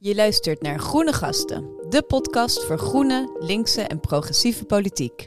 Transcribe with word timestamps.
Je 0.00 0.14
luistert 0.14 0.62
naar 0.62 0.78
Groene 0.78 1.12
Gasten, 1.12 1.64
de 1.88 2.02
podcast 2.02 2.64
voor 2.64 2.78
groene, 2.78 3.36
linkse 3.38 3.82
en 3.82 4.00
progressieve 4.00 4.64
politiek. 4.64 5.26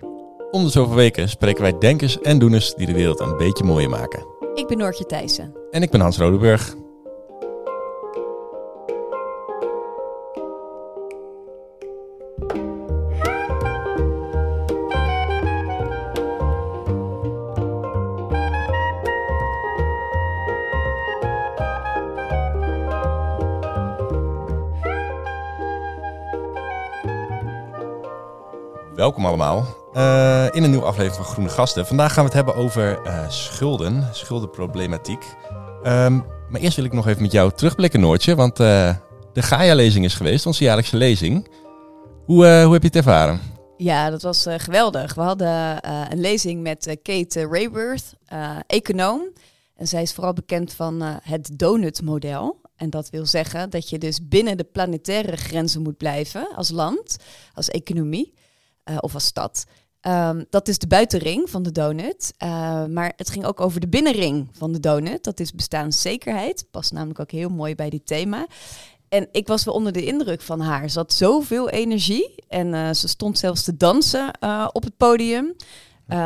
Om 0.51 0.63
de 0.63 0.69
zoveel 0.69 0.95
weken 0.95 1.29
spreken 1.29 1.61
wij 1.61 1.77
denkers 1.77 2.21
en 2.21 2.39
doeners 2.39 2.73
die 2.73 2.85
de 2.85 2.93
wereld 2.93 3.19
een 3.19 3.37
beetje 3.37 3.63
mooier 3.63 3.89
maken. 3.89 4.25
Ik 4.53 4.67
ben 4.67 4.77
Noortje 4.77 5.05
Thijssen. 5.05 5.53
En 5.71 5.81
ik 5.81 5.89
ben 5.89 6.01
Hans 6.01 6.17
Rodeburg. 6.17 6.75
Welkom 29.01 29.25
allemaal 29.25 29.65
uh, 29.93 30.47
in 30.51 30.63
een 30.63 30.69
nieuwe 30.69 30.85
aflevering 30.85 31.15
van 31.15 31.33
Groene 31.33 31.49
Gasten. 31.49 31.87
Vandaag 31.87 32.13
gaan 32.13 32.23
we 32.25 32.29
het 32.29 32.45
hebben 32.45 32.55
over 32.55 33.05
uh, 33.05 33.29
schulden, 33.29 34.07
schuldenproblematiek. 34.11 35.23
Um, 35.83 36.25
maar 36.49 36.61
eerst 36.61 36.75
wil 36.75 36.85
ik 36.85 36.93
nog 36.93 37.07
even 37.07 37.21
met 37.21 37.31
jou 37.31 37.51
terugblikken, 37.51 37.99
Noortje. 37.99 38.35
Want 38.35 38.59
uh, 38.59 38.95
de 39.33 39.41
Gaia-lezing 39.41 40.05
is 40.05 40.13
geweest, 40.13 40.45
onze 40.45 40.63
jaarlijkse 40.63 40.97
lezing. 40.97 41.47
Hoe, 42.25 42.45
hoe 42.45 42.73
heb 42.73 42.81
je 42.81 42.87
het 42.87 42.95
ervaren? 42.95 43.41
Ja, 43.77 44.09
dat 44.09 44.21
was 44.21 44.45
geweldig. 44.57 45.13
We 45.13 45.21
hadden 45.21 45.77
een 46.11 46.19
lezing 46.19 46.61
met 46.61 46.97
Kate 47.03 47.47
Rayworth, 47.47 48.13
econoom. 48.67 49.21
En 49.75 49.87
zij 49.87 50.01
is 50.01 50.13
vooral 50.13 50.33
bekend 50.33 50.73
van 50.73 51.01
het 51.23 51.49
donut-model. 51.53 52.61
En 52.75 52.89
dat 52.89 53.09
wil 53.09 53.25
zeggen 53.25 53.69
dat 53.69 53.89
je 53.89 53.97
dus 53.97 54.27
binnen 54.27 54.57
de 54.57 54.63
planetaire 54.63 55.35
grenzen 55.37 55.81
moet 55.81 55.97
blijven 55.97 56.47
als 56.55 56.69
land, 56.69 57.17
als 57.53 57.69
economie. 57.69 58.33
Uh, 58.89 58.97
of 58.99 59.13
als 59.13 59.25
stad. 59.25 59.65
Um, 60.07 60.45
dat 60.49 60.67
is 60.67 60.77
de 60.77 60.87
buitenring 60.87 61.49
van 61.49 61.63
de 61.63 61.71
donut. 61.71 62.33
Uh, 62.43 62.85
maar 62.85 63.13
het 63.15 63.29
ging 63.29 63.45
ook 63.45 63.59
over 63.61 63.79
de 63.79 63.87
binnenring 63.87 64.49
van 64.51 64.71
de 64.71 64.79
donut. 64.79 65.23
Dat 65.23 65.39
is 65.39 65.53
bestaanszekerheid. 65.53 66.65
Past 66.71 66.91
namelijk 66.91 67.19
ook 67.19 67.31
heel 67.31 67.49
mooi 67.49 67.75
bij 67.75 67.89
dit 67.89 68.05
thema. 68.05 68.47
En 69.09 69.27
ik 69.31 69.47
was 69.47 69.63
wel 69.63 69.73
onder 69.73 69.91
de 69.91 70.05
indruk 70.05 70.41
van 70.41 70.59
haar. 70.59 70.89
Ze 70.89 70.97
had 70.97 71.13
zoveel 71.13 71.69
energie. 71.69 72.35
En 72.47 72.67
uh, 72.73 72.91
ze 72.91 73.07
stond 73.07 73.39
zelfs 73.39 73.63
te 73.63 73.77
dansen 73.77 74.31
op 74.71 74.83
het 74.83 74.97
podium. 74.97 75.55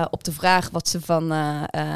op 0.10 0.24
de 0.24 0.32
vraag 0.32 0.70
wat 0.70 0.88
ze 0.88 1.02
van 1.02 1.32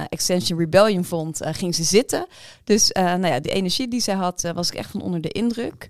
Extension 0.09 0.59
Rebellion 0.59 1.05
vond, 1.05 1.39
ging 1.43 1.75
ze 1.75 1.83
zitten. 1.83 2.27
Dus 2.63 2.91
nou 2.91 3.27
ja, 3.27 3.39
die 3.39 3.51
energie 3.51 3.87
die 3.87 4.01
zij 4.01 4.15
had, 4.15 4.51
was 4.53 4.67
ik 4.69 4.75
echt 4.75 4.91
van 4.91 5.01
onder 5.01 5.21
de 5.21 5.29
indruk. 5.29 5.87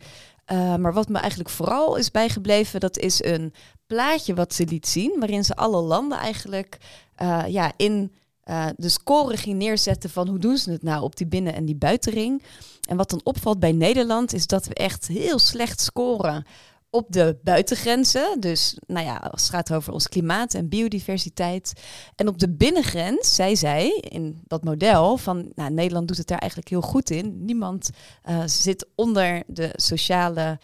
Uh, 0.52 0.76
maar 0.76 0.94
wat 0.94 1.10
me 1.10 1.18
eigenlijk 1.18 1.50
vooral 1.50 1.96
is 1.96 2.12
bijgebleven, 2.12 2.80
dat 2.80 2.98
is 2.98 3.24
een 3.24 3.54
plaatje 3.88 4.34
wat 4.34 4.54
ze 4.54 4.66
liet 4.66 4.88
zien, 4.88 5.16
waarin 5.20 5.46
ze 5.46 5.56
alle 5.56 5.82
landen 5.82 6.18
eigenlijk 6.18 6.78
uh, 7.22 7.44
ja, 7.48 7.72
in 7.78 8.12
uh, 8.46 8.66
de 8.76 8.90
score 8.90 9.38
ging 9.38 9.58
neerzetten 9.58 10.10
van 10.10 10.28
hoe 10.28 10.40
doen 10.40 10.58
ze 10.58 10.72
het 10.72 10.84
nou 10.84 11.04
op 11.04 11.16
die 11.16 11.28
binnen- 11.28 11.54
en 11.54 11.66
die 11.66 11.76
buitenring. 11.76 12.44
En 12.88 12.98
wat 12.98 13.10
dan 13.10 13.22
opvalt 13.24 13.60
bij 13.60 13.72
Nederland 13.72 14.34
is 14.34 14.48
dat 14.48 14.66
we 14.66 14.74
echt 14.74 15.08
heel 15.08 15.40
slecht 15.40 15.82
scoren 15.82 16.46
op 16.90 17.06
de 17.10 17.38
buitengrenzen. 17.44 18.40
Dus 18.40 18.78
nou 18.88 19.06
ja, 19.06 19.16
als 19.16 19.42
het 19.42 19.52
gaat 19.52 19.74
over 19.74 19.94
ons 19.94 20.08
klimaat 20.08 20.54
en 20.54 20.70
biodiversiteit. 20.70 21.74
En 22.16 22.28
op 22.28 22.40
de 22.40 22.50
binnengrens, 22.50 23.36
zei 23.36 23.56
zij 23.56 23.98
in 24.00 24.42
dat 24.48 24.64
model 24.64 25.18
van 25.18 25.52
nou, 25.56 25.72
Nederland 25.72 26.08
doet 26.08 26.18
het 26.18 26.28
daar 26.28 26.38
eigenlijk 26.38 26.70
heel 26.70 26.82
goed 26.82 27.10
in. 27.10 27.46
Niemand 27.46 27.90
uh, 28.30 28.44
zit 28.46 28.88
onder 28.96 29.44
de 29.48 29.70
sociale, 29.76 30.60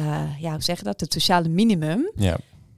uh, 0.00 0.40
ja, 0.40 0.50
hoe 0.52 0.62
zeg 0.62 0.78
je 0.78 0.84
dat? 0.84 1.00
Het 1.00 1.12
sociale 1.12 1.48
minimum. 1.48 2.10
Ja. 2.14 2.36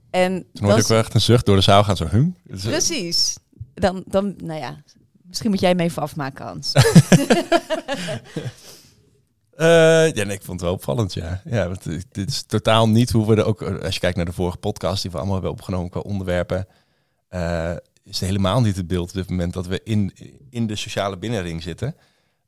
En 0.09 0.45
hoor 0.61 0.77
ik 0.77 0.87
wel 0.87 0.97
echt 0.97 1.13
een 1.13 1.21
zucht 1.21 1.45
door 1.45 1.55
de 1.55 1.61
zaal 1.61 1.83
gaan 1.83 1.97
zo. 1.97 2.07
Hum? 2.07 2.35
Precies. 2.43 3.37
Dan, 3.73 4.03
dan, 4.07 4.33
nou 4.37 4.59
ja, 4.59 4.83
misschien 5.21 5.49
moet 5.49 5.59
jij 5.59 5.75
me 5.75 5.83
even 5.83 6.01
afmaken, 6.01 6.45
Hans. 6.45 6.71
Uh, 9.59 9.65
ja, 10.13 10.23
nee, 10.23 10.35
ik 10.35 10.43
vond 10.43 10.59
het 10.59 10.61
wel 10.61 10.73
opvallend, 10.73 11.13
ja. 11.13 11.41
ja 11.45 11.67
want 11.67 11.83
dit 12.11 12.27
is 12.27 12.43
totaal 12.43 12.89
niet 12.89 13.11
hoe 13.11 13.27
we 13.27 13.35
er 13.35 13.45
ook... 13.45 13.61
Als 13.61 13.93
je 13.93 13.99
kijkt 13.99 14.15
naar 14.15 14.25
de 14.25 14.33
vorige 14.33 14.57
podcast 14.57 15.01
die 15.01 15.11
we 15.11 15.17
allemaal 15.17 15.35
hebben 15.35 15.51
opgenomen 15.51 15.89
qua 15.89 15.99
onderwerpen... 15.99 16.67
Uh, 17.29 17.75
is 18.03 18.19
helemaal 18.19 18.61
niet 18.61 18.75
het 18.75 18.87
beeld 18.87 19.07
op 19.07 19.15
dit 19.15 19.29
moment 19.29 19.53
dat 19.53 19.67
we 19.67 19.81
in, 19.83 20.13
in 20.49 20.67
de 20.67 20.75
sociale 20.75 21.17
binnenring 21.17 21.63
zitten. 21.63 21.87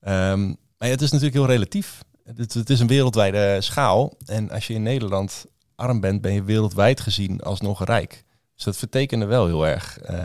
Um, 0.08 0.58
maar 0.78 0.90
het 0.90 1.02
is 1.02 1.12
natuurlijk 1.12 1.38
heel 1.38 1.56
relatief. 1.56 2.04
Het, 2.36 2.54
het, 2.54 2.70
is 2.70 2.80
een 2.80 2.88
wereldwijde 2.88 3.58
schaal. 3.62 4.18
En 4.26 4.50
als 4.50 4.68
je 4.68 4.74
in 4.74 4.84
Nederland 4.84 5.46
arm 5.76 6.00
bent, 6.00 6.22
ben 6.22 6.34
je 6.34 6.44
wereldwijd 6.44 7.00
gezien 7.00 7.42
alsnog 7.42 7.86
rijk. 7.86 8.24
Dus 8.62 8.70
dat 8.74 8.80
vertekende 8.80 9.26
wel 9.26 9.46
heel 9.46 9.68
erg. 9.68 10.00
Uh, 10.10 10.16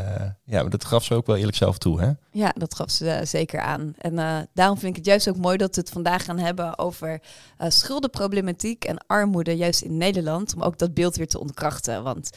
ja, 0.44 0.60
maar 0.60 0.70
dat 0.70 0.84
gaf 0.84 1.04
ze 1.04 1.14
ook 1.14 1.26
wel 1.26 1.36
eerlijk 1.36 1.56
zelf 1.56 1.78
toe, 1.78 2.00
hè? 2.00 2.12
Ja, 2.30 2.52
dat 2.58 2.74
gaf 2.74 2.90
ze 2.90 3.04
uh, 3.04 3.18
zeker 3.22 3.60
aan. 3.60 3.94
En 3.98 4.12
uh, 4.12 4.38
daarom 4.52 4.78
vind 4.78 4.90
ik 4.90 4.96
het 4.96 5.06
juist 5.06 5.28
ook 5.28 5.36
mooi 5.36 5.56
dat 5.56 5.74
we 5.74 5.80
het 5.80 5.90
vandaag 5.90 6.24
gaan 6.24 6.38
hebben 6.38 6.78
over 6.78 7.20
schuldenproblematiek 7.58 8.84
en 8.84 9.06
armoede, 9.06 9.56
juist 9.56 9.82
in 9.82 9.96
Nederland. 9.96 10.54
Om 10.54 10.62
ook 10.62 10.78
dat 10.78 10.94
beeld 10.94 11.16
weer 11.16 11.28
te 11.28 11.40
ontkrachten. 11.40 12.02
Want 12.02 12.30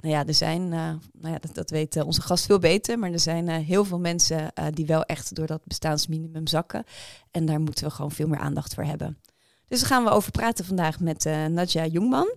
nou 0.00 0.14
ja, 0.14 0.26
er 0.26 0.34
zijn, 0.34 0.68
nou 0.68 0.98
ja, 1.20 1.38
dat, 1.38 1.54
dat 1.54 1.70
weet 1.70 2.02
onze 2.02 2.22
gast 2.22 2.46
veel 2.46 2.58
beter, 2.58 2.98
maar 2.98 3.12
er 3.12 3.20
zijn 3.20 3.48
heel 3.48 3.84
veel 3.84 3.98
mensen 3.98 4.52
die 4.70 4.86
wel 4.86 5.02
echt 5.02 5.34
door 5.34 5.46
dat 5.46 5.60
bestaansminimum 5.64 6.46
zakken. 6.46 6.84
En 7.30 7.46
daar 7.46 7.60
moeten 7.60 7.84
we 7.84 7.90
gewoon 7.90 8.10
veel 8.10 8.28
meer 8.28 8.38
aandacht 8.38 8.74
voor 8.74 8.84
hebben. 8.84 9.18
Dus 9.68 9.80
daar 9.80 9.88
gaan 9.88 10.04
we 10.04 10.10
over 10.10 10.30
praten 10.30 10.64
vandaag 10.64 11.00
met 11.00 11.24
Nadja 11.48 11.86
Jongman. 11.86 12.34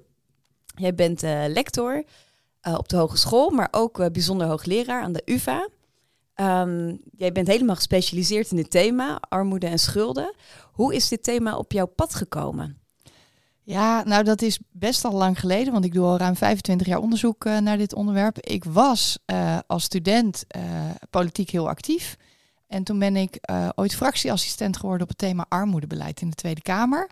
Jij 0.75 0.95
bent 0.95 1.21
lector 1.47 2.03
uh, 2.67 2.73
op 2.77 2.89
de 2.89 2.97
hogeschool, 2.97 3.49
maar 3.49 3.67
ook 3.71 3.99
uh, 3.99 4.05
bijzonder 4.11 4.47
hoogleraar 4.47 5.01
aan 5.01 5.13
de 5.13 5.21
UvA. 5.25 5.67
Um, 6.35 7.01
jij 7.11 7.31
bent 7.31 7.47
helemaal 7.47 7.75
gespecialiseerd 7.75 8.51
in 8.51 8.57
dit 8.57 8.71
thema, 8.71 9.19
armoede 9.29 9.67
en 9.67 9.79
schulden. 9.79 10.33
Hoe 10.71 10.95
is 10.95 11.07
dit 11.07 11.23
thema 11.23 11.57
op 11.57 11.71
jouw 11.71 11.85
pad 11.85 12.15
gekomen? 12.15 12.79
Ja, 13.63 14.03
nou 14.03 14.23
dat 14.23 14.41
is 14.41 14.59
best 14.71 15.05
al 15.05 15.11
lang 15.11 15.39
geleden, 15.39 15.73
want 15.73 15.85
ik 15.85 15.93
doe 15.93 16.05
al 16.05 16.17
ruim 16.17 16.35
25 16.35 16.87
jaar 16.87 16.99
onderzoek 16.99 17.45
uh, 17.45 17.57
naar 17.57 17.77
dit 17.77 17.93
onderwerp. 17.93 18.39
Ik 18.39 18.63
was 18.63 19.17
als 19.67 19.83
student 19.83 20.45
politiek 21.09 21.49
heel 21.49 21.69
actief. 21.69 22.17
En 22.67 22.83
toen 22.83 22.99
ben 22.99 23.15
ik 23.15 23.39
ooit 23.75 23.95
fractieassistent 23.95 24.77
geworden 24.77 25.01
op 25.01 25.09
het 25.09 25.17
thema 25.17 25.45
armoedebeleid 25.49 26.21
in 26.21 26.29
de 26.29 26.35
Tweede 26.35 26.61
Kamer. 26.61 27.09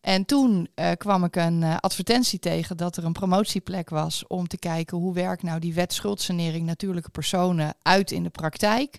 En 0.00 0.24
toen 0.24 0.68
uh, 0.74 0.90
kwam 0.96 1.24
ik 1.24 1.36
een 1.36 1.62
uh, 1.62 1.76
advertentie 1.76 2.38
tegen 2.38 2.76
dat 2.76 2.96
er 2.96 3.04
een 3.04 3.12
promotieplek 3.12 3.90
was 3.90 4.26
om 4.26 4.46
te 4.48 4.58
kijken 4.58 4.98
hoe 4.98 5.14
werkt 5.14 5.42
nou 5.42 5.60
die 5.60 5.74
wet 5.74 5.92
schuldsanering 5.92 6.66
natuurlijke 6.66 7.10
personen 7.10 7.74
uit 7.82 8.10
in 8.10 8.22
de 8.22 8.30
praktijk. 8.30 8.98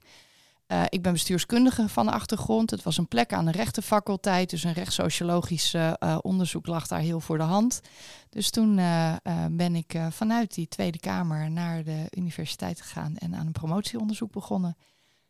Uh, 0.67 0.83
ik 0.89 1.01
ben 1.01 1.11
bestuurskundige 1.11 1.89
van 1.89 2.05
de 2.05 2.11
achtergrond. 2.11 2.71
Het 2.71 2.83
was 2.83 2.97
een 2.97 3.07
plek 3.07 3.33
aan 3.33 3.45
de 3.45 3.51
rechtenfaculteit, 3.51 4.49
dus 4.49 4.63
een 4.63 4.73
rechtssociologisch 4.73 5.75
onderzoek 6.21 6.67
lag 6.67 6.87
daar 6.87 6.99
heel 6.99 7.19
voor 7.19 7.37
de 7.37 7.43
hand. 7.43 7.81
Dus 8.29 8.49
toen 8.49 8.75
ben 9.51 9.75
ik 9.75 9.99
vanuit 10.09 10.53
die 10.53 10.67
Tweede 10.67 10.99
Kamer 10.99 11.51
naar 11.51 11.83
de 11.83 12.05
universiteit 12.17 12.81
gegaan 12.81 13.17
en 13.17 13.35
aan 13.35 13.45
een 13.45 13.51
promotieonderzoek 13.51 14.31
begonnen. 14.31 14.77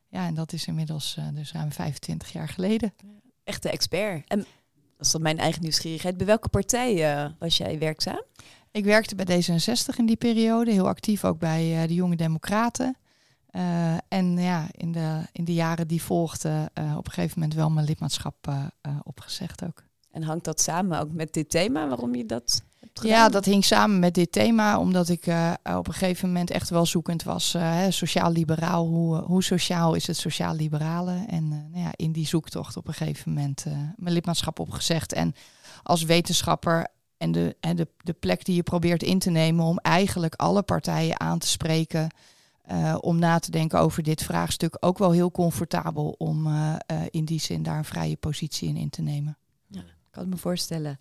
Ja, 0.08 0.26
en 0.26 0.34
dat 0.34 0.54
is 0.54 0.68
inmiddels 0.68 1.18
dus 1.34 1.52
ruim 1.52 1.72
25 1.72 2.32
jaar 2.32 2.50
geleden. 2.50 2.94
Echte 3.44 3.70
expert. 3.70 4.28
Dat 5.02 5.10
is 5.10 5.16
dan 5.16 5.26
mijn 5.26 5.44
eigen 5.44 5.62
nieuwsgierigheid. 5.62 6.18
Bij 6.18 6.26
welke 6.26 6.50
partij 6.50 7.24
uh, 7.24 7.30
was 7.40 7.58
jij 7.58 7.80
werkzaam? 7.80 8.24
Ik 8.72 8.86
werkte 8.86 9.16
bij 9.16 9.26
D66 9.26 9.96
in 9.98 10.06
die 10.06 10.16
periode, 10.16 10.72
heel 10.72 10.88
actief 10.88 11.26
ook 11.26 11.40
bij 11.40 11.82
uh, 11.82 11.88
de 11.88 11.94
Jonge 11.94 12.16
Democraten. 12.16 12.98
Uh, 13.52 13.94
en 14.08 14.38
ja, 14.38 14.68
in 14.72 14.92
de, 14.92 15.22
in 15.32 15.46
de 15.46 15.54
jaren 15.54 15.88
die 15.88 16.02
volgden, 16.02 16.70
op 16.98 17.06
een 17.06 17.12
gegeven 17.12 17.40
moment 17.40 17.58
wel 17.58 17.70
mijn 17.70 17.86
lidmaatschap 17.86 18.54
opgezegd 19.04 19.64
ook. 19.64 19.84
En 20.12 20.24
hangt 20.24 20.46
dat 20.46 20.62
samen 20.62 21.00
ook 21.00 21.12
met 21.12 21.34
dit 21.34 21.50
thema, 21.50 21.88
waarom 21.88 22.16
je 22.16 22.26
dat 22.26 22.64
ja, 22.94 23.30
dat 23.30 23.46
hing 23.46 23.66
samen 23.66 24.00
met 24.00 24.14
dit 24.14 24.32
thema, 24.32 24.80
omdat 24.80 25.10
ik 25.10 25.28
uh, 25.28 25.54
op 25.78 25.88
een 25.88 25.94
gegeven 25.94 26.28
moment 26.28 26.52
echt 26.52 26.70
wel 26.70 26.86
zoekend 26.86 27.24
was. 27.24 27.56
Uh, 27.56 27.86
sociaal-liberaal, 27.90 28.88
hoe, 28.88 29.16
hoe 29.16 29.44
sociaal 29.44 29.94
is 29.94 30.08
het 30.08 30.18
sociaal-liberale? 30.18 31.26
En 31.28 31.48
nou 31.48 31.84
ja, 31.84 31.92
in 31.96 32.12
die 32.12 32.28
zoektocht 32.28 32.78
op 32.78 32.88
een 32.88 32.94
gegeven 32.94 33.34
moment 33.34 33.66
mijn 33.96 34.14
lidmaatschap 34.14 34.60
opgezegd. 34.60 35.14
En 35.14 35.36
als 35.84 36.04
wetenschapper 36.04 36.88
en 37.18 37.32
de, 37.32 37.56
en 37.60 37.76
de, 37.76 37.88
de 37.98 38.14
plek 38.14 38.46
die 38.46 38.56
je 38.56 38.64
probeert 38.64 39.04
in 39.04 39.20
te 39.20 39.30
nemen 39.30 39.66
om 39.66 39.78
eigenlijk 39.78 40.36
alle 40.36 40.62
partijen 40.62 41.20
aan 41.20 41.40
te 41.40 41.48
spreken. 41.48 42.10
om 43.00 43.20
na 43.20 43.40
te 43.40 43.52
denken 43.52 43.80
over 43.80 44.04
dit 44.04 44.24
vraagstuk. 44.24 44.78
Ook 44.80 44.98
wel 44.98 45.12
heel 45.12 45.32
comfortabel 45.32 46.16
om 46.18 46.48
in 47.10 47.26
die 47.26 47.40
zin 47.40 47.64
daar 47.64 47.78
een 47.78 47.86
vrije 47.86 48.16
positie 48.16 48.70
in 48.70 48.78
in 48.78 48.90
te 48.90 49.02
nemen. 49.02 49.38
Ja, 49.68 49.84
kan 50.10 50.30
me 50.30 50.38
voorstellen. 50.38 51.00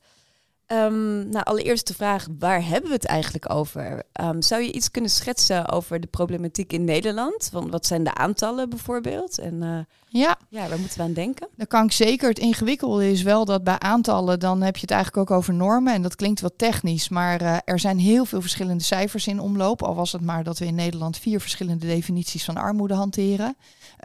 Ehm, 0.71 1.29
nou, 1.29 1.45
allereerst 1.45 1.87
de 1.87 1.95
vraag, 1.95 2.27
waar 2.39 2.67
hebben 2.67 2.89
we 2.91 2.97
het 2.97 3.05
eigenlijk 3.05 3.53
over? 3.53 4.03
Ehm, 4.13 4.41
zou 4.41 4.63
je 4.63 4.73
iets 4.73 4.91
kunnen 4.91 5.11
schetsen 5.11 5.69
over 5.69 6.01
de 6.01 6.07
problematiek 6.07 6.73
in 6.73 6.85
Nederland? 6.85 7.49
Want 7.53 7.71
wat 7.71 7.87
zijn 7.87 8.05
de 8.05 8.15
aantallen 8.15 8.69
bijvoorbeeld? 8.69 9.39
En 9.39 9.55
uh, 9.63 9.79
ja. 10.09 10.37
ja, 10.49 10.69
waar 10.69 10.79
moeten 10.79 10.99
we 10.99 11.05
aan 11.05 11.13
denken? 11.13 11.49
Dan 11.57 11.67
kan 11.67 11.85
ik 11.85 11.93
zeker. 11.93 12.29
Het 12.29 12.39
ingewikkelde 12.39 13.11
is 13.11 13.23
wel 13.23 13.45
dat 13.45 13.65
bij 13.65 13.79
aantallen, 13.79 14.41
dan 14.41 14.63
heb 14.63 14.75
je 14.75 14.81
het 14.81 14.91
eigenlijk 14.91 15.31
ook 15.31 15.37
over 15.37 15.55
normen. 15.55 15.95
En 15.95 16.03
dat 16.03 16.17
klinkt 16.17 16.41
wat 16.41 16.55
technisch, 16.57 17.09
maar 17.09 17.43
uh, 17.43 17.57
er 17.65 17.79
zijn 17.79 17.99
heel 17.99 18.25
veel 18.25 18.41
verschillende 18.41 18.85
cijfers 18.85 19.27
in 19.27 19.41
omloop. 19.41 19.83
Al 19.83 19.95
was 19.95 20.13
het 20.13 20.23
maar 20.23 20.45
dat 20.45 20.59
we 20.59 20.67
in 20.67 20.75
Nederland 20.75 21.19
vier 21.19 21.41
verschillende 21.41 21.87
definities 21.87 22.45
van 22.45 22.57
armoede 22.57 22.95
hanteren. 22.95 23.57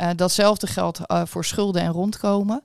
Uh, 0.02 0.10
datzelfde 0.16 0.68
geldt 0.68 1.00
voor 1.08 1.46
schulden 1.46 1.82
en 1.82 1.92
rondkomen. 1.92 2.64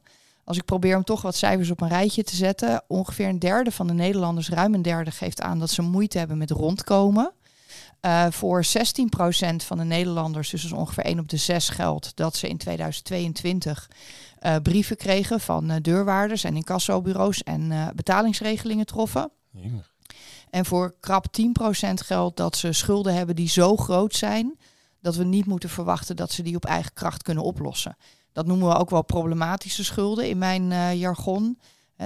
Als 0.50 0.58
ik 0.58 0.64
probeer 0.64 0.97
om 0.97 1.05
toch 1.05 1.23
wat 1.23 1.37
cijfers 1.37 1.70
op 1.70 1.81
een 1.81 1.88
rijtje 1.88 2.23
te 2.23 2.37
zetten, 2.37 2.82
ongeveer 2.87 3.29
een 3.29 3.38
derde 3.38 3.70
van 3.70 3.87
de 3.87 3.93
Nederlanders, 3.93 4.49
ruim 4.49 4.75
een 4.75 4.82
derde, 4.82 5.11
geeft 5.11 5.41
aan 5.41 5.58
dat 5.58 5.70
ze 5.70 5.82
moeite 5.82 6.19
hebben 6.19 6.38
met 6.38 6.50
rondkomen. 6.50 7.32
Uh, 8.02 8.26
voor 8.31 8.64
16% 8.64 8.69
van 9.56 9.79
de 9.79 9.85
Nederlanders, 9.85 10.50
dus 10.50 10.73
ongeveer 10.73 11.05
1 11.05 11.19
op 11.19 11.29
de 11.29 11.37
6 11.37 11.69
geldt 11.69 12.12
dat 12.14 12.37
ze 12.37 12.49
in 12.49 12.56
2022 12.56 13.91
uh, 13.91 14.55
eh, 14.55 14.62
brieven 14.62 14.97
kregen 14.97 15.41
van 15.41 15.70
uh, 15.70 15.76
deurwaarders 15.82 16.44
en 16.44 16.56
incassobureaus 16.56 17.43
en 17.43 17.93
betalingsregelingen 17.94 18.87
troffen. 18.87 19.31
En 20.50 20.64
voor 20.64 20.94
krap 21.00 21.26
10% 21.41 21.43
geldt 21.94 22.37
dat 22.37 22.56
ze 22.56 22.73
schulden 22.73 23.14
hebben 23.14 23.37
die 23.37 23.49
zo 23.49 23.76
groot 23.76 24.14
zijn 24.14 24.58
dat 25.00 25.17
we 25.17 25.25
niet 25.25 25.47
moeten 25.47 25.69
verwachten 25.69 26.17
dat 26.17 26.32
ze 26.32 26.43
die 26.43 26.56
op 26.56 26.64
eigen 26.64 26.93
kracht 26.93 27.23
kunnen 27.23 27.44
oplossen. 27.44 27.97
Dat 28.32 28.47
noemen 28.47 28.69
we 28.69 28.77
ook 28.77 28.91
wel 28.91 29.03
problematische 29.03 29.85
schulden 29.85 30.29
in 30.29 30.38
mijn 30.38 30.71
uh, 30.71 30.94
jargon. 30.94 31.59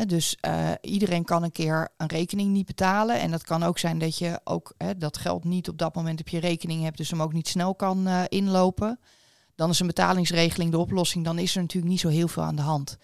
dus 0.06 0.36
uh, 0.46 0.70
iedereen 0.80 1.24
kan 1.24 1.42
een 1.42 1.52
keer 1.52 1.88
een 1.96 2.06
rekening 2.06 2.50
niet 2.50 2.66
betalen. 2.66 3.20
En 3.20 3.30
dat 3.30 3.42
kan 3.42 3.62
ook 3.62 3.78
zijn 3.78 3.98
dat 3.98 4.18
je 4.18 4.40
ook 4.44 4.74
dat 4.96 5.16
geld 5.16 5.44
niet 5.44 5.68
op 5.68 5.78
dat 5.78 5.94
moment 5.94 6.20
op 6.20 6.28
je 6.28 6.40
rekening 6.40 6.82
hebt, 6.82 6.96
dus 6.96 7.10
hem 7.10 7.22
ook 7.22 7.32
niet 7.32 7.48
snel 7.48 7.74
kan 7.74 8.08
uh, 8.08 8.22
inlopen. 8.28 8.98
Dan 9.54 9.70
is 9.70 9.80
een 9.80 9.86
betalingsregeling 9.86 10.70
de 10.70 10.78
oplossing. 10.78 11.24
Dan 11.24 11.38
is 11.38 11.54
er 11.54 11.60
natuurlijk 11.60 11.92
niet 11.92 12.00
zo 12.00 12.08
heel 12.08 12.28
veel 12.28 12.42
aan 12.42 12.56
de 12.56 12.62
hand. 12.62 12.98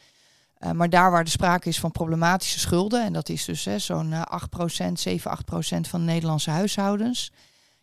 maar 0.75 0.91
daar 0.91 1.11
waar 1.11 1.25
de 1.25 1.31
sprake 1.31 1.69
is 1.69 1.81
van 1.81 1.91
problematische 1.91 2.59
schulden, 2.59 3.05
en 3.05 3.13
dat 3.13 3.29
is 3.29 3.45
dus 3.45 3.69
zo'n 3.77 4.13
8%, 4.13 4.93
7, 4.93 5.31
8% 5.31 5.41
van 5.81 6.01
de 6.01 6.07
Nederlandse 6.07 6.51
huishoudens. 6.51 7.33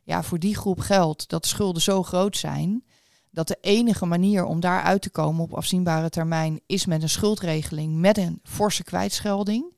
Ja, 0.04 0.24
voor 0.24 0.40
die 0.40 0.56
groep 0.56 0.80
geldt 0.80 1.30
dat 1.30 1.42
de 1.42 1.48
schulden 1.48 1.81
zo 1.81 2.04
groot 2.04 2.38
zijn 2.38 2.83
dat 3.31 3.47
de 3.47 3.57
enige 3.62 4.06
manier 4.06 4.45
om 4.45 4.59
daar 4.59 4.81
uit 4.81 5.01
te 5.01 5.09
komen 5.09 5.44
op 5.44 5.53
afzienbare 5.53 6.09
termijn 6.09 6.59
is 6.65 6.85
met 6.85 7.01
een 7.01 7.09
schuldregeling 7.09 7.95
met 7.95 8.18
een 8.18 8.39
forse 8.44 8.83
kwijtschelding. 8.83 9.75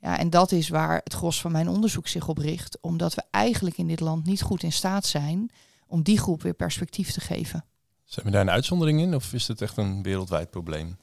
Ja, 0.00 0.18
en 0.18 0.30
dat 0.30 0.52
is 0.52 0.68
waar 0.68 1.00
het 1.04 1.14
gros 1.14 1.40
van 1.40 1.52
mijn 1.52 1.68
onderzoek 1.68 2.08
zich 2.08 2.28
op 2.28 2.38
richt, 2.38 2.78
omdat 2.80 3.14
we 3.14 3.22
eigenlijk 3.30 3.78
in 3.78 3.86
dit 3.88 4.00
land 4.00 4.26
niet 4.26 4.42
goed 4.42 4.62
in 4.62 4.72
staat 4.72 5.06
zijn 5.06 5.50
om 5.86 6.02
die 6.02 6.18
groep 6.18 6.42
weer 6.42 6.54
perspectief 6.54 7.10
te 7.10 7.20
geven. 7.20 7.64
Zijn 8.04 8.26
we 8.26 8.32
daar 8.32 8.40
een 8.40 8.50
uitzondering 8.50 9.00
in 9.00 9.14
of 9.14 9.32
is 9.32 9.48
het 9.48 9.60
echt 9.60 9.76
een 9.76 10.02
wereldwijd 10.02 10.50
probleem? 10.50 10.96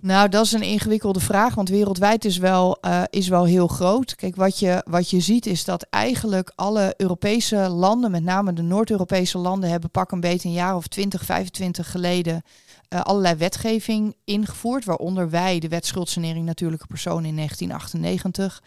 Nou, 0.00 0.28
dat 0.28 0.44
is 0.44 0.52
een 0.52 0.62
ingewikkelde 0.62 1.20
vraag, 1.20 1.54
want 1.54 1.68
wereldwijd 1.68 2.24
is 2.24 2.36
wel, 2.36 2.78
uh, 2.84 3.02
is 3.10 3.28
wel 3.28 3.44
heel 3.44 3.68
groot. 3.68 4.14
Kijk, 4.14 4.36
wat 4.36 4.58
je, 4.58 4.82
wat 4.86 5.10
je 5.10 5.20
ziet 5.20 5.46
is 5.46 5.64
dat 5.64 5.86
eigenlijk 5.90 6.52
alle 6.54 6.94
Europese 6.96 7.56
landen, 7.56 8.10
met 8.10 8.22
name 8.22 8.52
de 8.52 8.62
Noord-Europese 8.62 9.38
landen, 9.38 9.70
hebben 9.70 9.90
pak 9.90 10.12
een 10.12 10.20
beetje 10.20 10.48
een 10.48 10.54
jaar 10.54 10.76
of 10.76 10.86
20, 10.86 11.24
25 11.24 11.90
geleden 11.90 12.42
uh, 12.88 13.00
allerlei 13.00 13.34
wetgeving 13.34 14.16
ingevoerd, 14.24 14.84
waaronder 14.84 15.30
wij 15.30 15.58
de 15.58 15.68
wet 15.68 15.86
schuldsanering 15.86 16.46
natuurlijke 16.46 16.86
personen 16.86 17.24
in 17.24 17.36
1998. 17.36 18.62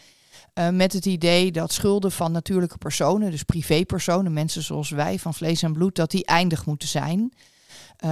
Uh, 0.53 0.67
eh, 0.67 0.73
met 0.73 0.93
het 0.93 1.05
idee 1.05 1.51
dat 1.51 1.73
schulden 1.73 2.11
van 2.11 2.31
natuurlijke 2.31 2.77
personen, 2.77 3.31
dus 3.31 3.43
privépersonen, 3.43 4.33
mensen 4.33 4.63
zoals 4.63 4.89
wij 4.89 5.19
van 5.19 5.33
vlees 5.33 5.63
en 5.63 5.73
bloed, 5.73 5.95
dat 5.95 6.11
die 6.11 6.25
eindig 6.25 6.65
moeten 6.65 6.87
zijn. 6.87 7.33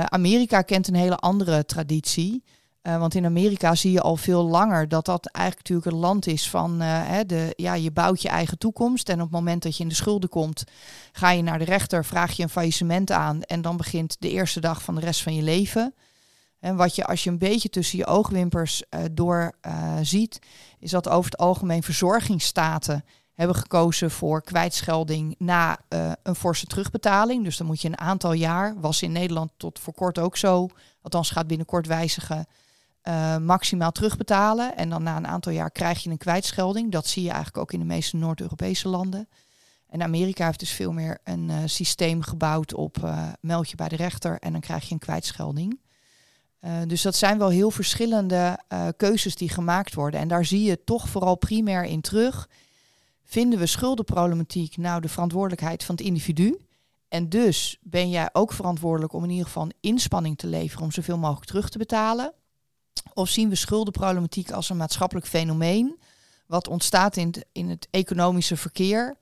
Amerika 0.05 0.61
kent 0.61 0.87
een 0.87 0.95
hele 0.95 1.15
andere 1.17 1.65
traditie. 1.65 2.43
Uh, 2.83 2.97
want 2.97 3.15
in 3.15 3.25
Amerika 3.25 3.75
zie 3.75 3.91
je 3.91 4.01
al 4.01 4.15
veel 4.15 4.43
langer 4.43 4.87
dat 4.87 5.05
dat 5.05 5.25
eigenlijk 5.25 5.67
natuurlijk 5.67 5.95
een 5.95 6.07
land 6.07 6.27
is 6.27 6.49
van 6.49 6.81
uh, 6.81 7.07
hè, 7.07 7.25
de, 7.25 7.53
ja, 7.55 7.73
je 7.73 7.91
bouwt 7.91 8.21
je 8.21 8.29
eigen 8.29 8.57
toekomst. 8.57 9.09
En 9.09 9.15
op 9.15 9.21
het 9.21 9.31
moment 9.31 9.63
dat 9.63 9.77
je 9.77 9.83
in 9.83 9.89
de 9.89 9.95
schulden 9.95 10.29
komt, 10.29 10.63
ga 11.11 11.31
je 11.31 11.41
naar 11.41 11.59
de 11.59 11.65
rechter, 11.65 12.05
vraag 12.05 12.31
je 12.31 12.43
een 12.43 12.49
faillissement 12.49 13.11
aan. 13.11 13.41
En 13.41 13.61
dan 13.61 13.77
begint 13.77 14.15
de 14.19 14.29
eerste 14.29 14.59
dag 14.59 14.83
van 14.83 14.95
de 14.95 15.01
rest 15.01 15.23
van 15.23 15.35
je 15.35 15.41
leven. 15.41 15.93
En 16.59 16.75
wat 16.75 16.95
je 16.95 17.05
als 17.05 17.23
je 17.23 17.29
een 17.29 17.37
beetje 17.37 17.69
tussen 17.69 17.97
je 17.97 18.05
oogwimpers 18.05 18.83
uh, 18.89 19.01
door 19.11 19.53
ziet, 20.01 20.39
is 20.79 20.91
dat 20.91 21.09
over 21.09 21.31
het 21.31 21.39
algemeen 21.39 21.83
verzorgingsstaten 21.83 23.05
hebben 23.33 23.55
gekozen 23.55 24.11
voor 24.11 24.41
kwijtschelding 24.41 25.35
na 25.37 25.79
een 26.23 26.35
forse 26.35 26.65
terugbetaling. 26.65 27.43
Dus 27.43 27.57
dan 27.57 27.67
moet 27.67 27.81
je 27.81 27.87
een 27.87 27.99
aantal 27.99 28.33
jaar, 28.33 28.79
was 28.79 29.01
in 29.01 29.11
Nederland 29.11 29.51
tot 29.57 29.79
voor 29.79 29.93
kort 29.93 30.19
ook 30.19 30.37
zo, 30.37 30.67
althans 31.01 31.29
gaat 31.29 31.47
binnenkort 31.47 31.87
wijzigen 31.87 32.47
uh, 33.03 33.37
maximaal 33.37 33.91
terugbetalen. 33.91 34.75
En 34.75 34.89
dan 34.89 35.03
na 35.03 35.17
een 35.17 35.27
aantal 35.27 35.51
jaar 35.51 35.71
krijg 35.71 36.03
je 36.03 36.09
een 36.09 36.17
kwijtschelding. 36.17 36.91
Dat 36.91 37.07
zie 37.07 37.23
je 37.23 37.29
eigenlijk 37.29 37.57
ook 37.57 37.73
in 37.73 37.79
de 37.79 37.85
meeste 37.85 38.17
Noord-Europese 38.17 38.87
landen. 38.87 39.29
En 39.87 40.03
Amerika 40.03 40.45
heeft 40.45 40.59
dus 40.59 40.71
veel 40.71 40.91
meer 40.91 41.19
een 41.23 41.49
uh, 41.49 41.57
systeem 41.65 42.21
gebouwd 42.21 42.73
op 42.73 42.97
uh, 43.03 43.27
meld 43.41 43.69
je 43.69 43.75
bij 43.75 43.87
de 43.87 43.95
rechter 43.95 44.39
en 44.39 44.51
dan 44.51 44.61
krijg 44.61 44.87
je 44.87 44.93
een 44.93 44.99
kwijtschelding. 44.99 45.79
dus 46.87 47.01
dat 47.01 47.15
zijn 47.15 47.37
wel 47.37 47.49
heel 47.49 47.71
verschillende 47.71 48.59
keuzes 48.97 49.35
die 49.35 49.49
gemaakt 49.49 49.93
worden. 49.93 50.19
En 50.19 50.27
daar 50.27 50.45
zie 50.45 50.63
je 50.63 50.83
toch 50.83 51.09
vooral 51.09 51.35
primair 51.35 51.83
in 51.83 52.01
terug. 52.01 52.49
Vinden 53.23 53.59
we 53.59 53.65
schuldenproblematiek 53.65 54.77
nou 54.77 55.01
de 55.01 55.09
verantwoordelijkheid 55.09 55.83
van 55.83 55.95
het 55.95 56.03
individu? 56.03 56.59
En 57.09 57.29
dus 57.29 57.77
ben 57.81 58.09
jij 58.09 58.29
ook 58.31 58.53
verantwoordelijk 58.53 59.13
om 59.13 59.23
in 59.23 59.29
ieder 59.29 59.45
geval 59.45 59.67
inspanning 59.79 60.37
te 60.37 60.47
leveren 60.47 60.83
om 60.83 60.91
zoveel 60.91 61.17
mogelijk 61.17 61.45
terug 61.45 61.69
te 61.69 61.77
betalen. 61.77 62.33
Of 63.19 63.29
zien 63.29 63.49
we 63.49 63.55
schuldenproblematiek 63.55 64.51
als 64.51 64.69
een 64.69 64.77
maatschappelijk 64.77 65.27
fenomeen, 65.27 65.99
wat 66.45 66.67
ontstaat 66.67 67.17
in 67.17 67.27
het, 67.27 67.45
in 67.51 67.69
het 67.69 67.87
economische 67.91 68.57
verkeer 68.57 69.17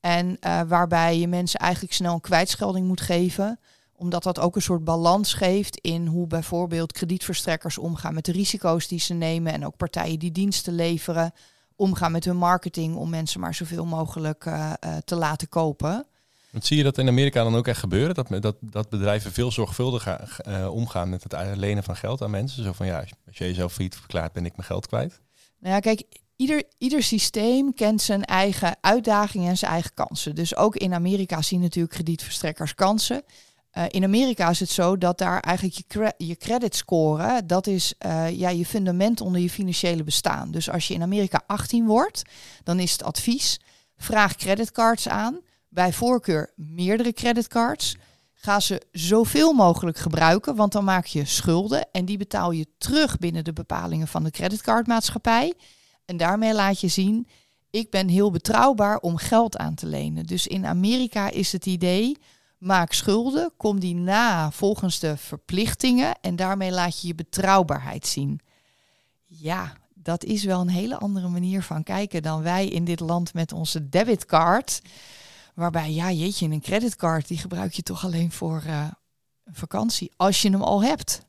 en 0.00 0.36
uh, 0.40 0.60
waarbij 0.66 1.18
je 1.18 1.28
mensen 1.28 1.60
eigenlijk 1.60 1.94
snel 1.94 2.14
een 2.14 2.20
kwijtschelding 2.20 2.86
moet 2.86 3.00
geven, 3.00 3.60
omdat 3.92 4.22
dat 4.22 4.38
ook 4.38 4.56
een 4.56 4.62
soort 4.62 4.84
balans 4.84 5.34
geeft 5.34 5.76
in 5.76 6.06
hoe 6.06 6.26
bijvoorbeeld 6.26 6.92
kredietverstrekkers 6.92 7.78
omgaan 7.78 8.14
met 8.14 8.24
de 8.24 8.32
risico's 8.32 8.88
die 8.88 9.00
ze 9.00 9.14
nemen 9.14 9.52
en 9.52 9.66
ook 9.66 9.76
partijen 9.76 10.18
die 10.18 10.32
diensten 10.32 10.74
leveren, 10.74 11.32
omgaan 11.76 12.12
met 12.12 12.24
hun 12.24 12.36
marketing 12.36 12.96
om 12.96 13.10
mensen 13.10 13.40
maar 13.40 13.54
zoveel 13.54 13.86
mogelijk 13.86 14.44
uh, 14.44 14.72
uh, 14.84 14.96
te 15.04 15.14
laten 15.16 15.48
kopen. 15.48 16.06
Want 16.50 16.66
zie 16.66 16.76
je 16.76 16.82
dat 16.82 16.98
in 16.98 17.08
Amerika 17.08 17.42
dan 17.42 17.56
ook 17.56 17.66
echt 17.66 17.80
gebeuren? 17.80 18.14
Dat, 18.14 18.28
dat, 18.40 18.56
dat 18.60 18.88
bedrijven 18.88 19.32
veel 19.32 19.52
zorgvuldiger 19.52 20.36
uh, 20.48 20.74
omgaan 20.74 21.08
met 21.08 21.22
het 21.22 21.56
lenen 21.56 21.82
van 21.82 21.96
geld 21.96 22.22
aan 22.22 22.30
mensen? 22.30 22.64
Zo 22.64 22.72
van 22.72 22.86
ja, 22.86 22.98
als 23.26 23.38
je 23.38 23.44
jezelf 23.44 23.72
failliet 23.72 23.96
verklaart, 23.96 24.32
ben 24.32 24.44
ik 24.46 24.56
mijn 24.56 24.68
geld 24.68 24.86
kwijt. 24.86 25.20
Nou 25.58 25.74
ja, 25.74 25.80
kijk, 25.80 26.02
ieder, 26.36 26.62
ieder 26.78 27.02
systeem 27.02 27.74
kent 27.74 28.02
zijn 28.02 28.24
eigen 28.24 28.76
uitdagingen 28.80 29.48
en 29.48 29.56
zijn 29.56 29.72
eigen 29.72 29.94
kansen. 29.94 30.34
Dus 30.34 30.56
ook 30.56 30.76
in 30.76 30.94
Amerika 30.94 31.42
zien 31.42 31.60
natuurlijk 31.60 31.94
kredietverstrekkers 31.94 32.74
kansen. 32.74 33.22
Uh, 33.72 33.84
in 33.88 34.04
Amerika 34.04 34.48
is 34.48 34.60
het 34.60 34.70
zo 34.70 34.98
dat 34.98 35.18
daar 35.18 35.40
eigenlijk 35.40 35.76
je, 35.76 35.84
cre 35.86 36.12
je 36.16 36.36
credit 36.36 36.76
score, 36.76 37.46
dat 37.46 37.66
is 37.66 37.94
uh, 38.06 38.30
ja, 38.30 38.48
je 38.48 38.66
fundament 38.66 39.20
onder 39.20 39.40
je 39.40 39.50
financiële 39.50 40.04
bestaan. 40.04 40.50
Dus 40.50 40.70
als 40.70 40.88
je 40.88 40.94
in 40.94 41.02
Amerika 41.02 41.42
18 41.46 41.86
wordt, 41.86 42.22
dan 42.64 42.78
is 42.78 42.92
het 42.92 43.02
advies, 43.02 43.60
vraag 43.96 44.36
creditcards 44.36 45.08
aan 45.08 45.40
bij 45.68 45.92
voorkeur 45.92 46.52
meerdere 46.56 47.12
creditcards. 47.12 47.96
Ga 48.34 48.60
ze 48.60 48.82
zoveel 48.92 49.52
mogelijk 49.52 49.98
gebruiken, 49.98 50.56
want 50.56 50.72
dan 50.72 50.84
maak 50.84 51.06
je 51.06 51.24
schulden 51.24 51.86
en 51.92 52.04
die 52.04 52.18
betaal 52.18 52.50
je 52.50 52.66
terug 52.78 53.18
binnen 53.18 53.44
de 53.44 53.52
bepalingen 53.52 54.08
van 54.08 54.24
de 54.24 54.30
creditcardmaatschappij. 54.30 55.54
En 56.04 56.16
daarmee 56.16 56.54
laat 56.54 56.80
je 56.80 56.88
zien, 56.88 57.28
ik 57.70 57.90
ben 57.90 58.08
heel 58.08 58.30
betrouwbaar 58.30 58.98
om 58.98 59.16
geld 59.16 59.56
aan 59.56 59.74
te 59.74 59.86
lenen. 59.86 60.26
Dus 60.26 60.46
in 60.46 60.66
Amerika 60.66 61.30
is 61.30 61.52
het 61.52 61.66
idee, 61.66 62.18
maak 62.58 62.92
schulden, 62.92 63.52
kom 63.56 63.80
die 63.80 63.94
na 63.94 64.50
volgens 64.50 64.98
de 64.98 65.16
verplichtingen 65.16 66.14
en 66.20 66.36
daarmee 66.36 66.70
laat 66.70 67.00
je 67.00 67.06
je 67.06 67.14
betrouwbaarheid 67.14 68.06
zien. 68.06 68.40
Ja, 69.26 69.72
dat 69.94 70.24
is 70.24 70.44
wel 70.44 70.60
een 70.60 70.68
hele 70.68 70.98
andere 70.98 71.28
manier 71.28 71.62
van 71.62 71.82
kijken 71.82 72.22
dan 72.22 72.42
wij 72.42 72.66
in 72.66 72.84
dit 72.84 73.00
land 73.00 73.34
met 73.34 73.52
onze 73.52 73.88
debitcard. 73.88 74.82
Waarbij, 75.58 75.92
ja, 75.92 76.12
jeetje, 76.12 76.48
een 76.48 76.60
creditcard, 76.60 77.28
die 77.28 77.38
gebruik 77.38 77.72
je 77.72 77.82
toch 77.82 78.04
alleen 78.04 78.32
voor 78.32 78.62
uh, 78.66 78.90
vakantie, 79.44 80.12
als 80.16 80.42
je 80.42 80.50
hem 80.50 80.62
al 80.62 80.82
hebt. 80.82 81.20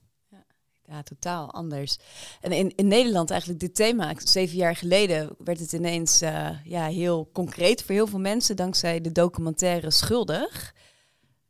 Ja, 0.86 1.03
totaal 1.03 1.51
anders. 1.51 1.98
En 2.41 2.51
in, 2.51 2.75
in 2.75 2.88
Nederland 2.88 3.29
eigenlijk 3.29 3.59
dit 3.59 3.75
thema, 3.75 4.13
zeven 4.17 4.57
jaar 4.57 4.75
geleden 4.75 5.36
werd 5.38 5.59
het 5.59 5.74
ineens 5.74 6.21
uh, 6.21 6.50
ja, 6.63 6.86
heel 6.86 7.29
concreet 7.33 7.83
voor 7.83 7.95
heel 7.95 8.07
veel 8.07 8.19
mensen, 8.19 8.55
dankzij 8.55 9.01
de 9.01 9.12
documentaire 9.12 9.91
Schuldig. 9.91 10.74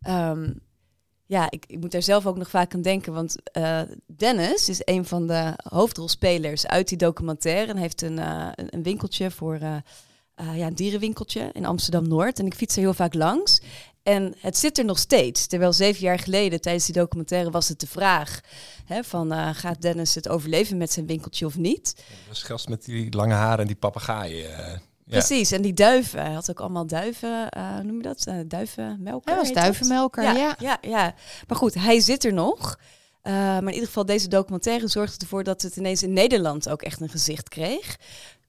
Um, 0.07 0.62
Ja, 1.25 1.51
ik, 1.51 1.65
ik 1.67 1.79
moet 1.79 1.91
daar 1.91 2.01
zelf 2.01 2.25
ook 2.25 2.38
nog 2.38 2.50
vaak 2.50 2.74
aan 2.74 2.81
denken. 2.81 3.13
Want 3.13 3.36
uh, 3.57 3.81
Dennis 4.05 4.69
is 4.69 4.81
een 4.83 5.05
van 5.05 5.27
de 5.27 5.53
hoofdrolspelers 5.63 6.67
uit 6.67 6.88
die 6.88 6.98
documentaire. 6.98 7.71
En 7.71 7.77
heeft 7.77 8.01
een, 8.01 8.17
een 8.75 8.83
winkeltje 8.83 9.31
voor 9.31 9.59
uh, 10.41 10.58
ja, 10.58 10.67
een 10.67 10.75
dierenwinkeltje 10.75 11.50
in 11.53 11.65
Amsterdam-Noord. 11.65 12.39
En 12.39 12.46
ik 12.46 12.53
fiets 12.53 12.75
er 12.75 12.81
heel 12.81 12.93
vaak 12.93 13.13
langs. 13.13 13.62
En 14.03 14.36
het 14.39 14.58
zit 14.58 14.77
er 14.77 14.86
nog 14.86 15.00
steeds. 15.00 15.48
Terwijl 15.48 15.74
zeven 15.74 16.01
jaar 16.01 16.19
geleden 16.19 16.62
tijdens 16.62 16.86
die 16.86 16.96
documentaire 16.96 17.51
was 17.51 17.67
het 17.67 17.79
de 17.79 17.88
vraag: 17.88 18.39
hè, 18.86 19.03
van, 19.03 19.55
gaat 19.55 19.81
Dennis 19.81 20.15
het 20.15 20.29
overleven 20.29 20.77
met 20.77 20.91
zijn 20.91 21.05
winkeltje 21.05 21.46
of 21.46 21.58
niet? 21.58 22.03
Dat 22.27 22.36
is 22.36 22.43
gast 22.43 22.69
met 22.69 22.86
die 22.86 23.13
lange 23.15 23.34
haren 23.34 23.60
en 23.60 23.67
die 23.67 23.75
papegaaien. 23.75 24.81
Precies, 25.10 25.51
en 25.51 25.62
die 25.62 25.74
duiven. 25.74 26.22
Hij 26.22 26.34
had 26.34 26.50
ook 26.50 26.60
allemaal 26.60 26.88
duiven, 26.88 27.48
uh, 27.58 27.79
noem 27.79 27.96
je 27.96 28.01
dat? 28.01 28.25
Uh, 28.27 28.36
duivenmelker. 28.46 29.34
Hij 29.34 29.41
was 29.41 29.53
duivenmelker, 29.53 30.24
ja, 30.24 30.34
ja. 30.34 30.55
ja. 30.60 30.77
Ja, 30.81 31.13
Maar 31.48 31.58
goed, 31.58 31.74
hij 31.74 32.00
zit 32.00 32.24
er 32.24 32.34
nog. 32.34 32.79
Uh, 33.24 33.34
maar 33.34 33.62
in 33.62 33.74
ieder 33.74 33.88
geval, 33.88 34.05
deze 34.05 34.27
documentaire 34.27 34.88
zorgde 34.88 35.17
ervoor 35.19 35.43
dat 35.43 35.62
het 35.62 35.75
ineens 35.75 36.03
in 36.03 36.13
Nederland 36.13 36.69
ook 36.69 36.81
echt 36.81 37.01
een 37.01 37.10
gezicht 37.10 37.50
kreeg. 37.50 37.98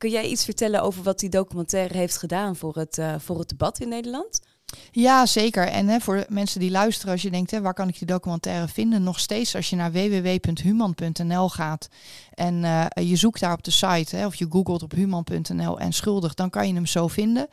Kun 0.00 0.10
jij 0.10 0.26
iets 0.26 0.44
vertellen 0.44 0.82
over 0.82 1.02
wat 1.02 1.18
die 1.18 1.28
documentaire 1.28 1.96
heeft 1.96 2.16
gedaan 2.16 2.56
voor 2.56 2.76
het, 2.76 3.00
voor 3.18 3.38
het 3.38 3.48
debat 3.48 3.80
in 3.80 3.88
Nederland? 3.88 4.40
Ja, 4.90 5.26
zeker. 5.26 5.66
En 5.68 5.88
hè, 5.88 6.00
voor 6.00 6.24
mensen 6.28 6.60
die 6.60 6.70
luisteren, 6.70 7.12
als 7.12 7.22
je 7.22 7.30
denkt, 7.30 7.50
hè, 7.50 7.60
waar 7.60 7.74
kan 7.74 7.88
ik 7.88 7.98
die 7.98 8.06
documentaire 8.06 8.68
vinden? 8.68 9.02
Nog 9.02 9.20
steeds, 9.20 9.54
als 9.54 9.70
je 9.70 9.76
naar 9.76 9.92
www.human.nl 9.92 11.48
gaat 11.48 11.88
en 12.34 12.54
uh, 12.62 12.86
je 12.94 13.16
zoekt 13.16 13.40
daar 13.40 13.52
op 13.52 13.64
de 13.64 13.70
site, 13.70 14.16
hè, 14.16 14.26
of 14.26 14.34
je 14.34 14.46
googelt 14.50 14.82
op 14.82 14.92
human.nl 14.92 15.78
en 15.78 15.92
schuldig, 15.92 16.34
dan 16.34 16.50
kan 16.50 16.68
je 16.68 16.74
hem 16.74 16.86
zo 16.86 17.08
vinden. 17.08 17.48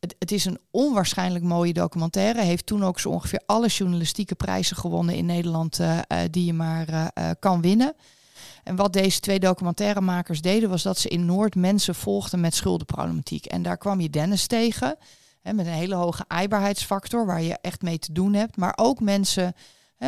Het, 0.00 0.14
het, 0.18 0.32
is 0.32 0.44
een 0.44 0.58
onwaarschijnlijk 0.70 1.44
mooie 1.44 1.72
documentaire. 1.72 2.42
Heeft 2.42 2.66
toen 2.66 2.84
ook 2.84 3.00
zo 3.00 3.08
ongeveer 3.08 3.42
alle 3.46 3.68
journalistieke 3.68 4.34
prijzen 4.34 4.76
gewonnen 4.76 5.14
in 5.14 5.26
Nederland 5.26 5.78
uh, 5.78 5.98
die 6.30 6.44
je 6.44 6.52
maar 6.52 7.12
kan 7.38 7.60
winnen. 7.60 7.94
En 8.64 8.76
wat 8.76 8.92
deze 8.92 9.20
twee 9.20 9.38
documentairemakers 9.38 10.40
deden, 10.40 10.68
was 10.68 10.82
dat 10.82 10.98
ze 10.98 11.08
in 11.08 11.24
Noord 11.24 11.54
mensen 11.54 11.94
volgden 11.94 12.40
met 12.40 12.54
schuldenproblematiek. 12.54 13.46
En 13.46 13.62
daar 13.62 13.78
kwam 13.78 14.00
je 14.00 14.10
Dennis 14.10 14.46
tegen 14.46 14.96
met 15.42 15.66
een 15.66 15.72
hele 15.72 15.94
hoge 15.94 16.24
aaibaarheidsfactor 16.26 17.26
waar 17.26 17.42
je 17.42 17.58
echt 17.60 17.82
mee 17.82 17.98
te 17.98 18.12
doen 18.12 18.32
hebt. 18.32 18.56
Maar 18.56 18.72
ook 18.76 19.00
mensen 19.00 19.54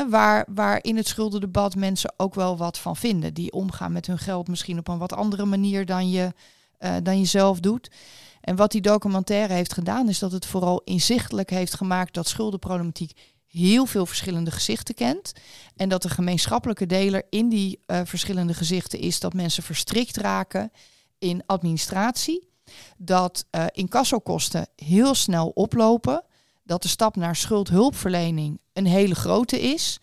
waar, 0.08 0.46
waar 0.54 0.78
in 0.82 0.96
het 0.96 1.08
schuldendebat 1.08 1.74
mensen 1.74 2.14
ook 2.16 2.34
wel 2.34 2.56
wat 2.56 2.78
van 2.78 2.96
vinden. 2.96 3.34
Die 3.34 3.52
omgaan 3.52 3.92
met 3.92 4.06
hun 4.06 4.18
geld 4.18 4.48
misschien 4.48 4.78
op 4.78 4.88
een 4.88 4.98
wat 4.98 5.12
andere 5.12 5.44
manier 5.44 5.86
dan 5.86 6.10
je, 6.10 6.32
uh, 6.80 6.94
dan 7.02 7.18
je 7.18 7.24
zelf 7.24 7.60
doet. 7.60 7.90
En 8.40 8.56
wat 8.56 8.70
die 8.70 8.80
documentaire 8.80 9.52
heeft 9.52 9.72
gedaan, 9.72 10.08
is 10.08 10.18
dat 10.18 10.32
het 10.32 10.46
vooral 10.46 10.80
inzichtelijk 10.84 11.50
heeft 11.50 11.74
gemaakt 11.74 12.14
dat 12.14 12.28
schuldenproblematiek 12.28 13.34
heel 13.56 13.86
veel 13.86 14.06
verschillende 14.06 14.50
gezichten 14.50 14.94
kent. 14.94 15.32
En 15.76 15.88
dat 15.88 16.02
de 16.02 16.10
gemeenschappelijke 16.10 16.86
deler 16.86 17.22
in 17.30 17.48
die 17.48 17.80
uh, 17.86 18.00
verschillende 18.04 18.54
gezichten 18.54 18.98
is 18.98 19.20
dat 19.20 19.32
mensen 19.32 19.62
verstrikt 19.62 20.16
raken 20.16 20.72
in 21.18 21.42
administratie 21.46 22.48
dat 22.96 23.46
uh, 23.50 23.64
incassokosten 23.72 24.66
heel 24.76 25.14
snel 25.14 25.48
oplopen, 25.48 26.24
dat 26.64 26.82
de 26.82 26.88
stap 26.88 27.16
naar 27.16 27.36
schuldhulpverlening 27.36 28.60
een 28.72 28.86
hele 28.86 29.14
grote 29.14 29.60
is. 29.60 30.00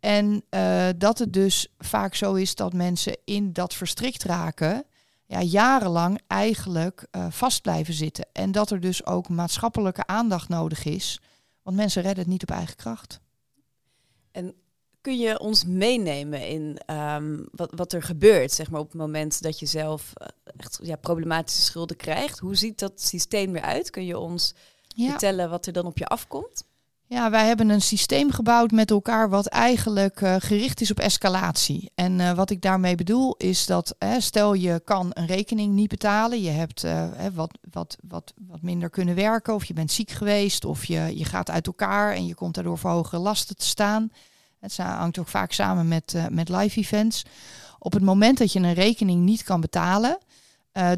En 0.00 0.44
uh, 0.50 0.88
dat 0.96 1.18
het 1.18 1.32
dus 1.32 1.68
vaak 1.78 2.14
zo 2.14 2.34
is 2.34 2.54
dat 2.54 2.72
mensen 2.72 3.16
in 3.24 3.52
dat 3.52 3.74
verstrikt 3.74 4.22
raken, 4.22 4.84
ja, 5.26 5.42
jarenlang 5.42 6.20
eigenlijk 6.26 7.06
vast 7.28 7.62
blijven 7.62 7.94
zitten. 7.94 8.26
En 8.32 8.52
dat 8.52 8.70
er 8.70 8.80
dus 8.80 9.06
ook 9.06 9.28
maatschappelijke 9.28 10.06
aandacht 10.06 10.48
nodig 10.48 10.84
is, 10.84 11.20
want 11.70 11.82
mensen 11.82 12.02
redden 12.02 12.22
het 12.22 12.32
niet 12.32 12.42
op 12.42 12.50
eigen 12.50 12.76
kracht. 12.76 13.20
En 14.30 14.54
kun 15.00 15.18
je 15.18 15.38
ons 15.38 15.64
meenemen 15.64 16.48
in 16.48 16.94
um, 16.94 17.48
wat, 17.52 17.72
wat 17.74 17.92
er 17.92 18.02
gebeurt, 18.02 18.52
zeg 18.52 18.70
maar, 18.70 18.80
op 18.80 18.86
het 18.86 19.00
moment 19.00 19.42
dat 19.42 19.58
je 19.58 19.66
zelf 19.66 20.12
uh, 20.14 20.26
echt 20.56 20.78
ja, 20.82 20.96
problematische 20.96 21.62
schulden 21.62 21.96
krijgt? 21.96 22.38
Hoe 22.38 22.54
ziet 22.54 22.78
dat 22.78 23.00
systeem 23.00 23.52
weer 23.52 23.62
uit? 23.62 23.90
Kun 23.90 24.04
je 24.04 24.18
ons 24.18 24.54
ja. 24.88 25.08
vertellen 25.08 25.50
wat 25.50 25.66
er 25.66 25.72
dan 25.72 25.86
op 25.86 25.98
je 25.98 26.06
afkomt? 26.06 26.64
Ja, 27.12 27.30
wij 27.30 27.46
hebben 27.46 27.68
een 27.68 27.80
systeem 27.80 28.30
gebouwd 28.30 28.70
met 28.70 28.90
elkaar 28.90 29.28
wat 29.28 29.46
eigenlijk 29.46 30.20
uh, 30.20 30.36
gericht 30.38 30.80
is 30.80 30.90
op 30.90 30.98
escalatie. 30.98 31.90
En 31.94 32.18
uh, 32.18 32.32
wat 32.32 32.50
ik 32.50 32.62
daarmee 32.62 32.94
bedoel 32.94 33.34
is 33.36 33.66
dat, 33.66 33.94
stel 34.18 34.54
je 34.54 34.80
kan 34.84 35.10
een 35.12 35.26
rekening 35.26 35.74
niet 35.74 35.88
betalen, 35.88 36.42
je 36.42 36.50
hebt 36.50 36.86
wat, 37.34 37.58
wat, 37.70 37.96
wat, 38.08 38.34
wat 38.46 38.62
minder 38.62 38.90
kunnen 38.90 39.14
werken, 39.14 39.54
of 39.54 39.64
je 39.64 39.74
bent 39.74 39.92
ziek 39.92 40.10
geweest, 40.10 40.64
of 40.64 40.84
je, 40.84 41.12
je 41.18 41.24
gaat 41.24 41.50
uit 41.50 41.66
elkaar 41.66 42.14
en 42.14 42.26
je 42.26 42.34
komt 42.34 42.54
daardoor 42.54 42.78
voor 42.78 42.90
hogere 42.90 43.22
lasten 43.22 43.56
te 43.56 43.66
staan. 43.66 44.12
Het 44.60 44.76
hangt 44.76 45.18
ook 45.18 45.28
vaak 45.28 45.52
samen 45.52 45.88
met, 45.88 46.14
met 46.30 46.48
live 46.48 46.78
events. 46.80 47.24
Op 47.78 47.92
het 47.92 48.02
moment 48.02 48.38
dat 48.38 48.52
je 48.52 48.60
een 48.60 48.74
rekening 48.74 49.22
niet 49.22 49.42
kan 49.42 49.60
betalen, 49.60 50.18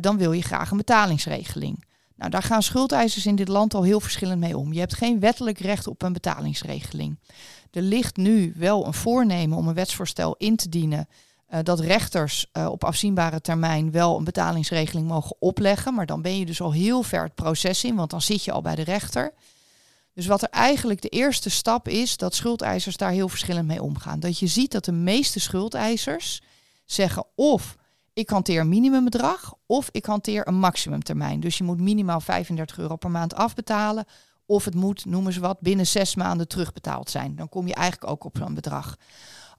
dan 0.00 0.16
wil 0.18 0.32
je 0.32 0.42
graag 0.42 0.70
een 0.70 0.76
betalingsregeling. 0.76 1.84
Nou, 2.22 2.34
daar 2.34 2.42
gaan 2.42 2.62
schuldeisers 2.62 3.26
in 3.26 3.36
dit 3.36 3.48
land 3.48 3.74
al 3.74 3.82
heel 3.82 4.00
verschillend 4.00 4.40
mee 4.40 4.56
om. 4.56 4.72
Je 4.72 4.78
hebt 4.78 4.94
geen 4.94 5.20
wettelijk 5.20 5.58
recht 5.58 5.86
op 5.86 6.02
een 6.02 6.12
betalingsregeling. 6.12 7.18
Er 7.70 7.82
ligt 7.82 8.16
nu 8.16 8.52
wel 8.56 8.86
een 8.86 8.94
voornemen 8.94 9.58
om 9.58 9.68
een 9.68 9.74
wetsvoorstel 9.74 10.34
in 10.38 10.56
te 10.56 10.68
dienen 10.68 11.08
uh, 11.50 11.58
dat 11.62 11.80
rechters 11.80 12.46
uh, 12.52 12.66
op 12.66 12.84
afzienbare 12.84 13.40
termijn 13.40 13.90
wel 13.90 14.18
een 14.18 14.24
betalingsregeling 14.24 15.08
mogen 15.08 15.36
opleggen. 15.38 15.94
Maar 15.94 16.06
dan 16.06 16.22
ben 16.22 16.38
je 16.38 16.46
dus 16.46 16.60
al 16.60 16.72
heel 16.72 17.02
ver 17.02 17.22
het 17.22 17.34
proces 17.34 17.84
in, 17.84 17.94
want 17.94 18.10
dan 18.10 18.22
zit 18.22 18.44
je 18.44 18.52
al 18.52 18.62
bij 18.62 18.74
de 18.74 18.84
rechter. 18.84 19.32
Dus 20.14 20.26
wat 20.26 20.42
er 20.42 20.50
eigenlijk 20.50 21.02
de 21.02 21.08
eerste 21.08 21.50
stap 21.50 21.88
is, 21.88 22.16
dat 22.16 22.34
schuldeisers 22.34 22.96
daar 22.96 23.10
heel 23.10 23.28
verschillend 23.28 23.66
mee 23.66 23.82
omgaan. 23.82 24.20
Dat 24.20 24.38
je 24.38 24.46
ziet 24.46 24.72
dat 24.72 24.84
de 24.84 24.92
meeste 24.92 25.40
schuldeisers 25.40 26.40
zeggen 26.84 27.24
of 27.34 27.76
ik 28.12 28.30
hanteer 28.30 28.60
een 28.60 28.68
minimumbedrag 28.68 29.54
of 29.66 29.88
ik 29.90 30.04
hanteer 30.04 30.48
een 30.48 30.58
maximumtermijn. 30.58 31.40
Dus 31.40 31.58
je 31.58 31.64
moet 31.64 31.80
minimaal 31.80 32.20
35 32.20 32.78
euro 32.78 32.96
per 32.96 33.10
maand 33.10 33.34
afbetalen. 33.34 34.04
Of 34.46 34.64
het 34.64 34.74
moet, 34.74 35.04
noemen 35.04 35.32
ze 35.32 35.40
wat, 35.40 35.60
binnen 35.60 35.86
zes 35.86 36.14
maanden 36.14 36.48
terugbetaald 36.48 37.10
zijn. 37.10 37.36
Dan 37.36 37.48
kom 37.48 37.66
je 37.66 37.74
eigenlijk 37.74 38.10
ook 38.10 38.24
op 38.24 38.36
zo'n 38.36 38.54
bedrag. 38.54 38.96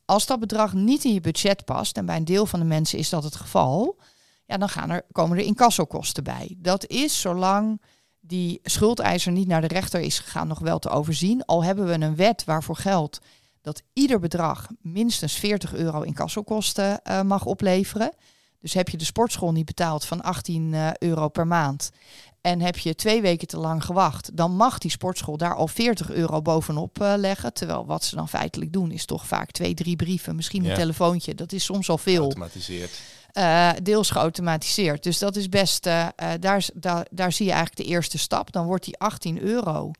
Als 0.05 0.25
dat 0.25 0.39
bedrag 0.39 0.73
niet 0.73 1.03
in 1.03 1.13
je 1.13 1.21
budget 1.21 1.65
past, 1.65 1.97
en 1.97 2.05
bij 2.05 2.15
een 2.15 2.25
deel 2.25 2.45
van 2.45 2.59
de 2.59 2.65
mensen 2.65 2.99
is 2.99 3.09
dat 3.09 3.23
het 3.23 3.35
geval, 3.35 3.99
ja, 4.45 4.57
dan 4.57 4.69
gaan 4.69 4.89
er, 4.89 5.05
komen 5.11 5.37
er 5.37 5.43
incassokosten 5.43 6.23
bij. 6.23 6.55
Dat 6.57 6.87
is 6.87 7.21
zolang 7.21 7.81
die 8.19 8.59
schuldeiser 8.63 9.31
niet 9.31 9.47
naar 9.47 9.61
de 9.61 9.67
rechter 9.67 9.99
is 9.99 10.19
gegaan, 10.19 10.47
nog 10.47 10.59
wel 10.59 10.79
te 10.79 10.89
overzien. 10.89 11.45
Al 11.45 11.63
hebben 11.63 11.85
we 11.85 11.93
een 11.93 12.15
wet 12.15 12.43
waarvoor 12.43 12.75
geldt 12.75 13.19
dat 13.61 13.83
ieder 13.93 14.19
bedrag 14.19 14.67
minstens 14.81 15.33
40 15.33 15.73
euro 15.73 16.01
in 16.01 16.13
kasselkosten 16.13 16.99
uh, 17.03 17.21
mag 17.21 17.45
opleveren. 17.45 18.11
Dus 18.63 18.73
heb 18.73 18.89
je 18.89 18.97
de 18.97 19.05
sportschool 19.05 19.51
niet 19.51 19.65
betaald 19.65 20.05
van 20.05 20.21
18 20.21 20.73
uh, 20.73 20.89
euro 20.93 21.27
per 21.27 21.47
maand 21.47 21.91
en 22.43 22.61
heb 22.61 22.77
je 22.77 22.95
twee 22.95 23.21
weken 23.21 23.47
te 23.47 23.57
lang 23.57 23.85
gewacht, 23.85 24.37
dan 24.37 24.55
mag 24.55 24.77
die 24.77 24.91
sportschool 24.91 25.37
daar 25.37 25.55
al 25.55 25.67
40 25.67 26.11
euro 26.11 26.41
bovenop 26.41 27.01
uh, 27.01 27.13
leggen. 27.17 27.53
Terwijl 27.53 27.85
wat 27.85 28.03
ze 28.03 28.15
dan 28.15 28.29
feitelijk 28.29 28.73
doen 28.73 28.91
is 28.91 29.05
toch 29.05 29.27
vaak 29.27 29.51
twee, 29.51 29.73
drie 29.73 29.95
brieven, 29.95 30.35
misschien 30.35 30.63
ja. 30.63 30.69
een 30.69 30.75
telefoontje. 30.75 31.35
Dat 31.35 31.51
is 31.51 31.63
soms 31.63 31.89
al 31.89 31.97
veel. 31.97 32.23
Automatiseerd. 32.23 32.91
Uh, 33.33 33.71
deels 33.83 34.09
geautomatiseerd. 34.09 35.03
Dus 35.03 35.19
dat 35.19 35.35
is 35.35 35.49
best, 35.49 35.85
uh, 35.85 36.07
daar, 36.39 36.65
daar, 36.73 37.07
daar 37.11 37.31
zie 37.31 37.45
je 37.45 37.51
eigenlijk 37.51 37.87
de 37.87 37.93
eerste 37.93 38.17
stap. 38.17 38.51
Dan 38.51 38.65
wordt 38.65 38.85
die 38.85 38.97
18 38.97 39.41
euro, 39.41 39.91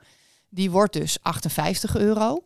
die 0.50 0.72
wordt 0.72 0.94
dus 0.94 1.18
58 1.22 1.96
euro. 1.96 2.44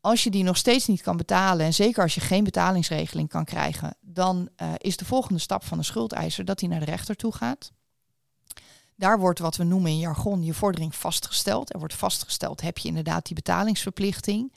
Als 0.00 0.24
je 0.24 0.30
die 0.30 0.44
nog 0.44 0.56
steeds 0.56 0.86
niet 0.86 1.02
kan 1.02 1.16
betalen, 1.16 1.66
en 1.66 1.74
zeker 1.74 2.02
als 2.02 2.14
je 2.14 2.20
geen 2.20 2.44
betalingsregeling 2.44 3.28
kan 3.28 3.44
krijgen, 3.44 3.96
dan 4.16 4.48
uh, 4.62 4.72
is 4.76 4.96
de 4.96 5.04
volgende 5.04 5.40
stap 5.40 5.64
van 5.64 5.78
de 5.78 5.84
schuldeiser 5.84 6.44
dat 6.44 6.60
hij 6.60 6.68
naar 6.68 6.78
de 6.78 6.84
rechter 6.84 7.16
toe 7.16 7.32
gaat. 7.34 7.72
Daar 8.94 9.18
wordt 9.18 9.38
wat 9.38 9.56
we 9.56 9.64
noemen 9.64 9.90
in 9.90 9.98
jargon 9.98 10.42
je 10.42 10.54
vordering 10.54 10.94
vastgesteld. 10.94 11.72
Er 11.72 11.78
wordt 11.78 11.94
vastgesteld, 11.94 12.60
heb 12.60 12.78
je 12.78 12.88
inderdaad 12.88 13.26
die 13.26 13.34
betalingsverplichting? 13.34 14.52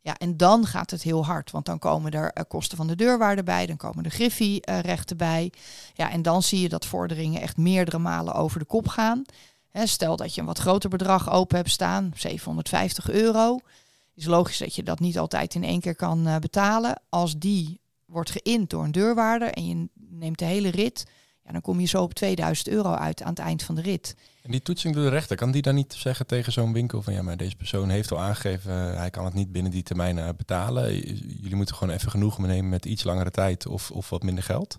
Ja, 0.00 0.18
en 0.18 0.36
dan 0.36 0.66
gaat 0.66 0.90
het 0.90 1.02
heel 1.02 1.24
hard, 1.24 1.50
want 1.50 1.66
dan 1.66 1.78
komen 1.78 2.12
er 2.12 2.30
uh, 2.34 2.44
kosten 2.48 2.76
van 2.76 2.86
de 2.86 2.96
deurwaarde 2.96 3.42
bij, 3.42 3.66
dan 3.66 3.76
komen 3.76 4.02
de 4.02 4.10
griffierechten 4.10 5.16
uh, 5.16 5.28
bij. 5.28 5.52
Ja, 5.94 6.10
en 6.10 6.22
dan 6.22 6.42
zie 6.42 6.60
je 6.60 6.68
dat 6.68 6.86
vorderingen 6.86 7.40
echt 7.40 7.56
meerdere 7.56 7.98
malen 7.98 8.34
over 8.34 8.58
de 8.58 8.64
kop 8.64 8.88
gaan. 8.88 9.24
Stel 9.72 10.16
dat 10.16 10.34
je 10.34 10.40
een 10.40 10.46
wat 10.46 10.58
groter 10.58 10.90
bedrag 10.90 11.30
open 11.30 11.56
hebt 11.56 11.70
staan, 11.70 12.12
750 12.16 13.10
euro. 13.10 13.58
Is 14.14 14.24
logisch 14.24 14.58
dat 14.58 14.74
je 14.74 14.82
dat 14.82 15.00
niet 15.00 15.18
altijd 15.18 15.54
in 15.54 15.64
één 15.64 15.80
keer 15.80 15.96
kan 15.96 16.38
betalen. 16.40 17.00
Als 17.08 17.38
die 17.38 17.81
wordt 18.12 18.30
geïnd 18.30 18.70
door 18.70 18.84
een 18.84 18.92
deurwaarder 18.92 19.48
en 19.52 19.66
je 19.66 19.88
neemt 19.94 20.38
de 20.38 20.44
hele 20.44 20.70
rit, 20.70 21.06
ja, 21.44 21.52
dan 21.52 21.60
kom 21.60 21.80
je 21.80 21.86
zo 21.86 22.02
op 22.02 22.14
2000 22.14 22.68
euro 22.68 22.92
uit 22.92 23.22
aan 23.22 23.30
het 23.30 23.38
eind 23.38 23.62
van 23.62 23.74
de 23.74 23.82
rit. 23.82 24.16
En 24.42 24.50
die 24.50 24.62
toetsing 24.62 24.94
door 24.94 25.04
de 25.04 25.10
rechter, 25.10 25.36
kan 25.36 25.50
die 25.50 25.62
dan 25.62 25.74
niet 25.74 25.92
zeggen 25.92 26.26
tegen 26.26 26.52
zo'n 26.52 26.72
winkel 26.72 27.02
van 27.02 27.12
ja, 27.12 27.22
maar 27.22 27.36
deze 27.36 27.56
persoon 27.56 27.88
heeft 27.88 28.12
al 28.12 28.20
aangegeven, 28.20 28.96
hij 28.96 29.10
kan 29.10 29.24
het 29.24 29.34
niet 29.34 29.52
binnen 29.52 29.72
die 29.72 29.82
termijn 29.82 30.16
uh, 30.16 30.28
betalen. 30.36 30.94
Jullie 31.40 31.56
moeten 31.56 31.74
gewoon 31.74 31.94
even 31.94 32.10
genoegen 32.10 32.46
nemen 32.46 32.70
met 32.70 32.84
iets 32.84 33.04
langere 33.04 33.30
tijd 33.30 33.66
of, 33.66 33.90
of 33.90 34.10
wat 34.10 34.22
minder 34.22 34.44
geld? 34.44 34.78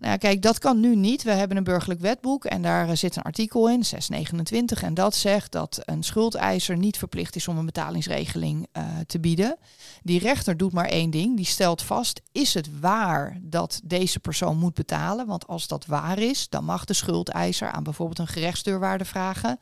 Nou 0.00 0.12
ja, 0.12 0.18
kijk, 0.18 0.42
dat 0.42 0.58
kan 0.58 0.80
nu 0.80 0.96
niet. 0.96 1.22
We 1.22 1.30
hebben 1.30 1.56
een 1.56 1.64
burgerlijk 1.64 2.00
wetboek 2.00 2.44
en 2.44 2.62
daar 2.62 2.88
eh, 2.88 2.96
zit 2.96 3.16
een 3.16 3.22
artikel 3.22 3.68
in, 3.68 3.84
629. 3.84 4.82
En 4.82 4.94
dat 4.94 5.14
zegt 5.14 5.52
dat 5.52 5.80
een 5.84 6.02
schuldeiser 6.02 6.76
niet 6.76 6.98
verplicht 6.98 7.36
is 7.36 7.48
om 7.48 7.58
een 7.58 7.64
betalingsregeling 7.64 8.66
uh, 8.72 8.84
te 9.06 9.20
bieden. 9.20 9.56
Die 10.02 10.18
rechter 10.18 10.56
doet 10.56 10.72
maar 10.72 10.88
één 10.88 11.10
ding. 11.10 11.36
Die 11.36 11.46
stelt 11.46 11.82
vast, 11.82 12.20
is 12.32 12.54
het 12.54 12.80
waar 12.80 13.38
dat 13.42 13.80
deze 13.84 14.20
persoon 14.20 14.58
moet 14.58 14.74
betalen? 14.74 15.26
Want 15.26 15.46
als 15.46 15.68
dat 15.68 15.86
waar 15.86 16.18
is, 16.18 16.48
dan 16.48 16.64
mag 16.64 16.84
de 16.84 16.94
schuldeiser 16.94 17.70
aan 17.70 17.82
bijvoorbeeld 17.82 18.18
een 18.18 18.26
gerechtsdeurwaarde 18.26 19.04
vragen 19.04 19.58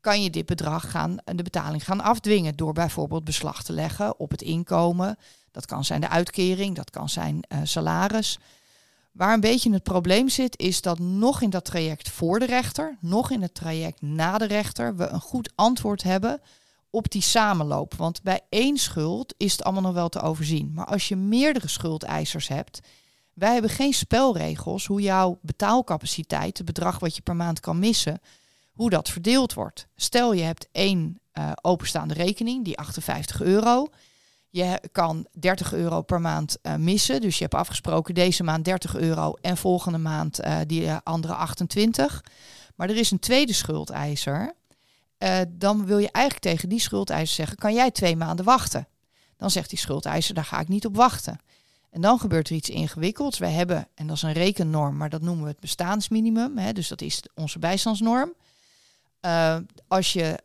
kan 0.00 0.22
je 0.22 0.30
dit 0.30 0.46
bedrag 0.46 0.90
gaan, 0.90 1.16
de 1.24 1.42
betaling 1.42 1.84
gaan 1.84 2.00
afdwingen 2.00 2.56
door 2.56 2.72
bijvoorbeeld 2.72 3.24
beslag 3.24 3.62
te 3.62 3.72
leggen 3.72 4.18
op 4.18 4.30
het 4.30 4.42
inkomen. 4.42 5.16
Dat 5.50 5.66
kan 5.66 5.84
zijn 5.84 6.00
de 6.00 6.08
uitkering, 6.08 6.76
dat 6.76 6.90
kan 6.90 7.08
zijn 7.08 7.44
salaris. 7.62 8.38
Waar 9.20 9.34
een 9.34 9.40
beetje 9.40 9.72
het 9.72 9.82
probleem 9.82 10.28
zit, 10.28 10.58
is 10.58 10.82
dat 10.82 10.98
nog 10.98 11.40
in 11.40 11.50
dat 11.50 11.64
traject 11.64 12.08
voor 12.08 12.38
de 12.38 12.46
rechter, 12.46 12.96
nog 13.00 13.30
in 13.30 13.42
het 13.42 13.54
traject 13.54 14.02
na 14.02 14.38
de 14.38 14.44
rechter, 14.44 14.96
we 14.96 15.06
een 15.06 15.20
goed 15.20 15.52
antwoord 15.54 16.02
hebben 16.02 16.40
op 16.90 17.10
die 17.10 17.22
samenloop. 17.22 17.94
Want 17.94 18.22
bij 18.22 18.40
één 18.48 18.76
schuld 18.76 19.34
is 19.36 19.52
het 19.52 19.64
allemaal 19.64 19.82
nog 19.82 19.92
wel 19.92 20.08
te 20.08 20.20
overzien. 20.20 20.72
Maar 20.74 20.84
als 20.84 21.08
je 21.08 21.16
meerdere 21.16 21.68
schuldeisers 21.68 22.48
hebt, 22.48 22.80
wij 23.34 23.52
hebben 23.52 23.70
geen 23.70 23.92
spelregels 23.92 24.86
hoe 24.86 25.00
jouw 25.00 25.38
betaalcapaciteit, 25.42 26.56
het 26.56 26.66
bedrag 26.66 26.98
wat 26.98 27.16
je 27.16 27.22
per 27.22 27.36
maand 27.36 27.60
kan 27.60 27.78
missen, 27.78 28.20
hoe 28.72 28.90
dat 28.90 29.08
verdeeld 29.08 29.54
wordt. 29.54 29.86
Stel 29.96 30.32
je 30.32 30.42
hebt 30.42 30.68
één 30.72 31.20
uh, 31.34 31.52
openstaande 31.60 32.14
rekening, 32.14 32.64
die 32.64 32.78
58 32.78 33.42
euro. 33.42 33.88
Je 34.52 34.80
kan 34.92 35.26
30 35.32 35.72
euro 35.72 36.02
per 36.02 36.20
maand 36.20 36.58
uh, 36.62 36.74
missen. 36.74 37.20
Dus 37.20 37.36
je 37.36 37.42
hebt 37.42 37.54
afgesproken 37.54 38.14
deze 38.14 38.42
maand 38.42 38.64
30 38.64 38.96
euro 38.96 39.34
en 39.40 39.56
volgende 39.56 39.98
maand 39.98 40.40
uh, 40.44 40.58
die 40.66 40.92
andere 40.92 41.34
28. 41.34 42.24
Maar 42.76 42.88
er 42.88 42.96
is 42.96 43.10
een 43.10 43.18
tweede 43.18 43.52
schuldeiser. 43.52 44.52
dan 45.48 45.86
wil 45.86 45.98
je 45.98 46.10
eigenlijk 46.10 46.44
tegen 46.44 46.68
die 46.68 46.80
schuldeiser 46.80 47.34
zeggen: 47.34 47.56
kan 47.56 47.74
jij 47.74 47.90
twee 47.90 48.16
maanden 48.16 48.44
wachten? 48.44 48.88
Dan 49.36 49.50
zegt 49.50 49.70
die 49.70 49.78
schuldeiser: 49.78 50.34
daar 50.34 50.44
ga 50.44 50.60
ik 50.60 50.68
niet 50.68 50.86
op 50.86 50.96
wachten. 50.96 51.40
En 51.90 52.00
dan 52.00 52.18
gebeurt 52.18 52.48
er 52.48 52.54
iets 52.54 52.68
ingewikkelds. 52.68 53.38
Wij 53.38 53.52
hebben, 53.52 53.88
en 53.94 54.06
dat 54.06 54.16
is 54.16 54.22
een 54.22 54.32
rekennorm, 54.32 54.96
maar 54.96 55.10
dat 55.10 55.22
noemen 55.22 55.44
we 55.44 55.50
het 55.50 55.60
bestaansminimum. 55.60 56.58
Hè, 56.58 56.72
dus 56.72 56.88
dat 56.88 57.00
is 57.00 57.22
onze 57.34 57.58
bijstandsnorm. 57.58 58.34
Als 59.88 60.12
je 60.12 60.38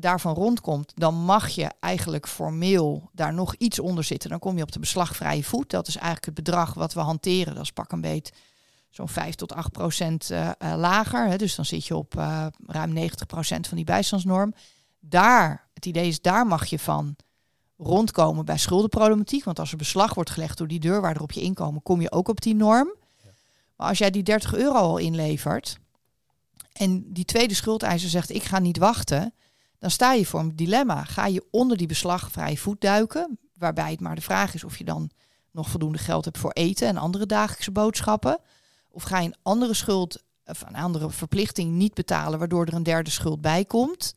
daarvan 0.00 0.34
rondkomt, 0.34 0.92
dan 0.94 1.14
mag 1.14 1.48
je 1.48 1.70
eigenlijk 1.80 2.28
formeel 2.28 3.10
daar 3.12 3.34
nog 3.34 3.54
iets 3.54 3.78
onder 3.78 4.04
zitten. 4.04 4.30
Dan 4.30 4.38
kom 4.38 4.56
je 4.56 4.62
op 4.62 4.72
de 4.72 4.78
beslagvrije 4.78 5.44
voet. 5.44 5.70
Dat 5.70 5.88
is 5.88 5.96
eigenlijk 5.96 6.24
het 6.24 6.34
bedrag 6.34 6.74
wat 6.74 6.92
we 6.92 7.00
hanteren. 7.00 7.54
Dat 7.54 7.62
is 7.62 7.72
pak 7.72 7.92
een 7.92 8.00
beet 8.00 8.32
zo'n 8.90 9.08
5 9.08 9.34
tot 9.34 9.52
8 9.52 9.72
procent 9.72 10.30
uh, 10.30 10.50
lager. 10.58 11.28
Hè. 11.28 11.36
Dus 11.36 11.54
dan 11.54 11.64
zit 11.64 11.86
je 11.86 11.96
op 11.96 12.14
ruim 12.66 12.92
90 12.92 13.26
procent 13.26 13.66
van 13.66 13.76
die 13.76 13.86
bijstandsnorm. 13.86 14.54
Daar, 15.00 15.68
het 15.74 15.86
idee 15.86 16.08
is, 16.08 16.20
daar 16.20 16.46
mag 16.46 16.66
je 16.66 16.78
van 16.78 17.16
rondkomen 17.76 18.44
bij 18.44 18.58
schuldenproblematiek. 18.58 19.44
Want 19.44 19.58
als 19.58 19.70
er 19.70 19.76
beslag 19.76 20.14
wordt 20.14 20.30
gelegd 20.30 20.58
door 20.58 20.68
die 20.68 20.80
deurwaarder 20.80 21.22
op 21.22 21.32
je 21.32 21.40
inkomen, 21.40 21.82
kom 21.82 22.00
je 22.00 22.12
ook 22.12 22.28
op 22.28 22.40
die 22.40 22.54
norm. 22.54 22.94
Maar 23.76 23.88
als 23.88 23.98
jij 23.98 24.10
die 24.10 24.22
30 24.22 24.54
euro 24.54 24.78
al 24.78 24.98
inlevert, 24.98 25.78
en 26.72 27.12
die 27.12 27.24
tweede 27.24 27.54
schuldeiser 27.54 28.08
zegt 28.08 28.30
ik 28.30 28.42
ga 28.42 28.58
niet 28.58 28.78
wachten, 28.78 29.34
dan 29.78 29.90
sta 29.90 30.12
je 30.12 30.26
voor 30.26 30.40
een 30.40 30.56
dilemma. 30.56 31.04
Ga 31.04 31.26
je 31.26 31.46
onder 31.50 31.76
die 31.76 31.86
beslagvrije 31.86 32.56
voet 32.56 32.80
duiken, 32.80 33.38
waarbij 33.54 33.90
het 33.90 34.00
maar 34.00 34.14
de 34.14 34.20
vraag 34.20 34.54
is 34.54 34.64
of 34.64 34.78
je 34.78 34.84
dan 34.84 35.10
nog 35.50 35.68
voldoende 35.68 35.98
geld 35.98 36.24
hebt 36.24 36.38
voor 36.38 36.52
eten 36.52 36.88
en 36.88 36.96
andere 36.96 37.26
dagelijkse 37.26 37.70
boodschappen, 37.70 38.38
of 38.90 39.02
ga 39.02 39.18
je 39.18 39.26
een 39.26 39.36
andere 39.42 39.74
schuld 39.74 40.22
of 40.44 40.62
een 40.66 40.76
andere 40.76 41.10
verplichting 41.10 41.72
niet 41.72 41.94
betalen, 41.94 42.38
waardoor 42.38 42.66
er 42.66 42.74
een 42.74 42.82
derde 42.82 43.10
schuld 43.10 43.40
bij 43.40 43.64
komt. 43.64 44.14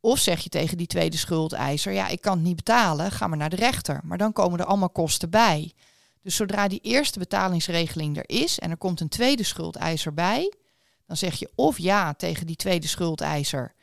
Of 0.00 0.18
zeg 0.18 0.40
je 0.40 0.48
tegen 0.48 0.76
die 0.76 0.86
tweede 0.86 1.16
schuldeiser, 1.16 1.92
ja, 1.92 2.08
ik 2.08 2.20
kan 2.20 2.32
het 2.32 2.46
niet 2.46 2.56
betalen, 2.56 3.10
ga 3.10 3.26
maar 3.26 3.38
naar 3.38 3.50
de 3.50 3.56
rechter. 3.56 4.00
Maar 4.04 4.18
dan 4.18 4.32
komen 4.32 4.58
er 4.58 4.64
allemaal 4.64 4.90
kosten 4.90 5.30
bij. 5.30 5.72
Dus 6.22 6.36
zodra 6.36 6.68
die 6.68 6.80
eerste 6.82 7.18
betalingsregeling 7.18 8.16
er 8.16 8.28
is 8.28 8.58
en 8.58 8.70
er 8.70 8.76
komt 8.76 9.00
een 9.00 9.08
tweede 9.08 9.42
schuldeiser 9.42 10.14
bij, 10.14 10.52
dan 11.06 11.16
zeg 11.16 11.34
je 11.34 11.50
of 11.54 11.78
ja 11.78 12.14
tegen 12.14 12.46
die 12.46 12.56
tweede 12.56 12.86
schuldeiser. 12.86 13.74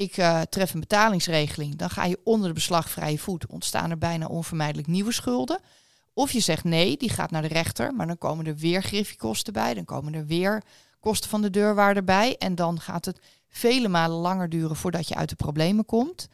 Ik 0.00 0.16
uh, 0.16 0.40
tref 0.40 0.74
een 0.74 0.80
betalingsregeling. 0.80 1.76
Dan 1.76 1.90
ga 1.90 2.04
je 2.04 2.20
onder 2.24 2.48
de 2.48 2.54
beslagvrije 2.54 3.18
voet. 3.18 3.46
Ontstaan 3.46 3.90
er 3.90 3.98
bijna 3.98 4.26
onvermijdelijk 4.26 4.88
nieuwe 4.88 5.12
schulden. 5.12 5.60
Of 6.14 6.30
je 6.30 6.40
zegt 6.40 6.64
nee, 6.64 6.96
die 6.96 7.08
gaat 7.08 7.30
naar 7.30 7.42
de 7.42 7.48
rechter. 7.48 7.94
Maar 7.94 8.06
dan 8.06 8.18
komen 8.18 8.46
er 8.46 8.56
weer 8.56 8.82
griffiekosten 8.82 9.52
bij. 9.52 9.74
Dan 9.74 9.84
komen 9.84 10.14
er 10.14 10.26
weer 10.26 10.62
kosten 11.00 11.30
van 11.30 11.42
de 11.42 11.50
deurwaarder 11.50 12.04
bij. 12.04 12.36
En 12.36 12.54
dan 12.54 12.80
gaat 12.80 13.04
het 13.04 13.20
vele 13.48 13.88
malen 13.88 14.16
langer 14.16 14.48
duren 14.48 14.76
voordat 14.76 15.08
je 15.08 15.14
uit 15.14 15.28
de 15.28 15.36
problemen 15.36 15.84
komt. 15.84 16.28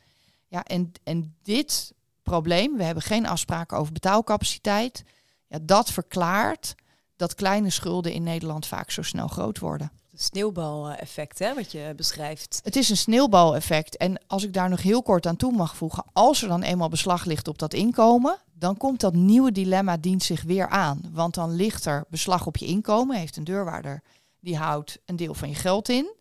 Ja, 0.49 0.65
en, 0.65 0.93
en 1.05 1.37
dit 1.43 1.93
probleem, 2.23 2.77
we 2.77 2.83
hebben 2.83 3.03
geen 3.03 3.27
afspraken 3.27 3.79
over 3.79 3.93
betaalcapaciteit. 3.93 5.05
Ja, 5.49 5.59
dat 5.63 5.91
verklaart 5.91 6.75
dat 7.17 7.35
kleine 7.35 7.71
schulden 7.71 8.13
in 8.13 8.23
Nederland 8.23 8.67
vaak 8.67 8.91
zo 8.91 9.03
snel 9.03 9.29
groot 9.29 9.59
worden 9.59 9.91
sneeuwbaleffect, 10.17 11.39
hè, 11.39 11.55
wat 11.55 11.73
je 11.73 11.93
beschrijft. 11.97 12.61
Het 12.65 12.77
is 12.77 12.91
een 12.91 12.97
sneeuwbaleffect. 12.97 13.97
En 13.97 14.21
als 14.27 14.45
ik 14.45 14.53
daar 14.53 14.69
nog 14.69 14.83
heel 14.83 15.03
kort 15.03 15.27
aan 15.27 15.37
toe 15.37 15.53
mag 15.53 15.77
voegen, 15.77 16.05
als 16.13 16.43
er 16.43 16.49
dan 16.49 16.63
eenmaal 16.63 16.89
beslag 16.89 17.25
ligt 17.25 17.49
op 17.49 17.59
dat 17.59 17.75
inkomen, 17.75 18.39
dan 18.53 18.77
komt 18.77 19.01
dat 19.01 19.15
nieuwe 19.15 19.53
dilemma 19.53 19.97
dient 19.97 20.23
zich 20.23 20.43
weer 20.43 20.69
aan. 20.69 21.01
Want 21.13 21.35
dan 21.35 21.55
ligt 21.55 21.85
er 21.85 22.05
beslag 22.09 22.47
op 22.47 22.57
je 22.57 22.67
inkomen, 22.67 23.17
heeft 23.17 23.37
een 23.37 23.45
deurwaarder, 23.45 24.03
die 24.41 24.57
houdt 24.57 24.99
een 25.05 25.17
deel 25.17 25.35
van 25.35 25.49
je 25.49 25.55
geld 25.55 25.89
in. 25.89 26.15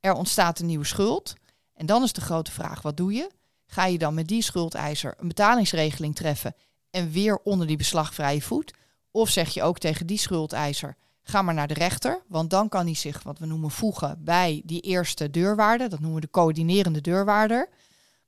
Er 0.00 0.12
ontstaat 0.12 0.58
een 0.58 0.66
nieuwe 0.66 0.84
schuld. 0.84 1.34
En 1.74 1.86
dan 1.86 2.02
is 2.02 2.12
de 2.12 2.20
grote 2.20 2.52
vraag, 2.52 2.82
wat 2.82 2.96
doe 2.96 3.12
je? 3.12 3.30
Ga 3.66 3.86
je 3.86 3.98
dan 3.98 4.14
met 4.14 4.28
die 4.28 4.42
schuldeiser 4.42 5.14
een 5.18 5.28
betalingsregeling 5.28 6.16
treffen 6.16 6.54
en 6.90 7.10
weer 7.10 7.38
onder 7.38 7.66
die 7.66 7.76
beslagvrije 7.76 8.42
voet? 8.42 8.74
Of 9.10 9.28
zeg 9.28 9.54
je 9.54 9.62
ook 9.62 9.78
tegen 9.78 10.06
die 10.06 10.18
schuldeiser, 10.18 10.96
Ga 11.30 11.42
maar 11.42 11.54
naar 11.54 11.68
de 11.68 11.74
rechter, 11.74 12.22
want 12.28 12.50
dan 12.50 12.68
kan 12.68 12.84
hij 12.84 12.94
zich 12.94 13.22
wat 13.22 13.38
we 13.38 13.46
noemen 13.46 13.70
voegen 13.70 14.24
bij 14.24 14.62
die 14.64 14.80
eerste 14.80 15.30
deurwaarder. 15.30 15.88
Dat 15.88 15.98
noemen 15.98 16.20
we 16.20 16.26
de 16.26 16.30
coördinerende 16.30 17.00
deurwaarder. 17.00 17.68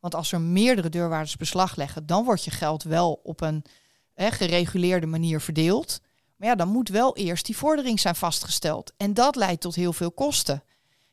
Want 0.00 0.14
als 0.14 0.32
er 0.32 0.40
meerdere 0.40 0.88
deurwaarders 0.88 1.36
beslag 1.36 1.76
leggen, 1.76 2.06
dan 2.06 2.24
wordt 2.24 2.44
je 2.44 2.50
geld 2.50 2.82
wel 2.82 3.20
op 3.22 3.40
een 3.40 3.64
hè, 4.14 4.30
gereguleerde 4.30 5.06
manier 5.06 5.40
verdeeld. 5.40 6.00
Maar 6.36 6.48
ja, 6.48 6.54
dan 6.54 6.68
moet 6.68 6.88
wel 6.88 7.16
eerst 7.16 7.46
die 7.46 7.56
vordering 7.56 8.00
zijn 8.00 8.14
vastgesteld. 8.14 8.92
En 8.96 9.14
dat 9.14 9.36
leidt 9.36 9.60
tot 9.60 9.74
heel 9.74 9.92
veel 9.92 10.12
kosten. 10.12 10.62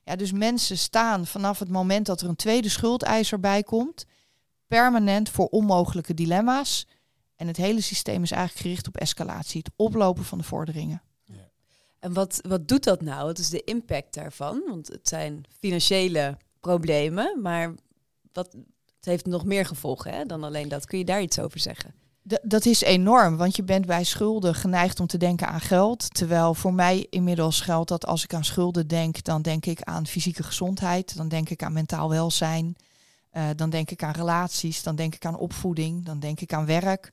Ja, 0.04 0.16
dus 0.16 0.32
mensen 0.32 0.78
staan 0.78 1.26
vanaf 1.26 1.60
het 1.60 1.70
moment 1.70 2.06
dat 2.06 2.22
er 2.22 2.30
een 2.30 2.36
tweede 2.36 2.70
schuldeiser 2.70 3.40
bij 3.40 3.64
komt, 3.64 4.06
permanent 4.68 5.30
voor 5.30 5.48
onmogelijke 5.48 6.14
dilemma's. 6.14 6.88
En 7.36 7.48
het 7.48 7.58
hele 7.58 7.82
systeem 7.82 8.24
is 8.24 8.32
eigenlijk 8.32 8.62
gericht 8.62 8.88
op 8.88 8.98
escalatie, 8.98 9.62
het 9.64 9.74
oplopen 9.76 10.24
van 10.26 10.38
de 10.38 10.44
vorderingen. 10.44 11.02
Wat, 12.14 12.40
wat 12.48 12.68
doet 12.68 12.84
dat 12.84 13.02
nou? 13.02 13.26
Wat 13.26 13.38
is 13.38 13.50
de 13.50 13.64
impact 13.64 14.14
daarvan? 14.14 14.64
Want 14.68 14.88
het 14.88 15.08
zijn 15.08 15.46
financiële 15.60 16.38
problemen, 16.60 17.42
maar 17.42 17.74
wat, 18.34 18.56
het 18.96 19.06
heeft 19.06 19.26
nog 19.26 19.46
meer 19.46 19.66
gevolgen 19.66 20.12
hè, 20.12 20.26
dan 20.26 20.44
alleen 20.44 20.68
dat. 20.68 20.86
Kun 20.86 20.98
je 20.98 21.06
daar 21.06 21.22
iets 21.22 21.40
over 21.40 21.60
zeggen? 21.60 21.94
dat 22.42 22.66
is 22.66 22.82
enorm, 22.82 23.38
want 23.38 23.56
je 23.56 23.64
bent 23.64 23.86
bij 23.86 24.04
schulden 24.04 24.56
geneigd 24.56 25.00
om 25.00 25.08
te 25.08 25.18
denken 25.18 25.48
aan 25.48 25.62
geld. 25.62 26.14
Terwijl 26.14 26.54
voor 26.54 26.74
mij 26.74 27.08
inmiddels 27.10 27.62
geldt 27.62 27.90
dat 27.90 28.06
als 28.06 28.24
ik 28.24 28.34
aan 28.34 28.46
schulden 28.46 28.88
denk, 28.88 29.24
dan 29.24 29.42
denk 29.42 29.66
ik 29.66 29.82
aan 29.82 30.08
fysieke 30.08 30.44
gezondheid, 30.44 31.18
dan 31.18 31.28
denk 31.28 31.50
ik 31.50 31.64
aan 31.64 31.74
mentaal 31.74 32.10
welzijn, 32.10 32.76
uh, 33.34 33.44
dan 33.56 33.70
denk 33.70 33.92
ik 33.92 34.04
aan 34.04 34.12
relaties, 34.12 34.84
dan 34.84 34.96
denk 34.96 35.16
ik 35.16 35.26
aan 35.26 35.38
opvoeding, 35.38 36.06
dan 36.06 36.20
denk 36.20 36.40
ik 36.40 36.54
aan 36.54 36.66
werk. 36.66 37.10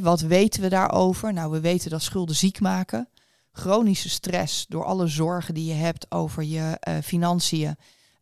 Wat 0.00 0.20
weten 0.20 0.62
we 0.62 0.68
daarover? 0.68 1.32
Nou, 1.32 1.50
we 1.50 1.60
weten 1.60 1.90
dat 1.90 2.02
schulden 2.02 2.36
ziek 2.36 2.60
maken 2.60 3.08
chronische 3.52 4.08
stress 4.08 4.66
door 4.68 4.84
alle 4.84 5.06
zorgen 5.06 5.54
die 5.54 5.64
je 5.64 5.74
hebt 5.74 6.10
over 6.10 6.42
je 6.42 6.78
uh, 6.88 6.94
financiën 7.02 7.76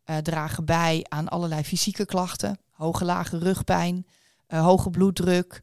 uh, 0.05 0.17
dragen 0.17 0.65
bij 0.65 1.05
aan 1.09 1.27
allerlei 1.27 1.63
fysieke 1.63 2.05
klachten. 2.05 2.59
Hoge 2.71 3.05
lage 3.05 3.37
rugpijn, 3.37 4.05
uh, 4.47 4.61
hoge 4.61 4.89
bloeddruk, 4.89 5.61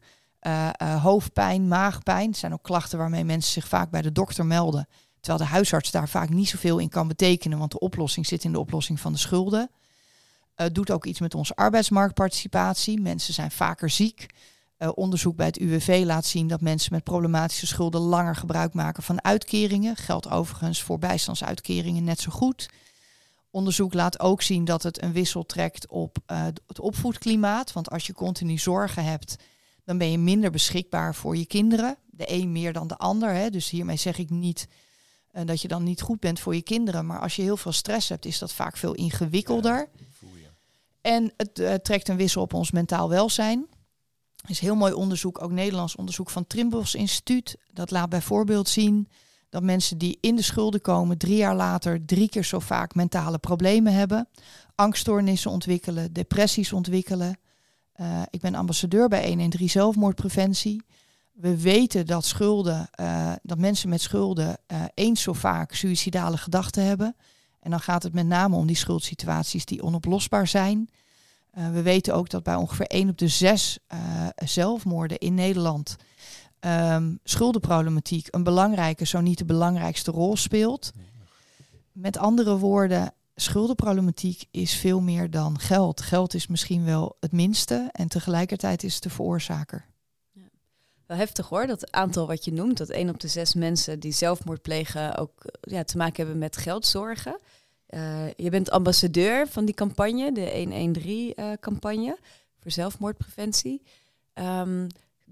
hoofdpijn, 0.79 1.67
maagpijn. 1.67 2.29
Het 2.29 2.37
zijn 2.37 2.53
ook 2.53 2.63
klachten 2.63 2.97
waarmee 2.97 3.23
mensen 3.23 3.51
zich 3.51 3.67
vaak 3.67 3.89
bij 3.89 4.01
de 4.01 4.11
dokter 4.11 4.45
melden. 4.45 4.87
Terwijl 5.19 5.43
de 5.43 5.49
huisarts 5.49 5.91
daar 5.91 6.09
vaak 6.09 6.29
niet 6.29 6.49
zoveel 6.49 6.77
in 6.77 6.89
kan 6.89 7.07
betekenen, 7.07 7.57
want 7.57 7.71
de 7.71 7.79
oplossing 7.79 8.25
zit 8.25 8.43
in 8.43 8.51
de 8.51 8.59
oplossing 8.59 8.99
van 8.99 9.11
de 9.11 9.17
schulden. 9.17 9.69
Het 10.55 10.75
doet 10.75 10.91
ook 10.91 11.05
iets 11.05 11.19
met 11.19 11.35
onze 11.35 11.55
arbeidsmarktparticipatie. 11.55 13.01
Mensen 13.01 13.33
zijn 13.33 13.51
vaker 13.51 13.89
ziek. 13.89 14.25
Uh, 14.79 14.89
onderzoek 14.95 15.35
bij 15.35 15.45
het 15.45 15.59
UWV 15.59 16.03
laat 16.05 16.25
zien 16.25 16.47
dat 16.47 16.61
mensen 16.61 16.93
met 16.93 17.03
problematische 17.03 17.67
schulden 17.67 18.01
langer 18.01 18.35
gebruik 18.35 18.73
maken 18.73 19.03
van 19.03 19.23
uitkeringen. 19.23 19.95
Geldt 19.95 20.29
overigens 20.29 20.81
voor 20.81 20.99
bijstandsuitkeringen 20.99 22.03
net 22.03 22.19
zo 22.19 22.31
goed. 22.31 22.69
Onderzoek 23.49 23.93
laat 23.93 24.19
ook 24.19 24.41
zien 24.41 24.65
dat 24.65 24.83
het 24.83 25.01
een 25.01 25.11
wissel 25.13 25.45
trekt 25.45 25.87
op 25.87 26.17
uh, 26.31 26.43
het 26.43 26.79
opvoedklimaat. 26.79 27.73
Want 27.73 27.89
als 27.89 28.07
je 28.07 28.13
continu 28.13 28.57
zorgen 28.57 29.03
hebt, 29.03 29.35
dan 29.83 29.97
ben 29.97 30.11
je 30.11 30.17
minder 30.17 30.51
beschikbaar 30.51 31.15
voor 31.15 31.37
je 31.37 31.45
kinderen. 31.45 31.97
de 32.05 32.31
een 32.31 32.51
meer 32.51 32.73
dan 32.73 32.87
de 32.87 32.97
ander. 32.97 33.33
Hè. 33.33 33.49
Dus 33.49 33.69
hiermee 33.69 33.97
zeg 33.97 34.17
ik 34.17 34.29
niet 34.29 34.67
uh, 35.33 35.41
dat 35.45 35.61
je 35.61 35.67
dan 35.67 35.83
niet 35.83 36.01
goed 36.01 36.19
bent 36.19 36.39
voor 36.39 36.55
je 36.55 36.61
kinderen. 36.61 37.05
Maar 37.05 37.19
als 37.19 37.35
je 37.35 37.41
heel 37.41 37.57
veel 37.57 37.71
stress 37.71 38.09
hebt, 38.09 38.25
is 38.25 38.39
dat 38.39 38.53
vaak 38.53 38.77
veel 38.77 38.93
ingewikkelder. 38.93 39.89
En 41.01 41.33
het 41.37 41.83
trekt 41.83 42.07
een 42.07 42.17
wissel 42.17 42.41
op 42.41 42.53
ons 42.53 42.71
mentaal 42.71 43.09
welzijn. 43.09 43.67
Is 44.47 44.59
heel 44.59 44.75
mooi 44.75 44.93
onderzoek, 44.93 45.41
ook 45.41 45.51
Nederlands 45.51 45.95
onderzoek 45.95 46.29
van 46.29 46.47
Trimbos 46.47 46.95
Instituut. 46.95 47.57
Dat 47.73 47.91
laat 47.91 48.09
bijvoorbeeld 48.09 48.69
zien 48.69 49.07
dat 49.49 49.63
mensen 49.63 49.97
die 49.97 50.17
in 50.21 50.35
de 50.35 50.41
schulden 50.41 50.81
komen, 50.81 51.17
drie 51.17 51.35
jaar 51.35 51.55
later 51.55 52.05
drie 52.05 52.29
keer 52.29 52.43
zo 52.43 52.59
vaak 52.59 52.95
mentale 52.95 53.37
problemen 53.37 53.93
hebben, 53.93 54.27
angststoornissen 54.75 55.51
ontwikkelen, 55.51 56.13
depressies 56.13 56.73
ontwikkelen. 56.73 57.39
Uh, 57.95 58.21
ik 58.29 58.41
ben 58.41 58.55
ambassadeur 58.55 59.07
bij 59.07 59.27
113 59.27 59.69
zelfmoordpreventie. 59.69 60.81
We 61.33 61.61
weten 61.61 62.05
dat 62.05 62.25
schulden, 62.25 62.89
uh, 62.99 63.31
dat 63.43 63.57
mensen 63.57 63.89
met 63.89 64.01
schulden 64.01 64.57
uh, 64.71 64.83
eens 64.93 65.21
zo 65.21 65.33
vaak 65.33 65.73
suïcidale 65.73 66.37
gedachten 66.37 66.85
hebben. 66.85 67.15
En 67.59 67.69
dan 67.69 67.79
gaat 67.79 68.03
het 68.03 68.13
met 68.13 68.25
name 68.25 68.55
om 68.55 68.67
die 68.67 68.75
schuldsituaties 68.75 69.65
die 69.65 69.83
onoplosbaar 69.83 70.47
zijn. 70.47 70.89
We 71.71 71.81
weten 71.81 72.13
ook 72.13 72.29
dat 72.29 72.43
bij 72.43 72.55
ongeveer 72.55 72.87
1 72.87 73.09
op 73.09 73.17
de 73.17 73.27
6 73.27 73.79
zelfmoorden 74.35 75.17
in 75.17 75.33
Nederland 75.33 75.97
um, 76.59 77.19
schuldenproblematiek 77.23 78.27
een 78.31 78.43
belangrijke, 78.43 79.05
zo 79.05 79.21
niet 79.21 79.37
de 79.37 79.45
belangrijkste 79.45 80.11
rol 80.11 80.37
speelt. 80.37 80.91
Met 81.91 82.17
andere 82.17 82.57
woorden, 82.57 83.13
schuldenproblematiek 83.35 84.43
is 84.51 84.73
veel 84.73 85.01
meer 85.01 85.29
dan 85.29 85.59
geld. 85.59 86.01
Geld 86.01 86.33
is 86.33 86.47
misschien 86.47 86.85
wel 86.85 87.17
het 87.19 87.31
minste 87.31 87.89
en 87.91 88.07
tegelijkertijd 88.07 88.83
is 88.83 88.93
het 88.93 89.03
de 89.03 89.09
veroorzaker. 89.09 89.85
Ja. 90.31 90.41
Wel 91.05 91.17
heftig 91.17 91.49
hoor, 91.49 91.67
dat 91.67 91.91
aantal 91.91 92.27
wat 92.27 92.45
je 92.45 92.53
noemt, 92.53 92.77
dat 92.77 92.89
één 92.89 93.09
op 93.09 93.19
de 93.19 93.27
zes 93.27 93.53
mensen 93.53 93.99
die 93.99 94.11
zelfmoord 94.11 94.61
plegen 94.61 95.17
ook 95.17 95.45
ja, 95.61 95.83
te 95.83 95.97
maken 95.97 96.15
hebben 96.15 96.37
met 96.37 96.57
geldzorgen. 96.57 97.39
Uh, 97.89 98.33
je 98.35 98.49
bent 98.49 98.71
ambassadeur 98.71 99.47
van 99.47 99.65
die 99.65 99.75
campagne, 99.75 100.31
de 100.31 100.65
113-campagne 100.65 102.05
uh, 102.05 102.27
voor 102.59 102.71
zelfmoordpreventie. 102.71 103.81
Um, 104.33 104.87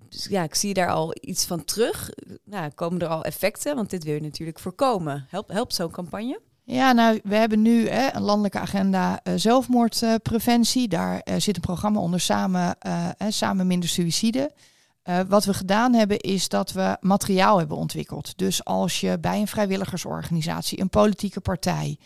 dus 0.10 0.26
ja, 0.26 0.44
ik 0.44 0.56
zie 0.56 0.74
daar 0.74 0.90
al 0.90 1.16
iets 1.22 1.46
van 1.46 1.66
terug. 1.66 2.10
Nou, 2.44 2.70
komen 2.70 3.02
er 3.02 3.08
al 3.08 3.24
effecten? 3.24 3.76
Want 3.76 3.90
dit 3.90 4.04
wil 4.04 4.14
je 4.14 4.22
natuurlijk 4.22 4.60
voorkomen. 4.60 5.26
Helpt, 5.30 5.52
helpt 5.52 5.74
zo'n 5.74 5.92
campagne? 5.92 6.40
Ja, 6.64 6.92
nou, 6.92 7.20
we 7.24 7.36
hebben 7.36 7.62
nu 7.62 7.90
hè, 7.90 8.16
een 8.16 8.22
landelijke 8.22 8.60
agenda 8.60 9.20
uh, 9.24 9.34
zelfmoordpreventie. 9.36 10.88
Daar 10.88 11.22
zit 11.38 11.56
een 11.56 11.62
programma 11.62 12.00
onder 12.00 12.20
samen, 12.20 12.78
samen 13.30 13.68
minder 13.68 13.90
suïcide. 13.90 14.52
wat 15.28 15.46
we 15.46 15.54
gedaan 15.54 15.94
hebben 15.94 16.20
is 16.20 16.50
dat 16.50 16.72
we 16.72 16.98
materiaal 17.00 17.58
hebben 17.58 17.78
ontwikkeld. 17.78 18.38
Dus 18.38 18.64
als 18.64 19.00
je 19.00 19.20
bij 19.20 19.40
een 19.40 19.48
vrijwilligersorganisatie, 19.48 20.82
een 20.82 20.90
politieke 20.90 21.42
partij, 21.42 21.98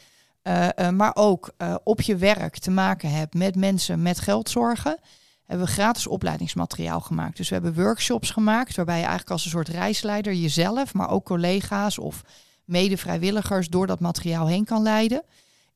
maar 0.94 1.16
ook 1.16 1.52
op 1.84 2.02
je 2.02 2.16
werk 2.16 2.58
te 2.58 2.72
maken 2.72 3.12
hebt 3.12 3.34
met 3.34 3.56
mensen 3.56 4.02
met 4.02 4.20
geldzorgen, 4.20 5.00
hebben 5.46 5.66
we 5.68 5.74
gratis 5.74 6.08
opleidingsmateriaal 6.08 7.00
gemaakt. 7.00 7.38
Dus 7.38 7.50
we 7.50 7.54
hebben 7.54 7.84
workshops 7.84 8.30
gemaakt 8.30 8.76
waarbij 8.76 8.98
je 8.98 9.02
eigenlijk 9.02 9.32
als 9.32 9.46
een 9.46 9.52
soort 9.52 9.68
reisleider 9.68 10.34
jezelf, 10.34 10.94
maar 10.94 11.10
ook 11.10 11.26
collega's 11.26 11.98
of 11.98 12.22
mede-vrijwilligers 12.66 13.70
door 13.70 13.88
dat 13.88 14.00
materiaal 14.00 14.48
heen 14.48 14.66
kan 14.66 14.82
leiden. 14.82 15.24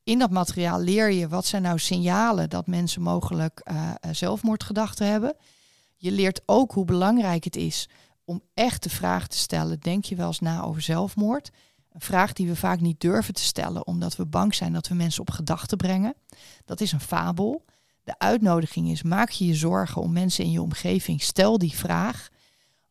In 0.04 0.18
dat 0.18 0.30
materiaal 0.30 0.80
leer 0.80 1.10
je 1.10 1.28
wat 1.28 1.46
zijn 1.46 1.62
nou 1.62 1.78
signalen 1.78 2.50
dat 2.50 2.66
mensen 2.66 3.02
mogelijk 3.02 3.62
zelfmoordgedachten 4.10 5.06
hebben. 5.06 5.36
Je 5.96 6.10
leert 6.10 6.40
ook 6.46 6.72
hoe 6.72 6.84
belangrijk 6.84 7.44
het 7.44 7.56
is 7.56 7.88
om 8.24 8.42
echt 8.54 8.82
de 8.82 8.90
vraag 8.90 9.28
te 9.28 9.36
stellen: 9.36 9.80
denk 9.80 10.04
je 10.04 10.16
wel 10.16 10.26
eens 10.26 10.40
na 10.40 10.62
over 10.62 10.82
zelfmoord? 10.82 11.50
Een 11.94 12.00
vraag 12.00 12.32
die 12.32 12.46
we 12.46 12.56
vaak 12.56 12.80
niet 12.80 13.00
durven 13.00 13.34
te 13.34 13.42
stellen 13.42 13.86
omdat 13.86 14.16
we 14.16 14.26
bang 14.26 14.54
zijn 14.54 14.72
dat 14.72 14.88
we 14.88 14.94
mensen 14.94 15.20
op 15.20 15.30
gedachten 15.30 15.76
brengen. 15.76 16.14
Dat 16.64 16.80
is 16.80 16.92
een 16.92 17.00
fabel. 17.00 17.64
De 18.02 18.18
uitnodiging 18.18 18.90
is: 18.90 19.02
maak 19.02 19.30
je 19.30 19.46
je 19.46 19.54
zorgen 19.54 20.02
om 20.02 20.12
mensen 20.12 20.44
in 20.44 20.50
je 20.50 20.62
omgeving. 20.62 21.22
Stel 21.22 21.58
die 21.58 21.74
vraag. 21.74 22.28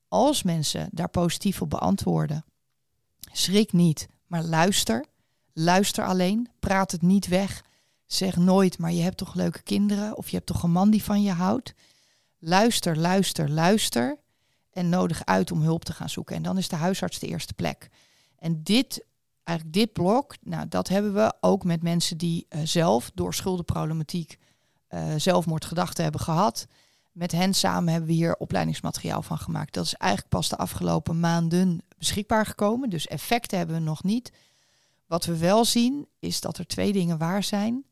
Als 0.07 0.43
mensen 0.43 0.89
daar 0.91 1.09
positief 1.09 1.61
op 1.61 1.69
beantwoorden, 1.69 2.45
schrik 3.31 3.73
niet, 3.73 4.07
maar 4.27 4.43
luister. 4.43 5.05
Luister 5.53 6.05
alleen. 6.05 6.49
Praat 6.59 6.91
het 6.91 7.01
niet 7.01 7.27
weg. 7.27 7.63
Zeg 8.05 8.35
nooit, 8.35 8.77
maar 8.77 8.91
je 8.91 9.01
hebt 9.01 9.17
toch 9.17 9.33
leuke 9.33 9.63
kinderen 9.63 10.17
of 10.17 10.29
je 10.29 10.35
hebt 10.35 10.47
toch 10.47 10.63
een 10.63 10.71
man 10.71 10.89
die 10.89 11.03
van 11.03 11.21
je 11.21 11.31
houdt. 11.31 11.73
Luister, 12.39 12.97
luister, 12.97 13.49
luister. 13.49 14.17
En 14.71 14.89
nodig 14.89 15.25
uit 15.25 15.51
om 15.51 15.61
hulp 15.61 15.85
te 15.85 15.93
gaan 15.93 16.09
zoeken. 16.09 16.35
En 16.35 16.43
dan 16.43 16.57
is 16.57 16.67
de 16.67 16.75
huisarts 16.75 17.19
de 17.19 17.27
eerste 17.27 17.53
plek. 17.53 17.89
En 18.43 18.63
dit, 18.63 19.06
eigenlijk 19.43 19.77
dit 19.77 19.93
blok, 19.93 20.36
nou, 20.41 20.67
dat 20.67 20.88
hebben 20.88 21.13
we 21.13 21.34
ook 21.39 21.63
met 21.63 21.84
mensen 21.84 22.17
die 22.17 22.45
uh, 22.49 22.62
zelf 22.63 23.12
door 23.13 23.34
schuldenproblematiek 23.34 24.38
uh, 24.89 25.13
zelfmoordgedachten 25.17 26.03
hebben 26.03 26.21
gehad. 26.21 26.67
Met 27.12 27.32
hen 27.32 27.53
samen 27.53 27.91
hebben 27.91 28.10
we 28.10 28.15
hier 28.15 28.36
opleidingsmateriaal 28.36 29.21
van 29.21 29.38
gemaakt. 29.38 29.73
Dat 29.73 29.86
is 29.86 29.93
eigenlijk 29.93 30.32
pas 30.32 30.49
de 30.49 30.58
afgelopen 30.58 31.19
maanden 31.19 31.82
beschikbaar 31.97 32.45
gekomen. 32.45 32.89
Dus 32.89 33.08
effecten 33.08 33.58
hebben 33.58 33.75
we 33.75 33.82
nog 33.82 34.03
niet. 34.03 34.32
Wat 35.06 35.25
we 35.25 35.38
wel 35.38 35.65
zien 35.65 36.08
is 36.19 36.41
dat 36.41 36.58
er 36.58 36.67
twee 36.67 36.93
dingen 36.93 37.17
waar 37.17 37.43
zijn. 37.43 37.86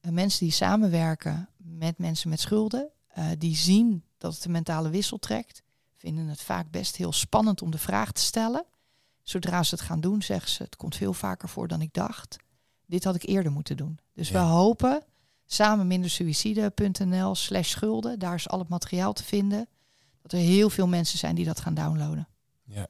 Uh, 0.00 0.12
mensen 0.12 0.40
die 0.40 0.54
samenwerken 0.54 1.48
met 1.56 1.98
mensen 1.98 2.28
met 2.28 2.40
schulden, 2.40 2.90
die 3.38 3.56
zien 3.56 4.04
dat 4.18 4.34
het 4.34 4.44
een 4.44 4.50
mentale 4.50 4.90
wissel 4.90 5.18
trekt, 5.18 5.62
vinden 5.94 6.26
het 6.26 6.42
vaak 6.42 6.70
best 6.70 6.96
heel 6.96 7.12
spannend 7.12 7.62
om 7.62 7.70
de 7.70 7.78
vraag 7.78 8.12
te 8.12 8.20
stellen. 8.20 8.64
Zodra 9.28 9.62
ze 9.62 9.74
het 9.74 9.84
gaan 9.84 10.00
doen, 10.00 10.22
zeggen 10.22 10.50
ze: 10.50 10.62
Het 10.62 10.76
komt 10.76 10.96
veel 10.96 11.12
vaker 11.12 11.48
voor 11.48 11.68
dan 11.68 11.80
ik 11.80 11.92
dacht. 11.92 12.36
Dit 12.86 13.04
had 13.04 13.14
ik 13.14 13.22
eerder 13.22 13.52
moeten 13.52 13.76
doen. 13.76 13.98
Dus 14.12 14.28
ja. 14.28 14.34
we 14.34 14.50
hopen 14.50 15.02
samenmindersuicide.nl 15.46 17.34
slash 17.34 17.68
schulden. 17.68 18.18
Daar 18.18 18.34
is 18.34 18.48
al 18.48 18.58
het 18.58 18.68
materiaal 18.68 19.12
te 19.12 19.24
vinden. 19.24 19.68
Dat 20.22 20.32
er 20.32 20.38
heel 20.38 20.70
veel 20.70 20.86
mensen 20.86 21.18
zijn 21.18 21.34
die 21.34 21.44
dat 21.44 21.60
gaan 21.60 21.74
downloaden. 21.74 22.28
Ja, 22.64 22.86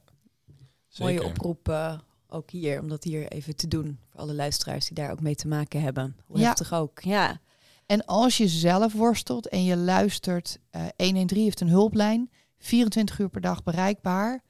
zeker. 0.87 1.13
Mooie 1.13 1.23
oproep 1.23 1.69
uh, 1.69 1.99
ook 2.27 2.51
hier, 2.51 2.81
om 2.81 2.87
dat 2.87 3.03
hier 3.03 3.27
even 3.27 3.55
te 3.55 3.67
doen. 3.67 3.99
Voor 4.09 4.19
alle 4.19 4.33
luisteraars 4.33 4.85
die 4.85 4.95
daar 4.95 5.11
ook 5.11 5.21
mee 5.21 5.35
te 5.35 5.47
maken 5.47 5.81
hebben. 5.81 6.15
Hoe 6.25 6.39
ja. 6.39 6.45
heftig 6.45 6.73
ook, 6.73 6.99
ja. 6.99 7.39
En 7.85 8.05
als 8.05 8.37
je 8.37 8.47
zelf 8.47 8.93
worstelt 8.93 9.47
en 9.47 9.63
je 9.63 9.77
luistert, 9.77 10.59
uh, 10.71 10.81
113 10.97 11.43
heeft 11.43 11.61
een 11.61 11.69
hulplijn, 11.69 12.31
24 12.57 13.19
uur 13.19 13.29
per 13.29 13.41
dag 13.41 13.63
bereikbaar. 13.63 14.43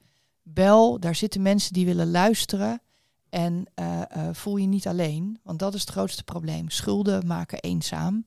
Bel, 0.52 1.00
daar 1.00 1.14
zitten 1.14 1.42
mensen 1.42 1.72
die 1.72 1.86
willen 1.86 2.10
luisteren. 2.10 2.82
En 3.28 3.66
uh, 3.74 4.02
uh, 4.16 4.28
voel 4.32 4.56
je 4.56 4.66
niet 4.66 4.86
alleen, 4.86 5.38
want 5.42 5.58
dat 5.58 5.74
is 5.74 5.80
het 5.80 5.90
grootste 5.90 6.24
probleem. 6.24 6.70
Schulden 6.70 7.26
maken 7.26 7.60
eenzaam. 7.60 8.26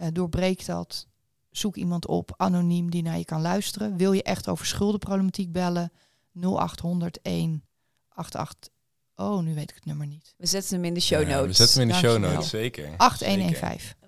Uh, 0.00 0.06
doorbreek 0.12 0.66
dat. 0.66 1.06
Zoek 1.50 1.76
iemand 1.76 2.06
op, 2.06 2.34
anoniem, 2.36 2.90
die 2.90 3.02
naar 3.02 3.18
je 3.18 3.24
kan 3.24 3.40
luisteren. 3.40 3.96
Wil 3.96 4.12
je 4.12 4.22
echt 4.22 4.48
over 4.48 4.66
schuldenproblematiek 4.66 5.52
bellen? 5.52 5.92
0800 6.32 7.18
188. 7.22 8.72
Oh, 9.16 9.42
nu 9.42 9.54
weet 9.54 9.70
ik 9.70 9.74
het 9.74 9.84
nummer 9.84 10.06
niet. 10.06 10.34
We 10.36 10.46
zetten 10.46 10.74
hem 10.74 10.84
in 10.84 10.94
de 10.94 11.00
show 11.00 11.18
notes. 11.18 11.34
Ja, 11.34 11.46
we 11.46 11.52
zetten 11.52 11.80
hem 11.80 11.88
in 11.88 11.94
de 11.94 12.00
show 12.00 12.18
notes, 12.18 12.48
zeker. 12.48 12.94
8115. 12.96 13.98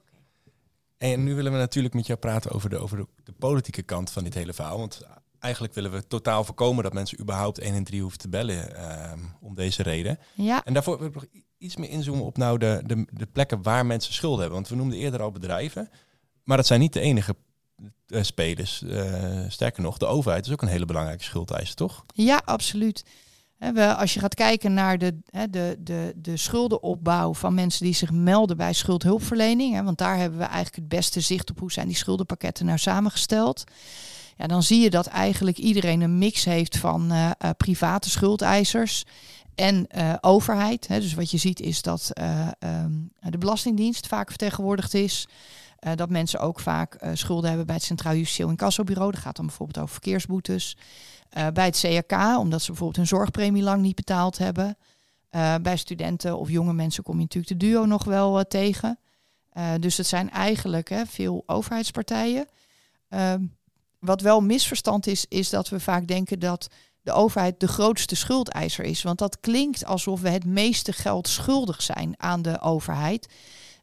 En 0.99 1.25
nu 1.25 1.35
willen 1.35 1.53
we 1.53 1.59
natuurlijk 1.59 1.95
met 1.95 2.07
jou 2.07 2.19
praten 2.19 2.51
over 2.51 2.71
de, 2.71 2.79
over 2.79 2.97
de, 2.97 3.07
de 3.25 3.33
politieke 3.33 3.83
kant 3.83 4.11
van 4.11 4.25
dit 4.25 4.35
hele 4.35 4.53
verhaal. 4.53 4.79
Want 4.79 5.03
eigenlijk 5.43 5.75
willen 5.75 5.93
we 5.93 6.07
totaal 6.07 6.45
voorkomen 6.45 6.85
dat 6.85 6.93
mensen 6.93 7.21
überhaupt 7.21 7.59
1 7.59 7.75
en 7.75 7.85
3 7.85 8.01
hoeven 8.01 8.19
te 8.19 8.29
bellen 8.29 8.73
uh, 8.73 9.13
om 9.41 9.55
deze 9.55 9.83
reden. 9.83 10.19
Ja. 10.35 10.65
En 10.65 10.73
daarvoor 10.73 10.99
wil 10.99 11.09
ik 11.09 11.15
nog 11.15 11.27
iets 11.59 11.77
meer 11.77 11.89
inzoomen 11.89 12.25
op 12.25 12.37
nou 12.37 12.59
de, 12.59 12.83
de, 12.87 13.07
de 13.11 13.27
plekken 13.27 13.63
waar 13.63 13.87
mensen 13.87 14.15
schulden 14.15 14.41
hebben. 14.41 14.57
Want 14.57 14.69
we 14.69 14.77
noemden 14.77 14.99
eerder 14.99 15.23
al 15.23 15.33
bedrijven, 15.33 15.91
maar 16.45 16.57
dat 16.57 16.67
zijn 16.67 16.81
niet 16.81 16.93
de 16.93 17.01
enige 17.01 17.37
uh, 18.07 18.23
spelers. 18.23 18.83
Uh, 18.83 19.45
sterker 19.49 19.83
nog, 19.83 19.99
de 19.99 20.07
overheid 20.07 20.47
is 20.47 20.53
ook 20.53 20.63
een 20.63 20.69
hele 20.69 20.85
belangrijke 20.85 21.25
schuldeisers, 21.25 21.75
toch? 21.75 22.05
Ja, 22.15 22.43
absoluut. 22.45 23.05
We, 23.59 23.95
als 23.95 24.15
je 24.15 24.21
gaat 24.21 24.35
kijken 24.35 24.75
naar 24.75 24.99
de, 24.99 25.19
de, 25.51 25.77
de, 25.79 26.13
de 26.17 26.37
schuldenopbouw 26.37 27.35
van 27.35 27.55
mensen 27.55 27.85
die 27.85 27.95
zich 27.95 28.11
melden 28.11 28.57
bij 28.57 28.73
schuldhulpverlening, 28.73 29.75
hè, 29.75 29.83
want 29.83 29.99
daar 29.99 30.17
hebben 30.17 30.39
we 30.39 30.45
eigenlijk 30.45 30.77
het 30.77 30.89
beste 30.89 31.21
zicht 31.21 31.51
op 31.51 31.59
hoe 31.59 31.73
zijn 31.73 31.87
die 31.87 31.97
schuldenpakketten 31.97 32.67
nou 32.67 32.79
samengesteld 32.79 33.65
dan 34.37 34.63
zie 34.63 34.81
je 34.81 34.91
dat 34.91 35.07
eigenlijk 35.07 35.59
iedereen 35.59 36.01
een 36.01 36.19
mix 36.19 36.45
heeft 36.45 36.79
van 36.79 37.13
uh, 37.13 37.31
uh, 37.45 37.51
private 37.57 38.11
schuldeisers 38.11 39.05
en 39.55 39.87
uh, 39.97 40.15
overheid. 40.21 40.89
Hè. 40.89 41.01
Dus 41.01 41.15
wat 41.15 41.31
je 41.31 41.39
ziet 41.39 41.61
is 41.61 41.83
dat 41.83 42.11
um, 42.63 43.11
de 43.21 43.39
Belastingdienst 43.39 44.07
vaak 44.07 44.29
vertegenwoordigd 44.29 44.95
is. 44.95 45.27
dat 45.95 46.11
mensen 46.11 46.41
ook 46.41 46.61
vaak 46.61 46.99
schulden 47.13 47.49
hebben 47.49 47.67
bij 47.67 47.75
het 47.75 47.85
Centraal 47.85 48.15
Justitieel 48.15 48.49
Incassobureau. 48.49 49.11
Dat 49.11 49.21
gaat 49.21 49.37
dan 49.37 49.47
bijvoorbeeld 49.47 49.79
over 49.79 49.93
verkeersboetes. 49.93 50.77
bij 51.53 51.65
het 51.65 51.79
CRK, 51.81 52.39
omdat 52.39 52.61
ze 52.61 52.67
bijvoorbeeld 52.67 52.97
hun 52.97 53.07
zorgpremie 53.07 53.63
lang 53.63 53.83
niet 53.83 53.95
betaald 53.95 54.39
hebben. 54.39 54.77
bij 55.63 55.77
studenten 55.77 56.39
of 56.39 56.49
jonge 56.49 56.73
mensen 56.73 57.03
kom 57.03 57.17
je 57.17 57.23
natuurlijk 57.23 57.61
de 57.61 57.67
duo 57.67 57.85
nog 57.85 58.05
wel 58.05 58.45
tegen. 58.45 58.99
dus 59.81 59.97
het 59.97 60.07
zijn 60.07 60.31
eigenlijk 60.31 60.89
hè, 60.89 61.07
veel 61.07 61.43
overheidspartijen. 61.47 62.47
Wat 64.05 64.21
wel 64.21 64.41
misverstand 64.41 65.07
is, 65.07 65.27
is 65.29 65.51
dat 65.51 65.69
we 65.69 65.81
vaak 65.81 66.07
denken 66.07 66.39
dat 66.39 66.69
de 67.03 67.13
overheid 67.13 67.61
de 67.61 67.69
grootste 67.69 68.17
schuldeiser 68.17 68.85
is. 68.85 69.03
Want 69.03 69.19
dat 69.19 69.41
klinkt 69.41 69.85
alsof 69.85 70.21
we 70.21 70.29
het 70.29 70.45
meeste 70.45 70.93
geld 70.93 71.29
schuldig 71.29 71.83
zijn 71.83 72.15
aan 72.17 72.43
de 72.43 72.61
overheid. 72.61 73.29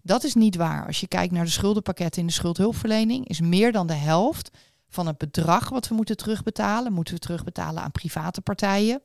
Dat 0.02 0.24
is 0.24 0.34
niet 0.34 0.56
waar. 0.56 0.86
Als 0.86 1.00
je 1.00 1.08
kijkt 1.08 1.34
naar 1.34 1.46
de 1.46 1.52
schuldenpakketten 1.52 2.22
in 2.22 2.28
de 2.28 2.34
schuldhulpverlening, 2.34 3.28
is 3.28 3.42
meer 3.42 3.72
dan 3.72 3.88
de 3.88 3.94
helft 3.94 4.50
van 4.90 5.08
het 5.08 5.18
bedrag 5.18 5.70
wat 5.70 5.88
we 5.88 5.96
moeten 5.96 6.18
terugbetalen, 6.18 6.94
moeten 6.94 7.14
we 7.14 7.20
terugbetalen 7.20 7.84
aan 7.84 7.92
private 7.92 8.42
partijen. 8.42 9.02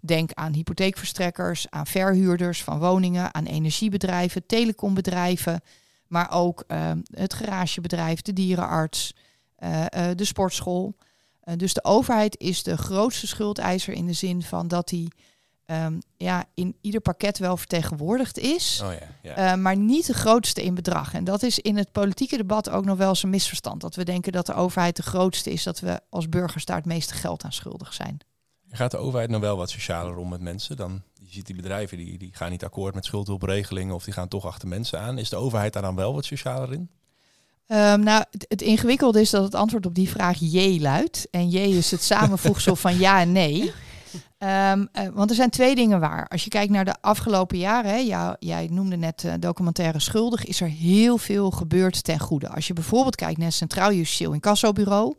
Denk 0.00 0.32
aan 0.32 0.52
hypotheekverstrekkers, 0.52 1.66
aan 1.70 1.86
verhuurders 1.86 2.62
van 2.62 2.78
woningen, 2.78 3.34
aan 3.34 3.44
energiebedrijven, 3.44 4.46
telecombedrijven, 4.46 5.60
maar 6.06 6.30
ook 6.30 6.64
uh, 6.68 6.90
het 7.10 7.34
garagebedrijf, 7.34 8.22
de 8.22 8.32
dierenarts, 8.32 9.14
de 10.14 10.24
sportschool. 10.24 10.96
dus 11.56 11.74
de 11.74 11.84
overheid 11.84 12.38
is 12.38 12.62
de 12.62 12.76
grootste 12.76 13.26
schuldeiser 13.26 13.94
in 13.94 14.06
de 14.06 14.12
zin 14.12 14.42
van 14.42 14.68
dat 14.68 14.90
hij 14.90 15.08
um, 15.66 15.98
ja, 16.16 16.44
in 16.54 16.76
ieder 16.80 17.00
pakket 17.00 17.38
wel 17.38 17.56
vertegenwoordigd 17.56 18.38
is, 18.38 18.80
oh 18.84 18.92
ja, 19.22 19.36
ja. 19.36 19.56
maar 19.56 19.76
niet 19.76 20.06
de 20.06 20.14
grootste 20.14 20.62
in 20.62 20.74
bedrag. 20.74 21.14
En 21.14 21.24
dat 21.24 21.42
is 21.42 21.58
in 21.58 21.76
het 21.76 21.92
politieke 21.92 22.36
debat 22.36 22.70
ook 22.70 22.84
nog 22.84 22.98
wel 22.98 23.08
eens 23.08 23.22
een 23.22 23.30
misverstand. 23.30 23.80
Dat 23.80 23.94
we 23.94 24.04
denken 24.04 24.32
dat 24.32 24.46
de 24.46 24.54
overheid 24.54 24.96
de 24.96 25.02
grootste 25.02 25.50
is, 25.50 25.62
dat 25.62 25.80
we 25.80 26.00
als 26.10 26.28
burgers 26.28 26.64
daar 26.64 26.76
het 26.76 26.86
meeste 26.86 27.14
geld 27.14 27.44
aan 27.44 27.52
schuldig 27.52 27.92
zijn. 27.92 28.18
Gaat 28.68 28.90
de 28.90 28.96
overheid 28.96 29.30
nou 29.30 29.40
wel 29.40 29.56
wat 29.56 29.70
socialer 29.70 30.16
om 30.16 30.28
met 30.28 30.40
mensen? 30.40 30.76
Dan, 30.76 31.02
je 31.14 31.32
ziet 31.32 31.46
die 31.46 31.56
bedrijven 31.56 31.96
die, 31.96 32.18
die 32.18 32.30
gaan 32.34 32.50
niet 32.50 32.64
akkoord 32.64 32.94
met 32.94 33.04
schuldhulpregelingen 33.04 33.94
of 33.94 34.04
die 34.04 34.14
gaan 34.14 34.28
toch 34.28 34.46
achter 34.46 34.68
mensen 34.68 35.00
aan. 35.00 35.18
Is 35.18 35.28
de 35.28 35.36
overheid 35.36 35.72
daar 35.72 35.82
dan 35.82 35.94
wel 35.94 36.14
wat 36.14 36.24
socialer 36.24 36.72
in? 36.72 36.90
Um, 37.66 38.02
nou, 38.02 38.24
het, 38.48 38.62
ingewikkelde 38.62 39.20
is 39.20 39.30
dat 39.30 39.42
het 39.42 39.54
antwoord 39.54 39.86
op 39.86 39.94
die 39.94 40.08
vraag 40.08 40.38
J 40.38 40.80
luidt. 40.80 41.26
En 41.30 41.48
J 41.48 41.56
is 41.56 41.90
het 41.90 42.02
samenvoegsel 42.02 42.76
van 42.76 42.98
ja 42.98 43.20
en 43.20 43.32
nee. 43.32 43.72
Um, 44.38 44.88
uh, 44.92 45.08
want 45.12 45.30
er 45.30 45.36
zijn 45.36 45.50
twee 45.50 45.74
dingen 45.74 46.00
waar. 46.00 46.28
Als 46.28 46.44
je 46.44 46.50
kijkt 46.50 46.72
naar 46.72 46.84
de 46.84 46.94
afgelopen 47.00 47.58
jaren, 47.58 47.90
hè, 47.90 48.34
jij 48.38 48.68
noemde 48.70 48.96
net 48.96 49.22
uh, 49.26 49.32
documentaire 49.38 49.98
schuldig, 49.98 50.44
is 50.44 50.60
er 50.60 50.68
heel 50.68 51.18
veel 51.18 51.50
gebeurd 51.50 52.04
ten 52.04 52.18
goede. 52.18 52.48
Als 52.48 52.66
je 52.66 52.72
bijvoorbeeld 52.72 53.16
kijkt 53.16 53.38
naar 53.38 53.46
het 53.46 53.56
Centraal 53.56 53.92
Justitieel 53.92 54.32
Incassobureau, 54.32 55.14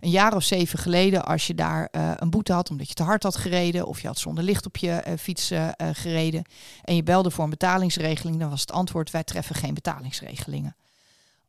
een 0.00 0.10
jaar 0.10 0.34
of 0.34 0.42
zeven 0.42 0.78
geleden, 0.78 1.24
als 1.24 1.46
je 1.46 1.54
daar 1.54 1.88
uh, 1.92 2.10
een 2.16 2.30
boete 2.30 2.52
had 2.52 2.70
omdat 2.70 2.88
je 2.88 2.94
te 2.94 3.02
hard 3.02 3.22
had 3.22 3.36
gereden 3.36 3.86
of 3.86 4.00
je 4.00 4.06
had 4.06 4.18
zonder 4.18 4.44
licht 4.44 4.66
op 4.66 4.76
je 4.76 5.02
fiets 5.18 5.52
gereden 5.92 6.42
en 6.84 6.94
je 6.94 7.02
belde 7.02 7.30
voor 7.30 7.44
een 7.44 7.50
betalingsregeling, 7.50 8.38
dan 8.38 8.50
was 8.50 8.60
het 8.60 8.72
antwoord: 8.72 9.10
wij 9.10 9.24
treffen 9.24 9.54
geen 9.54 9.74
betalingsregelingen. 9.74 10.76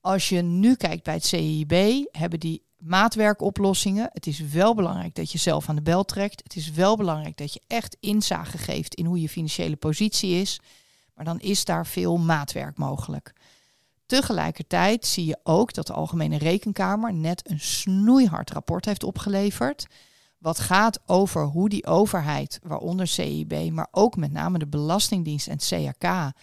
Als 0.02 0.30
je 0.30 0.42
nu 0.42 0.76
kijkt 0.76 1.04
bij 1.04 1.14
het 1.14 1.26
CIB, 1.26 2.06
hebben 2.12 2.40
die 2.40 2.64
maatwerkoplossingen. 2.78 4.10
Het 4.14 4.28
is 4.28 4.40
wel 4.40 4.76
belangrijk 4.76 5.16
dat 5.16 5.32
je 5.32 5.38
zelf 5.38 5.70
aan 5.70 5.76
de 5.76 5.82
bel 5.82 6.06
trekt. 6.06 6.44
Het 6.44 6.56
is 6.56 6.72
wel 6.72 6.98
belangrijk 6.98 7.38
dat 7.38 7.54
je 7.54 7.62
echt 7.68 7.98
inzage 8.00 8.58
geeft 8.58 8.96
in 8.96 9.06
hoe 9.06 9.22
je 9.22 9.30
financiële 9.30 9.76
positie 9.76 10.34
is. 10.34 10.60
Maar 11.16 11.26
dan 11.26 11.40
is 11.40 11.66
daar 11.66 11.88
veel 11.88 12.18
maatwerk 12.18 12.78
mogelijk. 12.78 13.34
Tegelijkertijd 14.06 15.06
zie 15.06 15.26
je 15.26 15.40
ook 15.44 15.74
dat 15.74 15.88
de 15.88 15.94
Algemene 15.94 16.38
Rekenkamer 16.38 17.14
net 17.14 17.50
een 17.50 17.60
snoeihard 17.60 18.52
rapport 18.52 18.86
heeft 18.86 19.04
opgeleverd. 19.04 19.86
Wat 20.38 20.60
gaat 20.60 21.00
over 21.06 21.46
hoe 21.46 21.70
die 21.70 21.86
overheid, 21.86 22.60
waaronder 22.64 23.08
CIB, 23.08 23.72
maar 23.72 23.88
ook 23.92 24.16
met 24.16 24.32
name 24.32 24.60
de 24.60 24.68
Belastingdienst 24.68 25.48
en 25.48 25.58
CAK, 25.58 26.34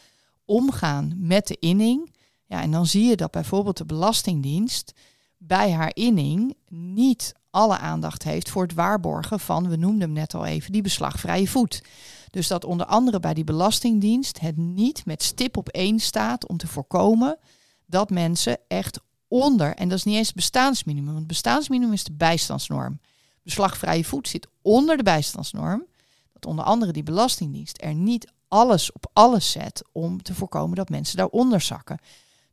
omgaan 0.44 1.12
met 1.16 1.46
de 1.46 1.56
inning. 1.58 2.16
Ja, 2.48 2.62
en 2.62 2.70
dan 2.70 2.86
zie 2.86 3.04
je 3.04 3.16
dat 3.16 3.30
bijvoorbeeld 3.30 3.76
de 3.76 3.84
Belastingdienst 3.84 4.92
bij 5.36 5.72
haar 5.72 5.90
inning 5.94 6.54
niet 6.68 7.34
alle 7.50 7.78
aandacht 7.78 8.22
heeft 8.22 8.50
voor 8.50 8.62
het 8.62 8.74
waarborgen 8.74 9.40
van, 9.40 9.68
we 9.68 9.76
noemden 9.76 10.00
hem 10.00 10.12
net 10.12 10.34
al 10.34 10.44
even, 10.44 10.72
die 10.72 10.82
beslagvrije 10.82 11.48
voet. 11.48 11.82
Dus 12.30 12.48
dat 12.48 12.64
onder 12.64 12.86
andere 12.86 13.20
bij 13.20 13.34
die 13.34 13.44
Belastingdienst 13.44 14.40
het 14.40 14.56
niet 14.56 15.06
met 15.06 15.22
stip 15.22 15.56
op 15.56 15.68
één 15.68 15.98
staat 15.98 16.48
om 16.48 16.56
te 16.56 16.66
voorkomen 16.66 17.38
dat 17.86 18.10
mensen 18.10 18.58
echt 18.68 19.00
onder, 19.28 19.74
en 19.74 19.88
dat 19.88 19.98
is 19.98 20.04
niet 20.04 20.16
eens 20.16 20.26
het 20.26 20.36
bestaansminimum, 20.36 21.06
want 21.06 21.18
het 21.18 21.28
bestaansminimum 21.28 21.92
is 21.92 22.04
de 22.04 22.12
bijstandsnorm. 22.12 23.00
Beslagvrije 23.42 24.04
voet 24.04 24.28
zit 24.28 24.48
onder 24.62 24.96
de 24.96 25.02
bijstandsnorm. 25.02 25.84
Dat 26.32 26.46
onder 26.46 26.64
andere 26.64 26.92
die 26.92 27.02
Belastingdienst 27.02 27.82
er 27.82 27.94
niet 27.94 28.32
alles 28.48 28.92
op 28.92 29.10
alles 29.12 29.50
zet 29.50 29.82
om 29.92 30.22
te 30.22 30.34
voorkomen 30.34 30.76
dat 30.76 30.88
mensen 30.88 31.16
daaronder 31.16 31.60
zakken. 31.60 31.98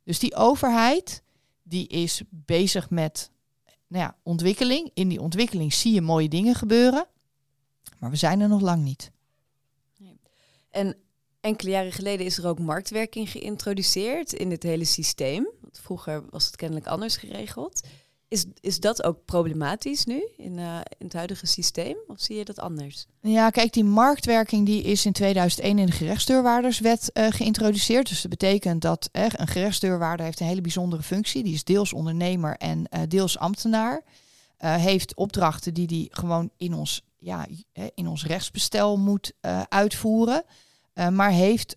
Dus 0.06 0.18
die 0.18 0.34
overheid 0.34 1.22
die 1.62 1.86
is 1.86 2.22
bezig 2.28 2.90
met 2.90 3.30
nou 3.86 4.04
ja, 4.04 4.16
ontwikkeling. 4.22 4.90
In 4.94 5.08
die 5.08 5.20
ontwikkeling 5.20 5.74
zie 5.74 5.94
je 5.94 6.00
mooie 6.00 6.28
dingen 6.28 6.54
gebeuren, 6.54 7.06
maar 7.98 8.10
we 8.10 8.16
zijn 8.16 8.40
er 8.40 8.48
nog 8.48 8.60
lang 8.60 8.82
niet. 8.82 9.10
En 10.70 10.96
enkele 11.40 11.70
jaren 11.70 11.92
geleden 11.92 12.26
is 12.26 12.38
er 12.38 12.46
ook 12.46 12.58
marktwerking 12.58 13.30
geïntroduceerd 13.30 14.32
in 14.32 14.50
het 14.50 14.62
hele 14.62 14.84
systeem. 14.84 15.48
Want 15.60 15.78
vroeger 15.78 16.24
was 16.30 16.46
het 16.46 16.56
kennelijk 16.56 16.86
anders 16.86 17.16
geregeld. 17.16 17.86
Is, 18.28 18.44
is 18.60 18.80
dat 18.80 19.02
ook 19.02 19.24
problematisch 19.24 20.04
nu 20.04 20.28
in, 20.36 20.58
uh, 20.58 20.74
in 20.98 21.06
het 21.06 21.12
huidige 21.12 21.46
systeem? 21.46 21.96
Of 22.06 22.20
zie 22.20 22.36
je 22.36 22.44
dat 22.44 22.58
anders? 22.58 23.06
Ja, 23.20 23.50
kijk, 23.50 23.72
die 23.72 23.84
marktwerking 23.84 24.66
die 24.66 24.82
is 24.82 25.06
in 25.06 25.12
2001 25.12 25.78
in 25.78 25.86
de 25.86 25.92
gerechtsdeurwaarderswet 25.92 27.10
uh, 27.12 27.26
geïntroduceerd. 27.30 28.08
Dus 28.08 28.20
dat 28.20 28.30
betekent 28.30 28.82
dat 28.82 29.08
uh, 29.12 29.26
een 29.28 29.46
gerechtsdeurwaarder 29.46 30.26
heeft 30.26 30.40
een 30.40 30.46
hele 30.46 30.60
bijzondere 30.60 31.02
functie. 31.02 31.42
Die 31.42 31.54
is 31.54 31.64
deels 31.64 31.92
ondernemer 31.92 32.56
en 32.56 32.88
deels 33.08 33.38
ambtenaar. 33.38 34.02
heeft 34.58 35.16
opdrachten 35.16 35.74
die 35.74 35.86
die 35.86 36.08
gewoon 36.10 36.50
in 36.56 36.74
ons, 36.74 37.02
ja, 37.18 37.46
in 37.94 38.08
ons 38.08 38.26
rechtsbestel 38.26 38.98
moet 38.98 39.32
uitvoeren. 39.68 40.44
maar 41.12 41.30
heeft 41.30 41.76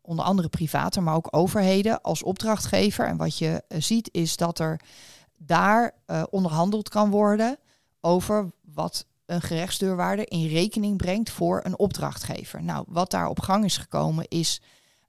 onder 0.00 0.24
andere 0.24 0.48
privaten, 0.48 1.02
maar 1.02 1.14
ook 1.14 1.28
overheden 1.30 2.00
als 2.00 2.22
opdrachtgever. 2.22 3.06
En 3.06 3.16
wat 3.16 3.38
je 3.38 3.62
ziet 3.68 4.08
is 4.12 4.36
dat 4.36 4.58
er 4.58 4.80
daar 5.38 5.94
uh, 6.06 6.22
onderhandeld 6.30 6.88
kan 6.88 7.10
worden 7.10 7.58
over 8.00 8.50
wat 8.74 9.06
een 9.26 9.42
gerechtsdeurwaarder 9.42 10.30
in 10.30 10.46
rekening 10.46 10.96
brengt 10.96 11.30
voor 11.30 11.60
een 11.64 11.78
opdrachtgever. 11.78 12.62
Nou, 12.62 12.84
wat 12.88 13.10
daar 13.10 13.28
op 13.28 13.40
gang 13.40 13.64
is 13.64 13.76
gekomen 13.76 14.28
is 14.28 14.60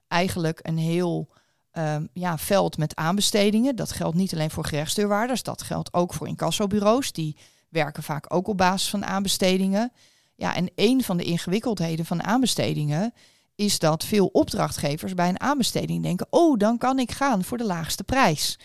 eigenlijk 0.08 0.60
een 0.62 0.78
heel 0.78 1.28
um, 1.72 2.08
ja, 2.12 2.38
veld 2.38 2.78
met 2.78 2.96
aanbestedingen. 2.96 3.76
Dat 3.76 3.92
geldt 3.92 4.16
niet 4.16 4.32
alleen 4.32 4.50
voor 4.50 4.64
gerechtsdeurwaarders, 4.64 5.42
dat 5.42 5.62
geldt 5.62 5.92
ook 5.92 6.14
voor 6.14 6.28
incassobureaus. 6.28 7.12
Die 7.12 7.36
werken 7.68 8.02
vaak 8.02 8.34
ook 8.34 8.48
op 8.48 8.56
basis 8.56 8.90
van 8.90 9.04
aanbestedingen. 9.04 9.92
Ja, 10.34 10.54
en 10.54 10.70
een 10.74 11.02
van 11.02 11.16
de 11.16 11.24
ingewikkeldheden 11.24 12.06
van 12.06 12.22
aanbestedingen 12.22 13.14
is 13.54 13.78
dat 13.78 14.04
veel 14.04 14.26
opdrachtgevers 14.26 15.14
bij 15.14 15.28
een 15.28 15.40
aanbesteding 15.40 16.02
denken: 16.02 16.26
oh, 16.30 16.58
dan 16.58 16.78
kan 16.78 16.98
ik 16.98 17.10
gaan 17.10 17.44
voor 17.44 17.58
de 17.58 17.64
laagste 17.64 18.04
prijs. 18.04 18.58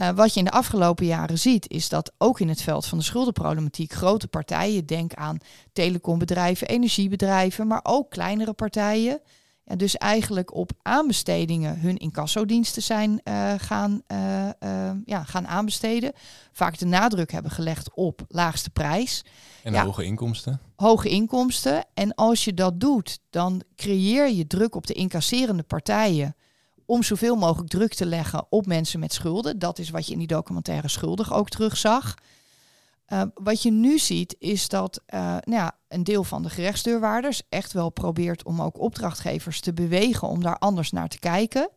Uh, 0.00 0.10
wat 0.10 0.32
je 0.32 0.38
in 0.38 0.44
de 0.44 0.50
afgelopen 0.50 1.06
jaren 1.06 1.38
ziet, 1.38 1.70
is 1.70 1.88
dat 1.88 2.12
ook 2.18 2.40
in 2.40 2.48
het 2.48 2.62
veld 2.62 2.86
van 2.86 2.98
de 2.98 3.04
schuldenproblematiek 3.04 3.92
grote 3.92 4.28
partijen, 4.28 4.86
denk 4.86 5.14
aan 5.14 5.38
telecombedrijven, 5.72 6.68
energiebedrijven, 6.68 7.66
maar 7.66 7.80
ook 7.82 8.10
kleinere 8.10 8.52
partijen, 8.52 9.20
ja, 9.64 9.76
dus 9.76 9.96
eigenlijk 9.96 10.54
op 10.54 10.70
aanbestedingen 10.82 11.80
hun 11.80 11.96
incassodiensten 11.96 12.82
zijn 12.82 13.20
uh, 13.24 13.52
gaan, 13.56 14.02
uh, 14.12 14.90
ja, 15.04 15.24
gaan 15.24 15.46
aanbesteden. 15.46 16.12
Vaak 16.52 16.78
de 16.78 16.86
nadruk 16.86 17.32
hebben 17.32 17.50
gelegd 17.50 17.94
op 17.94 18.24
laagste 18.28 18.70
prijs. 18.70 19.24
En 19.62 19.72
ja, 19.72 19.84
hoge 19.84 20.04
inkomsten. 20.04 20.60
Hoge 20.76 21.08
inkomsten. 21.08 21.84
En 21.94 22.14
als 22.14 22.44
je 22.44 22.54
dat 22.54 22.80
doet, 22.80 23.18
dan 23.30 23.62
creëer 23.76 24.30
je 24.30 24.46
druk 24.46 24.74
op 24.74 24.86
de 24.86 24.94
incasserende 24.94 25.62
partijen 25.62 26.36
om 26.86 27.02
zoveel 27.02 27.36
mogelijk 27.36 27.68
druk 27.68 27.94
te 27.94 28.06
leggen 28.06 28.46
op 28.48 28.66
mensen 28.66 29.00
met 29.00 29.12
schulden. 29.12 29.58
Dat 29.58 29.78
is 29.78 29.90
wat 29.90 30.06
je 30.06 30.12
in 30.12 30.18
die 30.18 30.26
documentaire 30.26 30.88
Schuldig 30.88 31.32
ook 31.32 31.48
terugzag. 31.48 32.14
Uh, 33.08 33.22
wat 33.34 33.62
je 33.62 33.70
nu 33.70 33.98
ziet 33.98 34.36
is 34.38 34.68
dat 34.68 35.00
uh, 35.14 35.20
nou 35.20 35.42
ja, 35.44 35.72
een 35.88 36.04
deel 36.04 36.24
van 36.24 36.42
de 36.42 36.50
gerechtsdeurwaarders 36.50 37.42
echt 37.48 37.72
wel 37.72 37.90
probeert 37.90 38.44
om 38.44 38.62
ook 38.62 38.80
opdrachtgevers 38.80 39.60
te 39.60 39.72
bewegen 39.72 40.28
om 40.28 40.42
daar 40.42 40.58
anders 40.58 40.90
naar 40.90 41.08
te 41.08 41.18
kijken. 41.18 41.70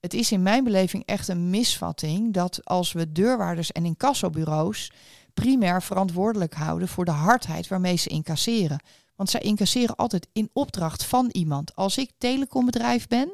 Het 0.00 0.14
is 0.14 0.32
in 0.32 0.42
mijn 0.42 0.64
beleving 0.64 1.02
echt 1.06 1.28
een 1.28 1.50
misvatting 1.50 2.32
dat 2.32 2.64
als 2.64 2.92
we 2.92 3.12
deurwaarders 3.12 3.72
en 3.72 3.84
incassobureaus 3.84 4.92
primair 5.34 5.82
verantwoordelijk 5.82 6.54
houden 6.54 6.88
voor 6.88 7.04
de 7.04 7.10
hardheid 7.10 7.68
waarmee 7.68 7.96
ze 7.96 8.08
incasseren. 8.08 8.82
Want 9.16 9.30
zij 9.30 9.40
incasseren 9.40 9.96
altijd 9.96 10.28
in 10.32 10.50
opdracht 10.52 11.04
van 11.04 11.28
iemand. 11.32 11.76
Als 11.76 11.98
ik 11.98 12.10
telecombedrijf 12.18 13.08
ben, 13.08 13.32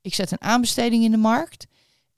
ik 0.00 0.14
zet 0.14 0.30
een 0.30 0.42
aanbesteding 0.42 1.04
in 1.04 1.10
de 1.10 1.16
markt 1.16 1.66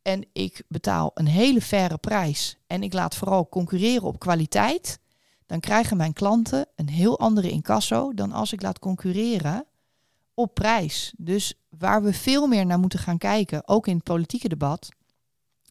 en 0.03 0.27
ik 0.33 0.63
betaal 0.69 1.11
een 1.15 1.27
hele 1.27 1.61
faire 1.61 1.99
prijs 1.99 2.57
en 2.67 2.83
ik 2.83 2.93
laat 2.93 3.15
vooral 3.15 3.49
concurreren 3.49 4.03
op 4.03 4.19
kwaliteit, 4.19 5.01
dan 5.47 5.61
krijgen 5.61 5.97
mijn 5.97 6.13
klanten 6.13 6.67
een 6.77 6.89
heel 6.89 7.19
andere 7.19 7.51
incasso 7.51 8.15
dan 8.15 8.33
als 8.33 8.53
ik 8.53 8.63
laat 8.63 8.79
concurreren 8.79 9.67
op 10.35 10.55
prijs. 10.55 11.13
Dus 11.17 11.55
waar 11.69 12.03
we 12.03 12.13
veel 12.13 12.47
meer 12.47 12.67
naar 12.67 12.79
moeten 12.79 12.99
gaan 12.99 13.19
kijken, 13.19 13.69
ook 13.69 13.87
in 13.87 13.95
het 13.95 14.05
politieke 14.05 14.49
debat, 14.49 14.89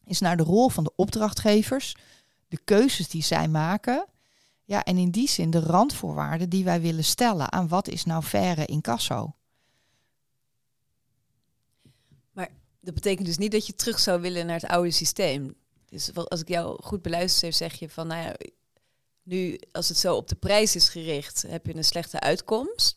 is 0.04 0.20
naar 0.20 0.36
de 0.36 0.42
rol 0.42 0.68
van 0.68 0.84
de 0.84 0.92
opdrachtgevers, 0.96 1.96
de 2.48 2.58
keuzes 2.64 3.08
die 3.08 3.22
zij 3.22 3.48
maken 3.48 4.06
Ja, 4.64 4.84
en 4.84 4.96
in 4.96 5.10
die 5.10 5.28
zin 5.28 5.50
de 5.50 5.60
randvoorwaarden 5.60 6.48
die 6.48 6.64
wij 6.64 6.80
willen 6.80 7.04
stellen 7.04 7.52
aan 7.52 7.68
wat 7.68 7.88
is 7.88 8.04
nou 8.04 8.22
faire 8.22 8.66
incasso. 8.66 9.34
Maar 12.32 12.50
dat 12.82 12.94
betekent 12.94 13.26
dus 13.26 13.38
niet 13.38 13.52
dat 13.52 13.66
je 13.66 13.74
terug 13.74 13.98
zou 13.98 14.20
willen 14.20 14.46
naar 14.46 14.60
het 14.60 14.70
oude 14.70 14.90
systeem. 14.90 15.54
Dus 15.88 16.14
als 16.14 16.40
ik 16.40 16.48
jou 16.48 16.82
goed 16.82 17.02
beluister, 17.02 17.52
zeg 17.52 17.74
je 17.74 17.88
van, 17.88 18.06
nou 18.06 18.22
ja, 18.22 18.36
nu 19.22 19.58
als 19.72 19.88
het 19.88 19.98
zo 19.98 20.16
op 20.16 20.28
de 20.28 20.34
prijs 20.34 20.76
is 20.76 20.88
gericht, 20.88 21.44
heb 21.48 21.66
je 21.66 21.76
een 21.76 21.84
slechte 21.84 22.20
uitkomst. 22.20 22.94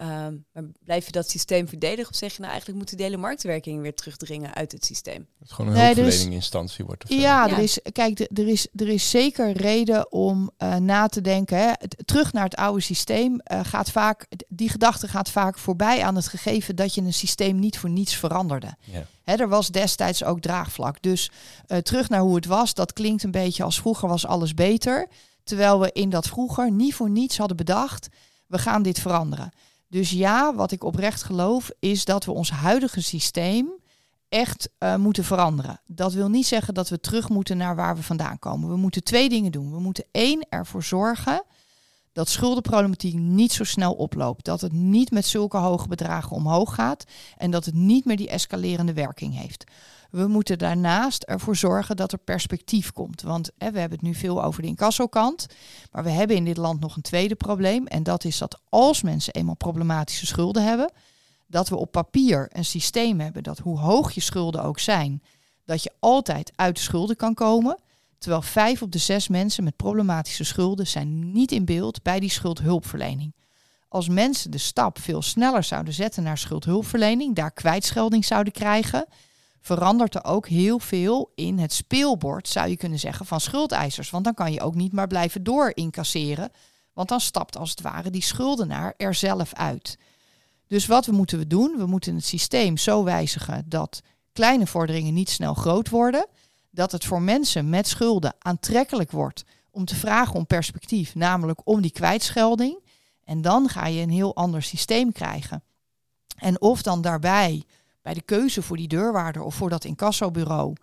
Ehm, 0.00 0.34
maar 0.52 0.62
blijf 0.84 1.06
je 1.06 1.12
dat 1.12 1.30
systeem 1.30 1.68
verdedigen 1.68 2.10
of 2.10 2.16
zeg 2.16 2.30
je 2.32 2.38
nou 2.38 2.48
eigenlijk 2.50 2.78
moeten 2.78 2.96
de 2.96 3.02
hele 3.02 3.16
marktwerking 3.16 3.80
weer 3.82 3.94
terugdringen 3.94 4.54
uit 4.54 4.72
het 4.72 4.84
systeem? 4.84 5.18
Dat 5.18 5.26
het 5.48 5.52
gewoon 5.52 5.70
een 5.70 5.76
Nee, 5.76 5.84
er 5.84 5.90
is- 5.90 5.96
hulpverlening 5.96 6.34
instantie 6.34 6.84
wordt. 6.84 7.04
Of. 7.04 7.10
Ja, 7.10 7.18
Ja. 7.46 7.48
Er, 7.50 7.58
is, 7.58 7.78
kijk, 7.92 8.18
er 8.18 8.48
is, 8.48 8.66
er 8.76 8.88
is 8.88 9.10
zeker 9.10 9.52
reden 9.52 10.12
om 10.12 10.50
eh, 10.56 10.76
na 10.76 11.06
te 11.06 11.20
denken. 11.20 11.58
Hè. 11.58 11.66
Het- 11.78 11.96
terug 12.04 12.32
naar 12.32 12.44
het 12.44 12.56
oude 12.56 12.80
systeem 12.82 13.40
eh, 13.40 13.60
gaat 13.64 13.90
vaak, 13.90 14.26
die 14.48 14.68
gedachte 14.68 15.08
gaat 15.08 15.30
vaak 15.30 15.58
voorbij 15.58 16.02
aan 16.04 16.16
het 16.16 16.28
gegeven 16.28 16.76
dat 16.76 16.94
je 16.94 17.00
een 17.00 17.12
systeem 17.12 17.58
niet 17.58 17.78
voor 17.78 17.90
niets 17.90 18.14
veranderde. 18.16 18.74
Ja. 18.84 19.06
Hè, 19.22 19.34
er 19.34 19.48
was 19.48 19.70
destijds 19.70 20.24
ook 20.24 20.40
draagvlak. 20.40 21.02
Dus 21.02 21.30
eh, 21.66 21.78
terug 21.78 22.08
naar 22.08 22.20
hoe 22.20 22.34
het 22.34 22.46
was, 22.46 22.74
dat 22.74 22.92
klinkt 22.92 23.22
een 23.22 23.30
beetje 23.30 23.62
als 23.62 23.80
vroeger 23.80 24.08
was 24.08 24.26
alles 24.26 24.54
beter. 24.54 25.06
Terwijl 25.44 25.80
we 25.80 25.90
in 25.92 26.10
dat 26.10 26.26
vroeger 26.26 26.70
niet 26.72 26.94
voor 26.94 27.10
niets 27.10 27.38
hadden 27.38 27.56
bedacht, 27.56 28.08
we 28.46 28.58
gaan 28.58 28.82
dit 28.82 28.98
veranderen. 29.00 29.52
Dus 29.90 30.10
ja, 30.10 30.54
wat 30.54 30.72
ik 30.72 30.84
oprecht 30.84 31.22
geloof, 31.22 31.70
is 31.78 32.04
dat 32.04 32.24
we 32.24 32.32
ons 32.32 32.50
huidige 32.50 33.02
systeem 33.02 33.68
echt 34.28 34.68
eh, 34.78 34.96
moeten 34.96 35.24
veranderen. 35.24 35.80
Dat 35.86 36.12
wil 36.12 36.28
niet 36.28 36.46
zeggen 36.46 36.74
dat 36.74 36.88
we 36.88 37.00
terug 37.00 37.28
moeten 37.28 37.56
naar 37.56 37.76
waar 37.76 37.96
we 37.96 38.02
vandaan 38.02 38.38
komen. 38.38 38.68
We 38.68 38.76
moeten 38.76 39.04
twee 39.04 39.28
dingen 39.28 39.52
doen. 39.52 39.72
We 39.72 39.80
moeten 39.80 40.04
één 40.10 40.46
ervoor 40.48 40.82
zorgen 40.82 41.42
dat 42.12 42.28
schuldenproblematiek 42.28 43.14
niet 43.14 43.52
zo 43.52 43.64
snel 43.64 43.92
oploopt. 43.92 44.44
Dat 44.44 44.60
het 44.60 44.72
niet 44.72 45.10
met 45.10 45.26
zulke 45.26 45.56
hoge 45.56 45.88
bedragen 45.88 46.36
omhoog 46.36 46.74
gaat 46.74 47.04
en 47.36 47.50
dat 47.50 47.64
het 47.64 47.74
niet 47.74 48.04
meer 48.04 48.16
die 48.16 48.28
escalerende 48.28 48.92
werking 48.92 49.38
heeft. 49.38 49.64
We 50.10 50.26
moeten 50.26 50.58
daarnaast 50.58 51.22
ervoor 51.22 51.56
zorgen 51.56 51.96
dat 51.96 52.12
er 52.12 52.18
perspectief 52.18 52.92
komt. 52.92 53.22
Want 53.22 53.50
hè, 53.58 53.70
we 53.70 53.78
hebben 53.78 53.98
het 53.98 54.06
nu 54.06 54.14
veel 54.14 54.44
over 54.44 54.62
de 54.62 54.68
incassokant. 54.68 55.46
Maar 55.92 56.04
we 56.04 56.10
hebben 56.10 56.36
in 56.36 56.44
dit 56.44 56.56
land 56.56 56.80
nog 56.80 56.96
een 56.96 57.02
tweede 57.02 57.34
probleem. 57.34 57.86
En 57.86 58.02
dat 58.02 58.24
is 58.24 58.38
dat 58.38 58.60
als 58.68 59.02
mensen 59.02 59.34
eenmaal 59.34 59.54
problematische 59.54 60.26
schulden 60.26 60.64
hebben, 60.64 60.92
dat 61.46 61.68
we 61.68 61.76
op 61.76 61.92
papier 61.92 62.48
een 62.52 62.64
systeem 62.64 63.20
hebben 63.20 63.42
dat 63.42 63.58
hoe 63.58 63.78
hoog 63.78 64.12
je 64.12 64.20
schulden 64.20 64.62
ook 64.62 64.78
zijn, 64.78 65.22
dat 65.64 65.82
je 65.82 65.92
altijd 65.98 66.52
uit 66.56 66.74
de 66.74 66.82
schulden 66.82 67.16
kan 67.16 67.34
komen. 67.34 67.78
Terwijl 68.18 68.42
vijf 68.42 68.82
op 68.82 68.92
de 68.92 68.98
zes 68.98 69.28
mensen 69.28 69.64
met 69.64 69.76
problematische 69.76 70.44
schulden 70.44 70.86
zijn 70.86 71.32
niet 71.32 71.52
in 71.52 71.64
beeld 71.64 72.02
bij 72.02 72.20
die 72.20 72.30
schuldhulpverlening. 72.30 73.34
Als 73.88 74.08
mensen 74.08 74.50
de 74.50 74.58
stap 74.58 74.98
veel 74.98 75.22
sneller 75.22 75.64
zouden 75.64 75.94
zetten 75.94 76.22
naar 76.22 76.38
schuldhulpverlening, 76.38 77.34
daar 77.34 77.50
kwijtschelding 77.50 78.24
zouden 78.24 78.52
krijgen, 78.52 79.06
verandert 79.60 80.14
er 80.14 80.24
ook 80.24 80.48
heel 80.48 80.78
veel 80.78 81.32
in 81.34 81.58
het 81.58 81.72
speelbord, 81.72 82.48
zou 82.48 82.68
je 82.68 82.76
kunnen 82.76 82.98
zeggen, 82.98 83.26
van 83.26 83.40
schuldeisers. 83.40 84.10
Want 84.10 84.24
dan 84.24 84.34
kan 84.34 84.52
je 84.52 84.60
ook 84.60 84.74
niet 84.74 84.92
maar 84.92 85.06
blijven 85.06 85.42
door 85.42 85.72
incasseren, 85.74 86.50
want 86.92 87.08
dan 87.08 87.20
stapt 87.20 87.56
als 87.56 87.70
het 87.70 87.80
ware 87.80 88.10
die 88.10 88.22
schuldenaar 88.22 88.94
er 88.96 89.14
zelf 89.14 89.54
uit. 89.54 89.98
Dus 90.66 90.86
wat 90.86 91.06
moeten 91.06 91.38
we 91.38 91.46
doen? 91.46 91.74
We 91.76 91.86
moeten 91.86 92.14
het 92.14 92.24
systeem 92.24 92.76
zo 92.76 93.04
wijzigen 93.04 93.64
dat 93.68 94.02
kleine 94.32 94.66
vorderingen 94.66 95.14
niet 95.14 95.30
snel 95.30 95.54
groot 95.54 95.88
worden. 95.88 96.26
Dat 96.70 96.92
het 96.92 97.04
voor 97.04 97.22
mensen 97.22 97.68
met 97.68 97.88
schulden 97.88 98.34
aantrekkelijk 98.38 99.10
wordt 99.10 99.44
om 99.70 99.84
te 99.84 99.94
vragen 99.94 100.34
om 100.34 100.46
perspectief, 100.46 101.14
namelijk 101.14 101.60
om 101.64 101.80
die 101.80 101.90
kwijtschelding. 101.90 102.84
En 103.24 103.42
dan 103.42 103.68
ga 103.68 103.86
je 103.86 104.02
een 104.02 104.10
heel 104.10 104.36
ander 104.36 104.62
systeem 104.62 105.12
krijgen. 105.12 105.62
En 106.36 106.60
of 106.60 106.82
dan 106.82 107.00
daarbij, 107.00 107.64
bij 108.02 108.14
de 108.14 108.22
keuze 108.22 108.62
voor 108.62 108.76
die 108.76 108.88
deurwaarder 108.88 109.42
of 109.42 109.54
voor 109.54 109.70
dat 109.70 109.84
incassobureau, 109.84 110.74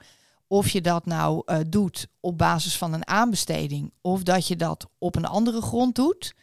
of 0.47 0.69
je 0.69 0.81
dat 0.81 1.05
nou 1.05 1.41
eh, 1.45 1.59
doet 1.67 2.07
op 2.19 2.37
basis 2.37 2.77
van 2.77 2.93
een 2.93 3.07
aanbesteding 3.07 3.93
of 4.01 4.23
dat 4.23 4.47
je 4.47 4.55
dat 4.55 4.87
op 4.97 5.15
een 5.15 5.25
andere 5.25 5.61
grond 5.61 5.95
doet. 5.95 6.33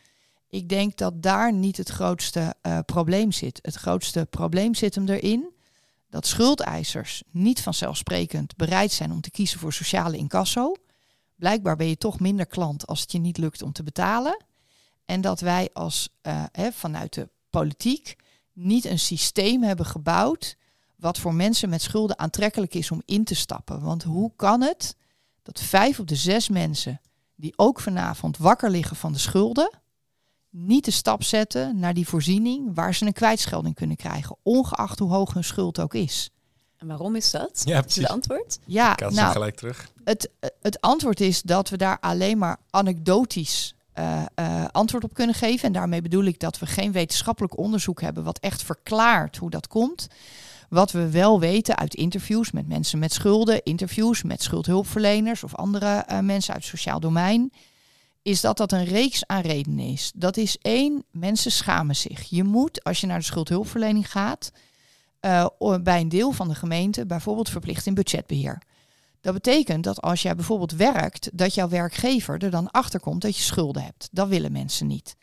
Ik 0.48 0.68
denk 0.68 0.96
dat 0.96 1.22
daar 1.22 1.52
niet 1.52 1.76
het 1.76 1.88
grootste 1.88 2.54
eh, 2.60 2.78
probleem 2.86 3.32
zit. 3.32 3.58
Het 3.62 3.74
grootste 3.74 4.26
probleem 4.30 4.74
zit 4.74 4.94
hem 4.94 5.08
erin 5.08 5.52
dat 6.08 6.26
schuldeisers 6.26 7.22
niet 7.30 7.62
vanzelfsprekend 7.62 8.56
bereid 8.56 8.92
zijn 8.92 9.12
om 9.12 9.20
te 9.20 9.30
kiezen 9.30 9.58
voor 9.58 9.72
sociale 9.72 10.16
incasso. 10.16 10.74
Blijkbaar 11.36 11.76
ben 11.76 11.88
je 11.88 11.96
toch 11.96 12.20
minder 12.20 12.46
klant 12.46 12.86
als 12.86 13.00
het 13.00 13.12
je 13.12 13.18
niet 13.18 13.38
lukt 13.38 13.62
om 13.62 13.72
te 13.72 13.82
betalen. 13.82 14.44
En 15.04 15.20
dat 15.20 15.40
wij 15.40 15.70
als 15.72 16.08
eh, 16.22 16.44
vanuit 16.72 17.14
de 17.14 17.28
politiek 17.50 18.16
niet 18.52 18.84
een 18.84 18.98
systeem 18.98 19.62
hebben 19.62 19.86
gebouwd 19.86 20.56
wat 21.04 21.18
voor 21.18 21.34
mensen 21.34 21.68
met 21.68 21.82
schulden 21.82 22.18
aantrekkelijk 22.18 22.74
is 22.74 22.90
om 22.90 23.02
in 23.04 23.24
te 23.24 23.34
stappen. 23.34 23.80
Want 23.80 24.02
hoe 24.02 24.32
kan 24.36 24.60
het 24.60 24.96
dat 25.42 25.60
vijf 25.60 26.00
op 26.00 26.08
de 26.08 26.14
zes 26.14 26.48
mensen 26.48 27.00
die 27.36 27.52
ook 27.56 27.80
vanavond 27.80 28.36
wakker 28.36 28.70
liggen 28.70 28.96
van 28.96 29.12
de 29.12 29.18
schulden, 29.18 29.78
niet 30.50 30.84
de 30.84 30.90
stap 30.90 31.22
zetten 31.22 31.78
naar 31.78 31.94
die 31.94 32.08
voorziening 32.08 32.74
waar 32.74 32.94
ze 32.94 33.06
een 33.06 33.12
kwijtschelding 33.12 33.74
kunnen 33.74 33.96
krijgen, 33.96 34.36
ongeacht 34.42 34.98
hoe 34.98 35.10
hoog 35.10 35.34
hun 35.34 35.44
schuld 35.44 35.80
ook 35.80 35.94
is. 35.94 36.30
En 36.76 36.86
waarom 36.86 37.16
is 37.16 37.30
dat? 37.30 37.62
Ja, 37.64 37.76
Is 37.76 37.80
precies. 37.82 38.02
het 38.02 38.10
antwoord? 38.10 38.58
Ja, 38.66 38.92
Ik 38.92 39.10
nou, 39.10 39.32
gelijk 39.32 39.56
terug. 39.56 39.92
het, 40.04 40.30
het 40.60 40.80
antwoord 40.80 41.20
is 41.20 41.42
dat 41.42 41.68
we 41.68 41.76
daar 41.76 41.98
alleen 42.00 42.38
maar 42.38 42.58
anekdotisch 42.70 43.74
eh, 43.92 44.22
eh, 44.34 44.64
antwoord 44.70 45.04
op 45.04 45.14
kunnen 45.14 45.34
geven. 45.34 45.66
En 45.66 45.72
daarmee 45.72 46.02
bedoel 46.02 46.24
ik 46.24 46.38
dat 46.40 46.58
we 46.58 46.66
geen 46.66 46.92
wetenschappelijk 46.92 47.58
onderzoek 47.58 48.00
hebben 48.00 48.24
wat 48.24 48.38
echt 48.38 48.62
verklaart 48.62 49.36
hoe 49.36 49.50
dat 49.50 49.66
komt. 49.66 50.06
Wat 50.74 50.90
we 50.90 51.10
wel 51.10 51.40
weten 51.40 51.76
uit 51.76 51.94
interviews 51.94 52.50
met 52.50 52.68
mensen 52.68 52.98
met 52.98 53.12
schulden, 53.12 53.62
interviews 53.62 54.22
met 54.22 54.42
schuldhulpverleners 54.42 55.44
of 55.44 55.54
andere 55.54 55.86
eh, 55.86 56.18
mensen 56.18 56.54
uit 56.54 56.62
het 56.62 56.70
sociaal 56.70 57.00
domein, 57.00 57.52
is 58.22 58.40
dat 58.40 58.56
dat 58.56 58.72
een 58.72 58.84
reeks 58.84 59.26
aan 59.26 59.40
redenen 59.40 59.86
is. 59.86 60.12
Dat 60.14 60.36
is 60.36 60.58
één, 60.58 61.04
mensen 61.10 61.52
schamen 61.52 61.96
zich. 61.96 62.22
Je 62.22 62.44
moet, 62.44 62.84
als 62.84 63.00
je 63.00 63.06
naar 63.06 63.18
de 63.18 63.24
schuldhulpverlening 63.24 64.10
gaat, 64.10 64.52
eh, 65.20 65.46
bij 65.82 66.00
een 66.00 66.08
deel 66.08 66.32
van 66.32 66.48
de 66.48 66.54
gemeente 66.54 67.06
bijvoorbeeld 67.06 67.48
verplicht 67.48 67.86
in 67.86 67.94
budgetbeheer. 67.94 68.62
Dat 69.20 69.34
betekent 69.34 69.84
dat 69.84 70.00
als 70.00 70.22
jij 70.22 70.34
bijvoorbeeld 70.34 70.72
werkt, 70.72 71.30
dat 71.32 71.54
jouw 71.54 71.68
werkgever 71.68 72.42
er 72.42 72.50
dan 72.50 72.70
achter 72.70 73.00
komt 73.00 73.22
dat 73.22 73.36
je 73.36 73.42
schulden 73.42 73.82
hebt. 73.82 74.08
Dat 74.12 74.28
willen 74.28 74.52
mensen 74.52 74.86
niet. 74.86 75.16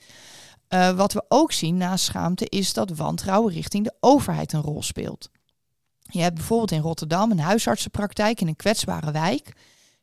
Eh, 0.67 0.89
wat 0.89 1.13
we 1.13 1.25
ook 1.27 1.51
zien 1.51 1.77
naast 1.77 2.05
schaamte 2.05 2.45
is 2.49 2.73
dat 2.73 2.89
wantrouwen 2.89 3.53
richting 3.53 3.83
de 3.83 3.95
overheid 3.99 4.53
een 4.53 4.61
rol 4.61 4.83
speelt. 4.83 5.29
Je 6.11 6.21
hebt 6.21 6.35
bijvoorbeeld 6.35 6.71
in 6.71 6.81
Rotterdam 6.81 7.31
een 7.31 7.39
huisartsenpraktijk 7.39 8.41
in 8.41 8.47
een 8.47 8.55
kwetsbare 8.55 9.11
wijk. 9.11 9.55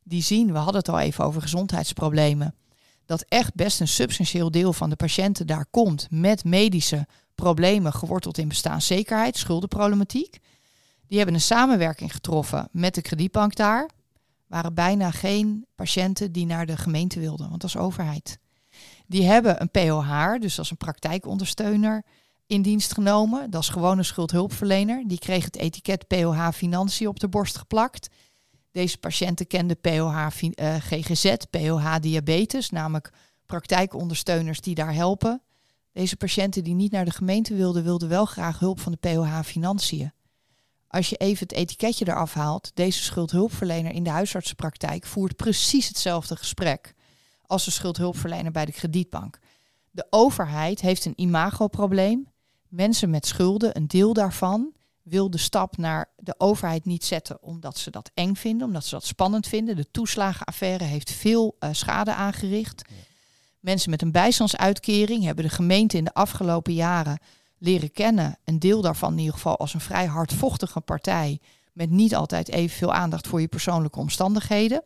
Die 0.03 0.23
zien, 0.23 0.53
we 0.53 0.59
hadden 0.59 0.77
het 0.77 0.89
al 0.89 0.99
even 0.99 1.25
over 1.25 1.43
gezondheidsproblemen, 1.43 2.55
dat 3.07 3.25
echt 3.29 3.55
best 3.55 3.81
een 3.81 3.89
substantieel 3.89 4.51
deel 4.51 4.73
van 4.73 4.91
de 4.91 4.97
patiënten 4.97 5.47
daar 5.47 5.67
komt 5.71 6.07
met 6.11 6.45
medische 6.45 7.07
problemen 7.35 7.93
geworteld 7.93 8.39
in 8.39 8.49
bestaanszekerheid, 8.49 9.37
schuldenproblematiek. 9.37 10.39
Die 11.07 11.17
hebben 11.17 11.35
een 11.35 11.41
samenwerking 11.41 12.13
getroffen 12.13 12.69
met 12.73 12.95
de 12.95 13.03
kredietbank 13.03 13.55
daar. 13.57 13.91
Waren 14.47 14.75
bijna 14.75 15.11
geen 15.11 15.67
patiënten 15.75 16.33
die 16.33 16.47
naar 16.47 16.67
de 16.67 16.77
gemeente 16.77 17.21
wilden, 17.21 17.49
want 17.49 17.61
dat 17.61 17.71
is 17.71 17.77
overheid. 17.77 18.39
Die 19.07 19.25
hebben 19.25 19.61
een 19.61 19.71
POH, 19.71 20.41
dus 20.41 20.59
is 20.59 20.71
een 20.71 20.77
praktijkondersteuner, 20.77 22.05
in 22.49 22.63
dienst 22.63 22.93
genomen. 22.93 23.51
Dat 23.51 23.63
is 23.63 23.69
gewoon 23.69 23.99
een 23.99 24.05
schuldhulpverlener. 24.05 25.03
Die 25.07 25.19
kreeg 25.19 25.45
het 25.45 25.57
etiket 25.57 26.07
POH 26.07 26.49
Financiën 26.53 27.09
op 27.09 27.21
de 27.21 27.29
borst 27.29 27.59
geplakt. 27.59 28.09
Deze 28.73 28.99
patiënten 28.99 29.47
kenden 29.47 29.81
POH 29.81 30.27
fi- 30.33 30.51
eh, 30.51 30.75
GGZ, 30.75 31.35
POH 31.51 31.95
Diabetes, 32.01 32.71
namelijk 32.71 33.13
praktijkondersteuners 33.47 34.61
die 34.61 34.75
daar 34.75 34.95
helpen. 34.95 35.43
Deze 35.93 36.17
patiënten 36.17 36.65
die 36.65 36.75
niet 36.75 36.93
naar 36.93 37.05
de 37.05 37.11
gemeente 37.11 37.55
wilden, 37.55 37.85
wilden 37.85 38.09
wel 38.09 38.25
graag 38.25 38.59
hulp 38.59 38.81
van 38.81 38.93
de 38.93 38.99
POH 38.99 39.41
Financiën. 39.45 40.13
Als 40.89 41.09
je 41.09 41.17
even 41.17 41.47
het 41.49 41.53
etiketje 41.57 42.09
eraf 42.09 42.35
haalt, 42.35 42.71
deze 42.75 43.03
schuldhulpverlener 43.03 43.93
in 43.93 44.03
de 44.03 44.11
huisartsenpraktijk 44.11 45.07
voert 45.07 45.37
precies 45.37 45.89
hetzelfde 45.89 46.37
gesprek 46.37 46.95
als 47.47 47.65
de 47.65 47.71
schuldhulpverlener 47.71 48.53
bij 48.53 48.65
de 48.65 48.73
kredietbank. 48.73 49.39
De 49.91 50.07
overheid 50.11 50.81
heeft 50.81 51.05
een 51.05 51.21
imagoprobleem. 51.21 52.29
Mensen 52.69 53.11
met 53.11 53.27
schulden, 53.27 53.77
een 53.77 53.89
deel 53.89 54.13
daarvan, 54.13 54.73
wil 55.03 55.31
de 55.31 55.39
stap 55.39 55.77
naar 55.77 56.11
de 56.17 56.35
overheid 56.39 56.85
niet 56.85 57.05
zetten 57.05 57.43
omdat 57.43 57.79
ze 57.79 57.91
dat 57.91 58.11
eng 58.15 58.35
vinden, 58.35 58.67
omdat 58.67 58.85
ze 58.85 58.91
dat 58.91 59.05
spannend 59.05 59.47
vinden. 59.47 59.77
De 59.77 59.91
toeslagenaffaire 59.91 60.85
heeft 60.85 61.11
veel 61.11 61.57
eh, 61.59 61.69
schade 61.73 62.15
aangericht. 62.15 62.83
Mensen 63.61 63.91
met 63.91 64.03
een 64.03 64.13
bijstandsuitkering 64.13 65.25
hebben 65.25 65.45
de 65.45 65.51
gemeente 65.51 65.97
in 65.97 66.05
de 66.05 66.15
afgelopen 66.15 66.75
jaren 66.75 67.19
leren 67.59 67.93
kennen. 67.93 68.39
Een 68.45 68.59
deel 68.59 68.81
daarvan 68.81 69.13
in 69.13 69.19
ieder 69.19 69.35
geval 69.35 69.57
als 69.57 69.75
een 69.75 69.81
vrij 69.81 70.07
hardvochtige 70.07 70.81
partij 70.81 71.41
met 71.73 71.91
niet 71.91 72.15
altijd 72.15 72.49
evenveel 72.49 72.93
aandacht 72.93 73.27
voor 73.27 73.41
je 73.41 73.49
persoonlijke 73.49 73.99
omstandigheden. 73.99 74.83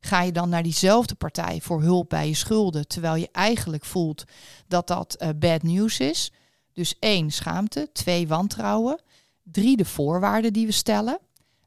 Ga 0.00 0.22
je 0.22 0.32
dan 0.32 0.48
naar 0.48 0.62
diezelfde 0.62 1.14
partij 1.14 1.60
voor 1.62 1.82
hulp 1.82 2.08
bij 2.08 2.28
je 2.28 2.34
schulden, 2.34 2.86
terwijl 2.86 3.14
je 3.14 3.28
eigenlijk 3.32 3.84
voelt 3.84 4.24
dat 4.68 4.86
dat 4.86 5.16
uh, 5.22 5.28
bad 5.38 5.62
news 5.62 6.00
is? 6.00 6.32
Dus 6.76 6.98
één, 6.98 7.30
schaamte. 7.30 7.88
Twee, 7.92 8.28
wantrouwen. 8.28 9.00
Drie, 9.42 9.76
de 9.76 9.84
voorwaarden 9.84 10.52
die 10.52 10.66
we 10.66 10.72
stellen. 10.72 11.18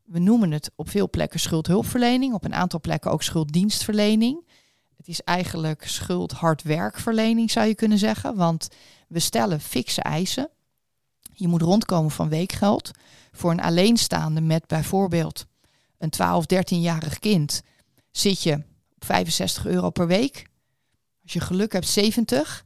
We 0.03 0.19
noemen 0.19 0.51
het 0.51 0.71
op 0.75 0.89
veel 0.89 1.09
plekken 1.09 1.39
schuldhulpverlening, 1.39 2.33
op 2.33 2.43
een 2.43 2.53
aantal 2.53 2.79
plekken 2.79 3.11
ook 3.11 3.23
schulddienstverlening. 3.23 4.47
Het 4.97 5.07
is 5.07 5.21
eigenlijk 5.21 5.87
schuldhardwerkverlening, 5.87 7.51
zou 7.51 7.67
je 7.67 7.75
kunnen 7.75 7.97
zeggen, 7.97 8.35
want 8.35 8.67
we 9.07 9.19
stellen 9.19 9.59
fikse 9.59 10.01
eisen. 10.01 10.49
Je 11.33 11.47
moet 11.47 11.61
rondkomen 11.61 12.11
van 12.11 12.29
weekgeld. 12.29 12.91
Voor 13.31 13.51
een 13.51 13.61
alleenstaande 13.61 14.41
met 14.41 14.67
bijvoorbeeld 14.67 15.45
een 15.97 16.09
12, 16.09 16.45
13-jarig 16.53 17.19
kind 17.19 17.61
zit 18.11 18.43
je 18.43 18.53
op 18.95 19.05
65 19.05 19.65
euro 19.65 19.89
per 19.89 20.07
week. 20.07 20.49
Als 21.23 21.33
je 21.33 21.39
geluk 21.39 21.73
hebt 21.73 21.87
70. 21.87 22.61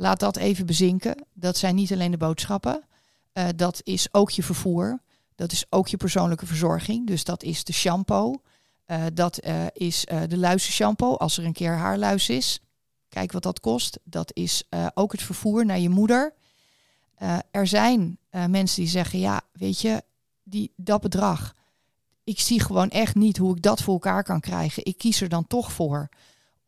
Laat 0.00 0.20
dat 0.20 0.36
even 0.36 0.66
bezinken. 0.66 1.26
Dat 1.32 1.56
zijn 1.56 1.74
niet 1.74 1.92
alleen 1.92 2.10
de 2.10 2.16
boodschappen. 2.16 2.84
Uh, 3.32 3.48
dat 3.56 3.80
is 3.84 4.08
ook 4.10 4.30
je 4.30 4.42
vervoer. 4.42 5.00
Dat 5.34 5.52
is 5.52 5.66
ook 5.70 5.88
je 5.88 5.96
persoonlijke 5.96 6.46
verzorging. 6.46 7.06
Dus 7.06 7.24
dat 7.24 7.42
is 7.42 7.64
de 7.64 7.72
shampoo. 7.72 8.42
Uh, 8.86 9.04
dat 9.14 9.46
uh, 9.46 9.66
is 9.72 10.04
de 10.28 10.38
luizershampoo 10.38 11.14
als 11.14 11.38
er 11.38 11.44
een 11.44 11.52
keer 11.52 11.76
haarluis 11.76 12.28
is. 12.28 12.60
Kijk 13.08 13.32
wat 13.32 13.42
dat 13.42 13.60
kost. 13.60 13.98
Dat 14.04 14.30
is 14.34 14.68
ook 14.94 15.12
het 15.12 15.22
vervoer 15.22 15.66
naar 15.66 15.78
je 15.78 15.88
moeder. 15.88 16.34
er 17.50 17.66
zijn 17.66 18.18
mensen 18.30 18.82
die 18.82 18.90
zeggen, 18.90 19.18
ja, 19.18 19.40
weet 19.52 19.80
je, 19.80 20.02
die, 20.42 20.72
dat 20.76 21.00
bedrag, 21.00 21.54
ik 22.24 22.40
zie 22.40 22.60
gewoon 22.60 22.90
echt 22.90 23.14
niet 23.14 23.36
hoe 23.36 23.56
ik 23.56 23.62
dat 23.62 23.82
voor 23.82 23.94
elkaar 23.94 24.22
kan 24.22 24.40
krijgen. 24.40 24.84
Ik 24.84 24.98
kies 24.98 25.20
er 25.20 25.28
dan 25.28 25.46
toch 25.46 25.72
voor 25.72 26.08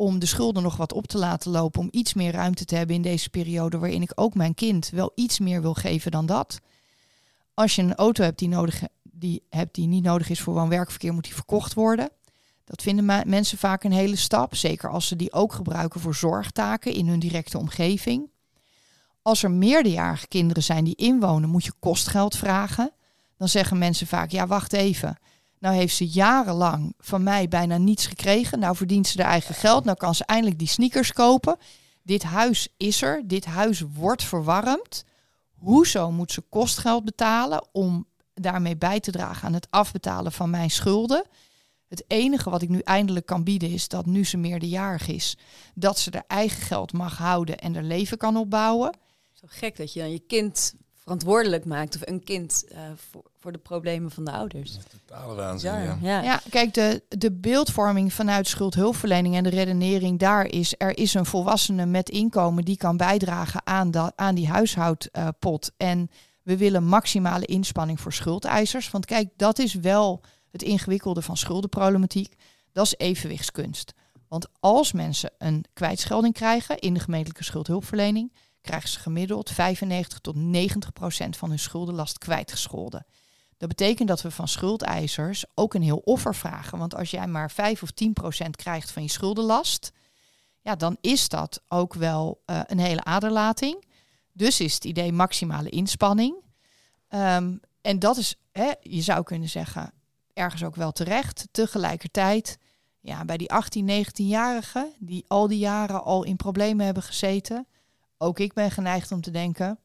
om 0.01 0.19
de 0.19 0.27
schulden 0.27 0.63
nog 0.63 0.77
wat 0.77 0.93
op 0.93 1.07
te 1.07 1.19
laten 1.19 1.51
lopen, 1.51 1.81
om 1.81 1.89
iets 1.91 2.15
meer 2.15 2.33
ruimte 2.33 2.65
te 2.65 2.75
hebben 2.75 2.97
in 2.97 3.03
deze 3.03 3.31
periode 3.31 3.79
waarin 3.79 4.03
ik 4.03 4.13
ook 4.15 4.35
mijn 4.35 4.55
kind 4.55 4.91
wel 4.91 5.13
iets 5.15 5.39
meer 5.39 5.63
wil 5.63 5.75
geven 5.75 6.11
dan 6.11 6.27
dat. 6.27 6.61
Als 7.55 7.75
je 7.75 7.83
een 7.83 7.95
auto 7.95 8.25
hebt 8.25 8.39
die, 8.39 8.49
nodig, 8.49 8.83
die, 9.03 9.43
hebt 9.51 9.75
die 9.75 9.87
niet 9.87 10.03
nodig 10.03 10.29
is 10.29 10.41
voor 10.41 10.55
woon-werkverkeer, 10.55 11.13
moet 11.13 11.25
die 11.25 11.35
verkocht 11.35 11.75
worden. 11.75 12.11
Dat 12.65 12.83
vinden 12.83 13.29
mensen 13.29 13.59
vaak 13.59 13.85
een 13.85 13.93
hele 13.93 14.17
stap, 14.17 14.55
zeker 14.55 14.91
als 14.91 15.07
ze 15.07 15.17
die 15.17 15.33
ook 15.33 15.53
gebruiken 15.53 16.01
voor 16.01 16.15
zorgtaken 16.15 16.93
in 16.93 17.09
hun 17.09 17.19
directe 17.19 17.59
omgeving. 17.59 18.31
Als 19.23 19.43
er 19.43 19.51
meerderjarige 19.51 20.29
kinderen 20.29 20.63
zijn 20.63 20.85
die 20.85 20.97
inwonen, 20.97 21.49
moet 21.49 21.65
je 21.65 21.73
kostgeld 21.79 22.37
vragen. 22.37 22.93
Dan 23.37 23.49
zeggen 23.49 23.79
mensen 23.79 24.07
vaak, 24.07 24.31
ja 24.31 24.47
wacht 24.47 24.73
even, 24.73 25.19
nou 25.61 25.75
heeft 25.75 25.97
ze 25.97 26.07
jarenlang 26.07 26.95
van 26.99 27.23
mij 27.23 27.49
bijna 27.49 27.77
niets 27.77 28.07
gekregen. 28.07 28.59
Nou 28.59 28.77
verdient 28.77 29.07
ze 29.07 29.23
haar 29.23 29.31
eigen 29.31 29.55
geld. 29.55 29.85
Nou 29.85 29.97
kan 29.97 30.15
ze 30.15 30.25
eindelijk 30.25 30.59
die 30.59 30.69
sneakers 30.69 31.13
kopen. 31.13 31.57
Dit 32.03 32.23
huis 32.23 32.69
is 32.77 33.03
er. 33.03 33.23
Dit 33.25 33.45
huis 33.45 33.81
wordt 33.81 34.25
verwarmd. 34.25 35.05
Hoezo 35.55 36.11
moet 36.11 36.33
ze 36.33 36.41
kostgeld 36.41 37.05
betalen 37.05 37.67
om 37.73 38.07
daarmee 38.35 38.77
bij 38.77 39.01
te 39.01 39.11
dragen 39.11 39.47
aan 39.47 39.55
het 39.55 39.71
afbetalen 39.71 40.33
van 40.33 40.51
mijn 40.51 40.71
schulden? 40.71 41.25
Het 41.89 42.05
enige 42.07 42.51
wat 42.51 42.63
ik 42.63 42.69
nu 42.69 42.79
eindelijk 42.79 43.27
kan 43.27 43.45
bieden 43.45 43.71
is 43.71 43.89
dat 43.89 44.07
nu 44.07 44.25
ze 44.25 44.37
meerderjarig 44.37 45.09
is, 45.09 45.37
dat 45.75 45.99
ze 45.99 46.11
haar 46.13 46.25
eigen 46.27 46.63
geld 46.63 46.93
mag 46.93 47.19
houden 47.19 47.59
en 47.59 47.77
er 47.77 47.83
leven 47.83 48.19
kan 48.19 48.37
opbouwen. 48.37 48.97
Zo 49.33 49.47
gek 49.51 49.77
dat 49.77 49.93
je 49.93 50.01
dan 50.01 50.11
je 50.11 50.19
kind 50.19 50.75
verantwoordelijk 51.03 51.65
maakt 51.65 51.95
of 51.95 52.01
een 52.05 52.25
kind 52.25 52.65
uh, 52.73 52.79
voor, 52.97 53.23
voor 53.39 53.53
de 53.53 53.59
problemen 53.59 54.11
van 54.11 54.25
de 54.25 54.31
ouders. 54.31 54.79
totale 55.07 55.35
waanzin, 55.35 55.71
ja. 55.71 55.99
Ja. 56.03 56.23
ja. 56.23 56.41
kijk, 56.51 56.75
de, 56.75 57.03
de 57.09 57.33
beeldvorming 57.33 58.13
vanuit 58.13 58.49
schuldhulpverlening 58.49 59.35
en 59.35 59.43
de 59.43 59.51
redenering 59.51 60.19
daar 60.19 60.47
is... 60.47 60.75
er 60.79 60.99
is 60.99 61.15
een 61.15 61.27
volwassene 61.27 61.87
met 61.87 62.09
inkomen 62.09 62.65
die 62.65 62.77
kan 62.77 62.97
bijdragen 62.97 63.67
aan, 63.67 63.91
dat, 63.91 64.13
aan 64.17 64.35
die 64.35 64.49
huishoudpot. 64.49 65.71
en 65.77 66.11
we 66.43 66.57
willen 66.57 66.85
maximale 66.85 67.45
inspanning 67.45 68.01
voor 68.01 68.13
schuldeisers. 68.13 68.91
Want 68.91 69.07
kijk, 69.07 69.29
dat 69.37 69.59
is 69.59 69.75
wel 69.75 70.21
het 70.51 70.63
ingewikkelde 70.63 71.23
van 71.23 71.37
schuldenproblematiek. 71.37 72.35
Dat 72.73 72.85
is 72.85 72.95
evenwichtskunst. 72.97 73.93
Want 74.29 74.49
als 74.61 74.93
mensen 74.93 75.31
een 75.39 75.65
kwijtschelding 75.73 76.35
krijgen 76.35 76.79
in 76.79 76.95
de 76.95 77.01
gemeentelijke 77.01 77.45
schuldhulpverlening 77.45 78.33
krijgen 78.61 78.89
ze 78.89 78.99
gemiddeld 78.99 79.51
95 79.51 80.19
tot 80.19 80.37
90 80.37 80.93
procent 80.93 81.37
van 81.37 81.49
hun 81.49 81.59
schuldenlast 81.59 82.19
kwijtgescholden. 82.19 83.07
Dat 83.57 83.69
betekent 83.69 84.09
dat 84.09 84.23
we 84.23 84.31
van 84.31 84.49
schuldeisers 84.49 85.45
ook 85.55 85.75
een 85.75 85.83
heel 85.83 86.03
offer 86.05 86.35
vragen. 86.35 86.79
Want 86.79 86.95
als 86.95 87.11
jij 87.11 87.27
maar 87.27 87.51
5 87.51 87.83
of 87.83 87.91
10 87.91 88.13
procent 88.13 88.57
krijgt 88.57 88.91
van 88.91 89.03
je 89.03 89.11
schuldenlast, 89.11 89.93
ja, 90.61 90.77
dan 90.77 90.97
is 91.01 91.29
dat 91.29 91.63
ook 91.69 91.95
wel 91.95 92.43
uh, 92.47 92.61
een 92.67 92.79
hele 92.79 93.05
aderlating. 93.05 93.85
Dus 94.33 94.61
is 94.61 94.75
het 94.75 94.85
idee 94.85 95.13
maximale 95.13 95.69
inspanning. 95.69 96.35
Um, 97.09 97.61
en 97.81 97.99
dat 97.99 98.17
is, 98.17 98.37
hè, 98.53 98.71
je 98.81 99.01
zou 99.01 99.23
kunnen 99.23 99.49
zeggen, 99.49 99.93
ergens 100.33 100.65
ook 100.65 100.77
wel 100.77 100.93
terecht. 100.93 101.49
Tegelijkertijd, 101.51 102.59
ja, 103.01 103.25
bij 103.25 103.37
die 103.37 103.53
18, 103.53 104.05
19-jarigen 104.05 104.87
die 104.99 105.25
al 105.29 105.49
die 105.49 105.59
jaren 105.59 106.05
al 106.05 106.25
in 106.25 106.37
problemen 106.37 106.85
hebben 106.85 107.03
gezeten, 107.03 107.67
ook 108.23 108.39
ik 108.39 108.53
ben 108.53 108.71
geneigd 108.71 109.13
om 109.13 109.21
te 109.21 109.31
denken, 109.31 109.79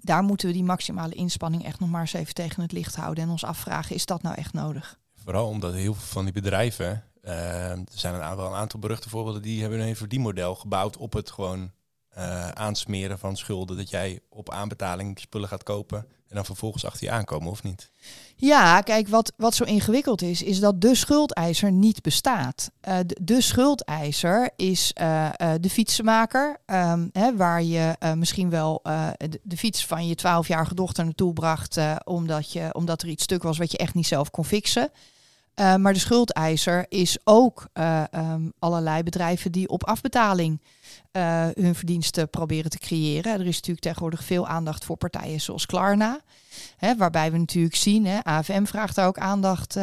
daar 0.00 0.22
moeten 0.22 0.46
we 0.46 0.52
die 0.52 0.64
maximale 0.64 1.14
inspanning 1.14 1.64
echt 1.64 1.80
nog 1.80 1.90
maar 1.90 2.00
eens 2.00 2.12
even 2.12 2.34
tegen 2.34 2.62
het 2.62 2.72
licht 2.72 2.96
houden 2.96 3.24
en 3.24 3.30
ons 3.30 3.44
afvragen, 3.44 3.94
is 3.94 4.06
dat 4.06 4.22
nou 4.22 4.36
echt 4.36 4.52
nodig? 4.52 4.98
Vooral 5.14 5.48
omdat 5.48 5.72
heel 5.72 5.94
veel 5.94 6.06
van 6.06 6.24
die 6.24 6.32
bedrijven, 6.32 7.04
uh, 7.22 7.70
er 7.70 7.84
zijn 7.88 8.14
een 8.14 8.22
aantal, 8.22 8.46
een 8.46 8.58
aantal 8.58 8.80
beruchte 8.80 9.08
voorbeelden, 9.08 9.42
die 9.42 9.60
hebben 9.60 9.80
een 9.80 9.96
verdienmodel 9.96 10.54
gebouwd 10.54 10.96
op 10.96 11.12
het 11.12 11.30
gewoon 11.30 11.70
uh, 12.18 12.48
aansmeren 12.48 13.18
van 13.18 13.36
schulden. 13.36 13.76
Dat 13.76 13.90
jij 13.90 14.20
op 14.28 14.50
aanbetaling 14.50 15.18
spullen 15.18 15.48
gaat 15.48 15.62
kopen 15.62 16.06
en 16.28 16.38
dan 16.38 16.44
vervolgens 16.44 16.84
achter 16.84 17.04
je 17.04 17.10
aankomen, 17.10 17.50
of 17.50 17.62
niet? 17.62 17.90
Ja, 18.36 18.80
kijk, 18.80 19.08
wat, 19.08 19.32
wat 19.36 19.54
zo 19.54 19.64
ingewikkeld 19.64 20.22
is, 20.22 20.42
is 20.42 20.60
dat 20.60 20.80
de 20.80 20.94
schuldeiser 20.94 21.72
niet 21.72 22.02
bestaat. 22.02 22.70
Uh, 22.88 22.98
de, 23.06 23.16
de, 23.22 23.40
schuldeiser 23.40 24.50
is 24.56 24.92
uh, 25.00 25.30
de 25.60 25.70
fietsenmaker, 25.70 26.56
um, 26.66 27.10
hè, 27.12 27.36
waar 27.36 27.62
je 27.62 27.96
misschien 28.16 28.50
wel 28.50 28.80
de, 28.82 29.40
de, 29.42 29.56
fiets 29.56 29.86
van 29.86 30.06
je 30.06 30.18
12-jarige 30.18 30.74
dochter 30.74 31.04
naartoe 31.04 31.32
bracht, 31.32 31.78
omdat, 32.04 32.52
je, 32.52 32.68
omdat 32.72 33.02
er 33.02 33.08
iets 33.08 33.24
stuk 33.24 33.42
was 33.42 33.58
wat 33.58 33.72
je 33.72 33.78
echt 33.78 33.94
niet 33.94 34.06
zelf 34.06 34.30
kon 34.30 34.44
fixen. 34.44 34.90
Maar 35.54 35.92
de 35.92 35.98
schuldeiser 35.98 36.86
is 36.88 37.18
ook 37.24 37.66
um, 38.14 38.52
allerlei 38.58 39.02
bedrijven 39.02 39.52
die 39.52 39.68
op 39.68 39.84
afbetaling 39.84 40.60
uh, 41.12 41.46
hun 41.54 41.74
verdiensten 41.74 42.30
proberen 42.30 42.70
te 42.70 42.78
creëren. 42.78 43.32
Er 43.32 43.46
is 43.46 43.54
natuurlijk 43.54 43.80
tegenwoordig 43.80 44.24
veel 44.24 44.46
aandacht 44.46 44.84
voor 44.84 44.96
partijen 44.96 45.40
zoals 45.40 45.66
Klarna. 45.66 46.20
Hè, 46.76 46.96
waarbij 46.96 47.32
we 47.32 47.38
natuurlijk 47.38 47.76
zien, 47.76 48.06
hè, 48.06 48.24
AFM 48.24 48.64
vraagt 48.64 48.94
daar 48.94 49.06
ook 49.06 49.18
aandacht 49.18 49.76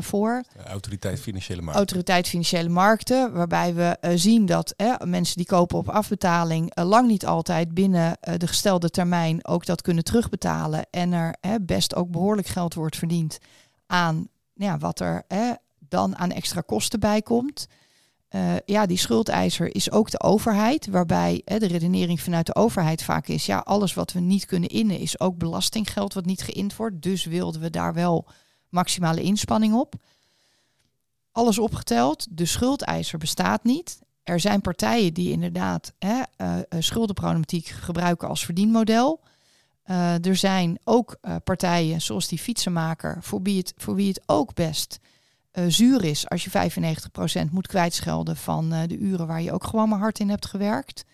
voor. 0.00 0.44
Autoriteit 0.66 1.20
Financiële 1.20 1.60
Markten. 1.60 1.78
Autoriteit 1.78 2.28
Financiële 2.28 2.68
Markten, 2.68 3.32
waarbij 3.32 3.74
we 3.74 3.98
zien 4.14 4.46
dat 4.46 4.74
mensen 5.04 5.36
die 5.36 5.46
kopen 5.46 5.78
op 5.78 5.88
afbetaling 5.88 6.70
lang 6.74 7.08
niet 7.08 7.26
altijd 7.26 7.74
binnen 7.74 8.18
de 8.36 8.46
gestelde 8.46 8.90
termijn 8.90 9.46
ook 9.46 9.66
dat 9.66 9.82
kunnen 9.82 10.04
terugbetalen. 10.04 10.86
En 10.90 11.12
er 11.12 11.36
best 11.60 11.94
ook 11.94 12.10
behoorlijk 12.10 12.48
geld 12.48 12.74
wordt 12.74 12.96
verdiend 12.96 13.38
aan 13.86 14.28
ja, 14.64 14.78
wat 14.78 15.00
er 15.00 15.24
dan 15.78 16.16
aan 16.16 16.30
extra 16.30 16.60
kosten 16.60 17.00
bij 17.00 17.22
komt. 17.22 17.66
Uh, 18.30 18.54
ja, 18.64 18.86
die 18.86 18.98
schuldeiser 18.98 19.74
is 19.74 19.90
ook 19.90 20.10
de 20.10 20.20
overheid, 20.20 20.86
waarbij 20.86 21.42
hè, 21.44 21.58
de 21.58 21.66
redenering 21.66 22.20
vanuit 22.20 22.46
de 22.46 22.54
overheid 22.54 23.02
vaak 23.02 23.28
is, 23.28 23.46
ja, 23.46 23.58
alles 23.58 23.94
wat 23.94 24.12
we 24.12 24.20
niet 24.20 24.46
kunnen 24.46 24.68
innen 24.68 24.98
is 24.98 25.20
ook 25.20 25.38
belastinggeld 25.38 26.14
wat 26.14 26.24
niet 26.24 26.42
geïnd 26.42 26.76
wordt. 26.76 27.02
Dus 27.02 27.24
wilden 27.24 27.60
we 27.60 27.70
daar 27.70 27.94
wel 27.94 28.26
maximale 28.68 29.22
inspanning 29.22 29.74
op. 29.74 29.94
Alles 31.32 31.58
opgeteld, 31.58 32.26
de 32.30 32.46
schuldeiser 32.46 33.18
bestaat 33.18 33.64
niet. 33.64 33.98
Er 34.22 34.40
zijn 34.40 34.60
partijen 34.60 35.14
die 35.14 35.30
inderdaad 35.30 35.92
hè, 35.98 36.22
uh, 36.38 36.56
schuldenproblematiek 36.78 37.66
gebruiken 37.66 38.28
als 38.28 38.44
verdienmodel. 38.44 39.20
Uh, 39.90 40.24
er 40.24 40.36
zijn 40.36 40.78
ook 40.84 41.16
partijen 41.44 42.00
zoals 42.00 42.28
die 42.28 42.38
fietsenmaker, 42.38 43.18
voor 43.20 43.42
wie 43.42 43.58
het, 43.58 43.74
voor 43.76 43.94
wie 43.94 44.08
het 44.08 44.22
ook 44.26 44.54
best 44.54 44.98
uh, 45.52 45.64
zuur 45.68 46.04
is 46.04 46.28
als 46.28 46.44
je 46.44 46.70
95% 47.48 47.50
moet 47.50 47.66
kwijtschelden 47.66 48.36
van 48.36 48.68
de 48.68 48.98
uren 48.98 49.26
waar 49.26 49.42
je 49.42 49.52
ook 49.52 49.64
gewoon 49.64 49.88
maar 49.88 49.98
hard 49.98 50.18
in 50.18 50.28
hebt 50.28 50.46
gewerkt. 50.46 51.04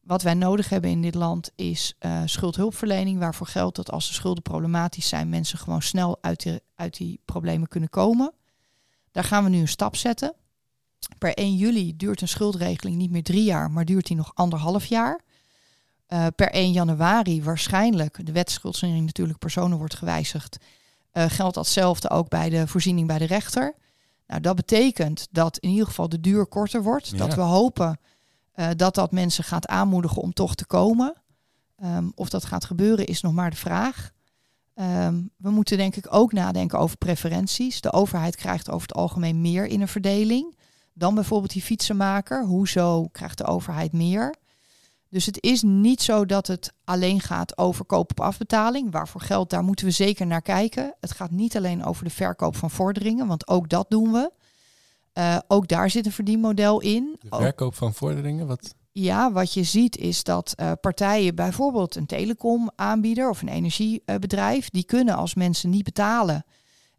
Wat 0.00 0.22
wij 0.22 0.34
nodig 0.34 0.68
hebben 0.68 0.90
in 0.90 1.02
dit 1.02 1.14
land 1.14 1.50
is 1.56 1.94
schuldhulpverlening, 2.24 3.18
waarvoor 3.18 3.46
geldt 3.46 3.76
dat 3.76 3.90
als 3.90 4.08
de 4.08 4.14
schulden 4.14 4.42
problematisch 4.42 5.08
zijn, 5.08 5.28
mensen 5.28 5.58
gewoon 5.58 5.82
snel 5.82 6.18
uit, 6.20 6.60
uit 6.74 6.96
die 6.96 7.20
problemen 7.24 7.68
kunnen 7.68 7.90
komen. 7.90 8.32
Daar 9.10 9.24
gaan 9.24 9.44
we 9.44 9.50
nu 9.50 9.60
een 9.60 9.68
stap 9.68 9.96
zetten. 9.96 10.34
Per 11.18 11.34
1 11.34 11.56
juli 11.56 11.96
duurt 11.96 12.20
een 12.20 12.28
schuldregeling 12.28 12.96
niet 12.96 13.10
meer 13.10 13.22
drie 13.22 13.44
jaar, 13.44 13.70
maar 13.70 13.84
duurt 13.84 14.06
die 14.06 14.16
nog 14.16 14.30
anderhalf 14.34 14.84
jaar. 14.84 15.20
Per 16.36 16.50
1 16.50 16.72
januari 16.72 17.42
waarschijnlijk, 17.42 18.26
de 18.26 18.32
wet 18.32 18.50
schuldsanering 18.50 19.06
natuurlijk 19.06 19.38
personen 19.38 19.78
wordt 19.78 19.94
gewijzigd, 19.94 20.58
uh, 21.12 21.24
geldt 21.28 21.54
datzelfde 21.54 22.10
ook 22.10 22.28
bij 22.28 22.48
de 22.48 22.66
voorziening 22.66 23.06
bij 23.06 23.18
de 23.18 23.24
rechter. 23.24 23.74
Nou, 24.26 24.40
dat 24.40 24.56
betekent 24.56 25.28
dat 25.30 25.58
in 25.58 25.70
ieder 25.70 25.86
geval 25.86 26.08
de 26.08 26.20
duur 26.20 26.46
korter 26.46 26.82
wordt. 26.82 27.08
Ja. 27.08 27.16
Dat 27.16 27.34
we 27.34 27.40
hopen 27.40 27.98
eh, 28.52 28.68
dat 28.76 28.94
dat 28.94 29.12
mensen 29.12 29.44
gaat 29.44 29.66
aanmoedigen 29.66 30.22
om 30.22 30.32
toch 30.32 30.54
te 30.54 30.66
komen. 30.66 31.14
Ehm, 31.76 32.08
of 32.14 32.28
dat 32.28 32.44
gaat 32.44 32.64
gebeuren 32.64 33.06
is 33.06 33.20
nog 33.20 33.32
maar 33.32 33.50
de 33.50 33.56
vraag. 33.56 34.10
Ehm, 34.74 35.22
we 35.36 35.50
moeten 35.50 35.76
denk 35.76 35.96
ik 35.96 36.06
ook 36.10 36.32
nadenken 36.32 36.78
over 36.78 36.96
preferenties. 36.96 37.80
De 37.80 37.92
overheid 37.92 38.36
krijgt 38.36 38.70
over 38.70 38.88
het 38.88 38.96
algemeen 38.96 39.40
meer 39.40 39.66
in 39.66 39.80
een 39.80 39.88
verdeling 39.88 40.56
dan 40.94 41.14
bijvoorbeeld 41.14 41.52
die 41.52 41.62
fietsenmaker. 41.62 42.44
Hoezo 42.44 43.08
krijgt 43.08 43.38
de 43.38 43.44
overheid 43.44 43.92
meer? 43.92 44.34
Dus 45.16 45.26
het 45.26 45.42
is 45.42 45.62
niet 45.62 46.02
zo 46.02 46.26
dat 46.26 46.46
het 46.46 46.72
alleen 46.84 47.20
gaat 47.20 47.58
over 47.58 47.84
koop 47.84 48.10
op 48.10 48.20
afbetaling. 48.20 48.92
Waarvoor 48.92 49.20
geld, 49.20 49.50
daar 49.50 49.62
moeten 49.62 49.86
we 49.86 49.90
zeker 49.90 50.26
naar 50.26 50.42
kijken. 50.42 50.94
Het 51.00 51.12
gaat 51.12 51.30
niet 51.30 51.56
alleen 51.56 51.84
over 51.84 52.04
de 52.04 52.10
verkoop 52.10 52.56
van 52.56 52.70
vorderingen, 52.70 53.26
want 53.26 53.48
ook 53.48 53.68
dat 53.68 53.86
doen 53.90 54.12
we. 54.12 54.30
Eh, 55.12 55.38
ook 55.48 55.68
daar 55.68 55.90
zit 55.90 56.06
een 56.06 56.12
verdienmodel 56.12 56.80
in. 56.80 57.16
De 57.20 57.36
verkoop 57.36 57.74
van 57.74 57.94
vorderingen, 57.94 58.46
wat? 58.46 58.74
ja, 58.92 59.32
wat 59.32 59.52
je 59.52 59.62
ziet 59.62 59.96
is 59.96 60.24
dat 60.24 60.52
eh, 60.56 60.72
partijen, 60.80 61.34
bijvoorbeeld 61.34 61.94
een 61.94 62.06
telecomaanbieder 62.06 63.30
of 63.30 63.42
een 63.42 63.48
energiebedrijf, 63.48 64.70
die 64.70 64.84
kunnen 64.84 65.14
als 65.14 65.34
mensen 65.34 65.70
niet 65.70 65.84
betalen. 65.84 66.44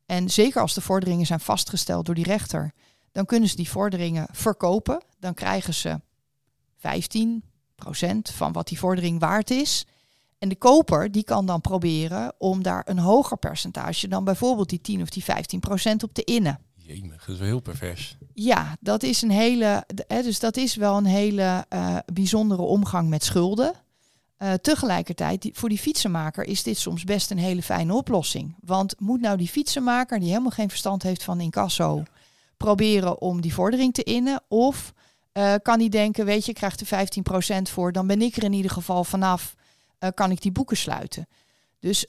En 0.06 0.30
zeker 0.30 0.62
als 0.62 0.74
de 0.74 0.82
vorderingen 0.82 1.26
zijn 1.26 1.40
vastgesteld 1.40 2.06
door 2.06 2.16
die 2.16 2.24
rechter, 2.24 2.72
dan 3.12 3.26
kunnen 3.26 3.50
ze 3.50 3.56
die 3.56 3.70
vorderingen 3.70 4.28
verkopen. 4.32 5.04
Dan 5.20 5.34
krijgen 5.34 5.74
ze 5.74 6.00
15% 6.78 7.47
van 8.34 8.52
wat 8.52 8.68
die 8.68 8.80
vordering 8.80 9.20
waard 9.20 9.52
is. 9.52 9.86
En 10.38 10.50
de 10.50 10.56
koper 10.56 11.12
die 11.12 11.24
kan 11.24 11.46
dan 11.46 11.62
proberen 11.62 12.34
om 12.38 12.64
daar 12.64 12.84
een 12.86 13.00
hoger 13.00 13.38
percentage 13.38 14.08
dan 14.08 14.24
bijvoorbeeld 14.24 14.70
die 14.70 14.82
10 14.82 15.02
of 15.02 15.10
die 15.10 15.24
15% 15.24 15.26
op 16.04 16.14
te 16.14 16.24
innen. 16.24 16.60
Jemig, 16.76 17.26
dat 17.26 17.34
is 17.34 17.38
wel 17.38 17.48
heel 17.48 17.60
pervers. 17.60 18.18
Ja, 18.34 18.78
dat 18.80 19.04
is 19.04 19.22
een 19.22 19.32
hele. 19.32 19.84
Hè, 20.08 20.24
dus 20.24 20.40
dat 20.40 20.58
is 20.58 20.76
wel 20.76 20.98
een 20.98 21.06
hele 21.06 21.66
eh, 21.70 21.98
bijzondere 22.14 22.62
omgang 22.62 23.10
met 23.10 23.24
schulden. 23.24 23.74
Eh, 24.38 24.54
tegelijkertijd, 24.54 25.42
die, 25.42 25.52
voor 25.56 25.70
die 25.70 25.78
fietsenmaker 25.78 26.44
is 26.44 26.64
dit 26.64 26.78
soms 26.78 27.04
best 27.04 27.32
een 27.32 27.38
hele 27.38 27.62
fijne 27.62 27.94
oplossing. 27.94 28.56
Want 28.60 29.00
moet 29.00 29.22
nou 29.22 29.38
die 29.38 29.48
fietsenmaker, 29.48 30.20
die 30.20 30.30
helemaal 30.30 30.52
geen 30.52 30.70
verstand 30.70 31.04
heeft 31.04 31.24
van 31.24 31.42
incasso, 31.42 32.04
proberen 32.58 33.22
om 33.22 33.42
die 33.42 33.54
vordering 33.54 33.94
te 33.94 34.04
innen? 34.04 34.42
Of 34.48 34.94
eh, 35.38 35.54
kan 35.62 35.80
hij 35.80 35.90
denken, 35.90 36.26
weet 36.26 36.46
je, 36.46 36.52
ik 36.52 36.58
krijg 36.58 36.80
er 36.80 37.08
15% 37.60 37.70
voor, 37.70 37.92
dan 37.92 38.08
ben 38.08 38.22
ik 38.22 38.36
er 38.36 38.44
in 38.44 38.54
ieder 38.54 38.72
geval 38.72 39.04
vanaf, 39.04 39.56
eh, 40.00 40.10
kan 40.14 40.32
ik 40.32 40.42
die 40.42 40.52
boeken 40.52 40.78
sluiten. 40.78 41.28
Dus 41.80 42.06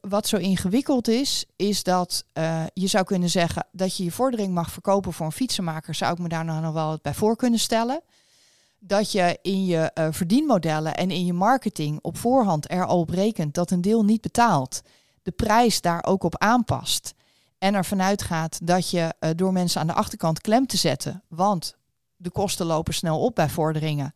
wat 0.00 0.26
zo 0.26 0.36
ingewikkeld 0.36 1.08
is, 1.08 1.44
is 1.56 1.82
dat 1.82 2.24
eh, 2.32 2.64
je 2.74 2.86
zou 2.86 3.04
kunnen 3.04 3.30
zeggen 3.30 3.66
dat 3.72 3.96
je 3.96 4.04
je 4.04 4.10
vordering 4.10 4.54
mag 4.54 4.70
verkopen 4.70 5.12
voor 5.12 5.26
een 5.26 5.32
fietsenmaker. 5.32 5.94
Zou 5.94 6.12
ik 6.12 6.18
me 6.18 6.28
daar 6.28 6.44
nou 6.44 6.60
nog 6.60 6.72
wel 6.72 6.98
bij 7.02 7.14
voor 7.14 7.36
kunnen 7.36 7.58
stellen? 7.58 8.00
Dat 8.78 9.12
je 9.12 9.38
in 9.42 9.64
je 9.64 9.90
verdienmodellen 10.10 10.94
en 10.94 11.10
in 11.10 11.26
je 11.26 11.32
marketing 11.32 11.98
op 12.00 12.18
voorhand 12.18 12.70
er 12.70 12.86
al 12.86 12.98
op 12.98 13.10
rekent 13.10 13.54
dat 13.54 13.70
een 13.70 13.80
deel 13.80 14.04
niet 14.04 14.20
betaalt. 14.20 14.82
De 15.22 15.30
prijs 15.30 15.80
daar 15.80 16.04
ook 16.04 16.24
op 16.24 16.38
aanpast. 16.38 17.14
En 17.58 17.74
ervan 17.74 18.02
uitgaat 18.02 18.66
dat 18.66 18.90
je 18.90 19.14
door 19.36 19.52
mensen 19.52 19.80
aan 19.80 19.86
de 19.86 19.92
achterkant 19.92 20.40
klem 20.40 20.66
te 20.66 20.76
zetten, 20.76 21.22
want 21.28 21.76
de 22.22 22.30
kosten 22.30 22.66
lopen 22.66 22.94
snel 22.94 23.20
op 23.20 23.34
bij 23.34 23.48
vorderingen, 23.48 24.14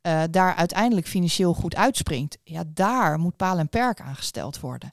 eh, 0.00 0.22
daar 0.30 0.54
uiteindelijk 0.54 1.06
financieel 1.06 1.54
goed 1.54 1.76
uitspringt. 1.76 2.38
Ja, 2.44 2.64
daar 2.66 3.18
moet 3.18 3.36
paal 3.36 3.58
en 3.58 3.68
perk 3.68 4.00
aan 4.00 4.16
gesteld 4.16 4.60
worden. 4.60 4.92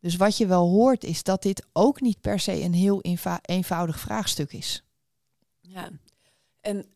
Dus 0.00 0.16
wat 0.16 0.36
je 0.36 0.46
wel 0.46 0.68
hoort 0.68 1.04
is 1.04 1.22
dat 1.22 1.42
dit 1.42 1.66
ook 1.72 2.00
niet 2.00 2.20
per 2.20 2.40
se 2.40 2.60
een 2.60 2.74
heel 2.74 3.02
eenvoudig 3.42 4.00
vraagstuk 4.00 4.52
is. 4.52 4.84
Ja, 5.60 5.88
en 6.60 6.86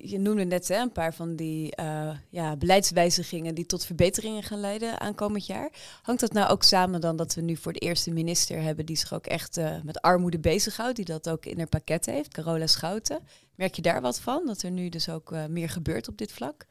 je 0.00 0.18
noemde 0.18 0.44
net 0.44 0.68
hè, 0.68 0.76
een 0.76 0.92
paar 0.92 1.14
van 1.14 1.36
die 1.36 1.74
eh, 1.74 2.10
ja, 2.30 2.56
beleidswijzigingen 2.56 3.54
die 3.54 3.66
tot 3.66 3.84
verbeteringen 3.84 4.42
gaan 4.42 4.60
leiden 4.60 5.00
aankomend 5.00 5.46
jaar. 5.46 5.70
Hangt 6.02 6.20
dat 6.20 6.32
nou 6.32 6.50
ook 6.50 6.62
samen 6.62 7.00
dan 7.00 7.16
dat 7.16 7.34
we 7.34 7.40
nu 7.40 7.56
voor 7.56 7.72
de 7.72 7.78
eerste 7.78 8.10
minister 8.10 8.62
hebben 8.62 8.86
die 8.86 8.96
zich 8.96 9.14
ook 9.14 9.26
echt 9.26 9.56
eh, 9.56 9.74
met 9.82 10.00
armoede 10.00 10.38
bezighoudt, 10.38 10.96
die 10.96 11.04
dat 11.04 11.28
ook 11.28 11.46
in 11.46 11.58
haar 11.58 11.68
pakket 11.68 12.06
heeft, 12.06 12.34
Carola 12.34 12.66
Schouten. 12.66 13.20
Merk 13.54 13.74
je 13.74 13.82
daar 13.82 14.00
wat 14.00 14.20
van, 14.20 14.46
dat 14.46 14.62
er 14.62 14.70
nu 14.70 14.88
dus 14.88 15.08
ook 15.08 15.32
eh, 15.32 15.46
meer 15.46 15.68
gebeurt 15.68 16.08
op 16.08 16.18
dit 16.18 16.32
vlak? 16.32 16.66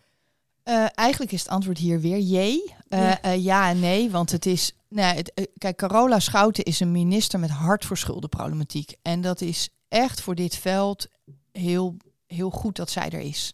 Eigenlijk 0.94 1.32
is 1.32 1.40
het 1.42 1.50
antwoord 1.50 1.78
hier 1.78 2.00
weer 2.00 2.20
jee. 2.20 2.74
Ja. 2.90 3.20
ja 3.32 3.70
en 3.70 3.80
nee, 3.80 4.12
want 4.12 4.32
het 4.32 4.46
is... 4.46 4.76
Het, 4.96 5.34
eh, 5.34 5.46
kijk, 5.58 5.78
Carola 5.78 6.20
Schouten 6.20 6.64
is 6.64 6.80
een 6.80 6.92
minister 6.92 7.40
met 7.40 7.50
hart 7.50 7.86
voor 7.86 7.98
schuldenproblematiek. 7.98 8.96
En 9.02 9.22
dat 9.22 9.42
is 9.42 9.70
echt 9.88 10.22
voor 10.22 10.36
dit 10.36 10.56
veld 10.56 11.08
heel, 11.52 11.98
heel 12.34 12.50
goed 12.50 12.76
dat 12.76 12.90
zij 12.90 13.10
er 13.10 13.20
is. 13.20 13.54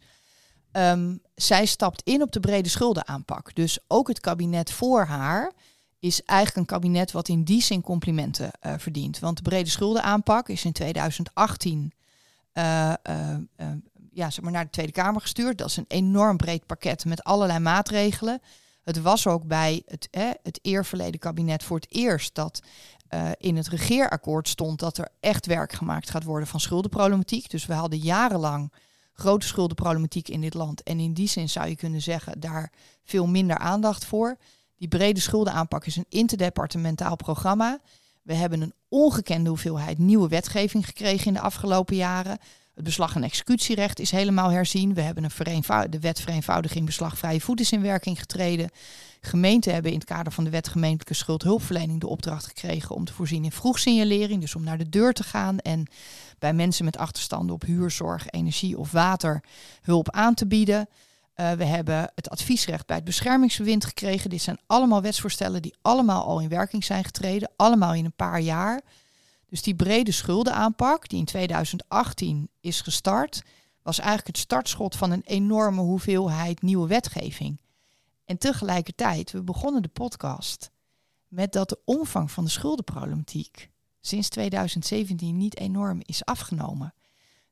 Ehm, 0.72 1.16
zij 1.36 1.66
stapt 1.66 2.02
in 2.02 2.22
op 2.22 2.32
de 2.32 2.40
brede 2.40 2.70
schuldenaanpak. 2.70 3.56
Dus 3.56 3.80
ook 3.88 4.08
het 4.08 4.20
kabinet 4.20 4.72
voor 4.72 5.06
haar 5.06 5.52
is 6.00 6.24
eigenlijk 6.24 6.60
een 6.60 6.76
kabinet 6.76 7.12
wat 7.12 7.28
in 7.28 7.44
die 7.44 7.62
zin 7.62 7.82
complimenten 7.82 8.52
eh, 8.60 8.74
verdient. 8.78 9.20
Want 9.20 9.38
de 9.38 9.44
brede 9.44 9.70
schuldenaanpak 9.70 10.50
is 10.50 10.66
in 10.66 10.72
2018 10.72 11.92
eh, 12.52 12.90
eh, 12.90 13.38
ja, 14.12 14.30
zeg 14.30 14.44
maar 14.44 14.52
naar 14.52 14.64
de 14.64 14.70
Tweede 14.70 14.92
Kamer 14.92 15.22
gestuurd. 15.22 15.58
Dat 15.58 15.70
is 15.70 15.78
een 15.78 15.86
enorm 15.88 16.38
breed 16.38 16.66
pakket 16.66 17.06
met 17.06 17.24
allerlei 17.24 17.60
maatregelen. 17.60 18.42
Het 18.84 19.02
was 19.02 19.28
ook 19.28 19.44
bij 19.44 19.82
het, 19.86 20.08
het 20.44 20.60
eerverleden 20.62 21.20
kabinet 21.20 21.64
voor 21.64 21.78
het 21.78 21.94
eerst 21.94 22.36
dat 22.36 22.62
eh, 23.10 23.30
in 23.38 23.56
het 23.56 23.68
regeerakkoord 23.68 24.48
stond 24.48 24.80
dat 24.80 24.98
er 24.98 25.10
echt 25.20 25.46
werk 25.46 25.74
gemaakt 25.74 26.10
gaat 26.10 26.24
worden 26.24 26.48
van 26.48 26.60
schuldenproblematiek. 26.60 27.50
Dus 27.50 27.66
we 27.66 27.74
hadden 27.74 28.00
jarenlang 28.00 28.72
grote 29.14 29.48
schuldenproblematiek 29.48 30.28
in 30.28 30.42
dit 30.42 30.54
land. 30.54 30.84
En 30.84 31.00
in 31.00 31.14
die 31.14 31.28
zin 31.28 31.50
zou 31.50 31.68
je 31.68 31.76
kunnen 31.76 32.02
zeggen, 32.02 32.40
daar 32.40 32.72
veel 33.04 33.28
minder 33.28 33.58
aandacht 33.58 34.06
voor. 34.06 34.38
Die 34.78 34.88
brede 34.88 35.20
schuldenaanpak 35.20 35.86
is 35.86 35.96
een 35.96 36.06
interdepartementaal 36.10 37.16
programma. 37.16 37.80
We 38.22 38.34
hebben 38.34 38.62
een 38.62 38.74
ongekende 38.90 39.50
hoeveelheid 39.50 39.98
nieuwe 39.98 40.28
wetgeving 40.28 40.86
gekregen 40.86 41.28
in 41.28 41.34
de 41.34 41.40
afgelopen 41.40 41.96
jaren. 41.96 42.38
Het 42.78 42.86
beslag- 42.86 43.16
en 43.16 43.24
executierecht 43.24 44.00
is 44.00 44.12
helemaal 44.12 44.50
herzien. 44.50 44.94
We 44.94 45.02
hebben 45.02 45.24
een 45.24 45.90
de 45.90 46.00
wet 46.00 46.22
vereenvoudiging 46.22 46.86
beslagvrije 46.86 47.42
voet 47.42 47.60
is 47.60 47.72
in 47.72 47.82
werking 47.82 48.20
getreden. 48.20 48.70
Gemeenten 49.22 49.74
hebben 49.74 49.92
in 49.92 49.98
het 49.98 50.08
kader 50.08 50.32
van 50.32 50.44
de 50.44 50.50
wet 50.50 50.68
gemeentelijke 50.68 51.14
schuldhulpverlening 51.14 52.00
de 52.00 52.08
opdracht 52.08 52.46
gekregen 52.46 52.96
om 52.96 53.06
te 53.06 53.14
voorzien 53.14 53.44
in 53.44 53.52
vroegsignalering. 53.52 54.42
Dus 54.42 54.56
om 54.56 54.64
naar 54.64 54.78
de 54.78 54.90
deur 54.90 55.14
te 55.14 55.24
gaan 55.24 55.60
en 55.60 55.88
bij 56.40 56.54
mensen 56.54 56.86
met 56.86 56.98
achterstanden 56.98 57.56
op 57.56 57.64
huurzorg, 57.66 58.30
energie 58.30 58.78
of 58.78 58.92
water 58.92 59.44
hulp 59.82 60.12
aan 60.12 60.34
te 60.34 60.48
bieden. 60.48 60.88
Uh, 61.36 61.52
we 61.52 61.66
hebben 61.66 62.12
het 62.16 62.30
adviesrecht 62.30 62.86
bij 62.86 62.96
het 62.96 63.06
beschermingsbewind 63.06 63.86
gekregen. 63.86 64.30
Dit 64.30 64.42
zijn 64.42 64.60
allemaal 64.68 65.02
wetsvoorstellen 65.02 65.62
die 65.62 65.76
allemaal 65.82 66.24
al 66.24 66.40
in 66.40 66.50
werking 66.50 66.84
zijn 66.84 67.04
getreden. 67.04 67.50
Allemaal 67.56 67.94
in 67.94 68.06
een 68.06 68.16
paar 68.16 68.40
jaar. 68.42 68.82
Dus 69.48 69.62
die 69.62 69.76
brede 69.76 70.12
schuldenaanpak, 70.12 71.10
die 71.10 71.20
in 71.20 71.26
2018 71.26 72.50
is 72.60 72.82
gestart, 72.82 73.44
was 73.82 73.98
eigenlijk 73.98 74.28
het 74.28 74.38
startschot 74.38 74.96
van 74.96 75.12
een 75.12 75.24
enorme 75.26 75.82
hoeveelheid 75.82 76.62
nieuwe 76.62 76.88
wetgeving. 76.88 77.62
En 78.26 78.38
tegelijkertijd, 78.38 79.32
we 79.32 79.44
begonnen 79.44 79.82
de 79.82 79.88
podcast 79.88 80.72
met 81.28 81.52
dat 81.52 81.70
de 81.70 81.80
omvang 81.86 82.32
van 82.32 82.44
de 82.44 82.50
schuldenproblematiek 82.50 83.70
sinds 84.02 84.30
2017 84.30 85.38
niet 85.38 85.58
enorm 85.58 86.00
is 86.06 86.26
afgenomen. 86.26 86.94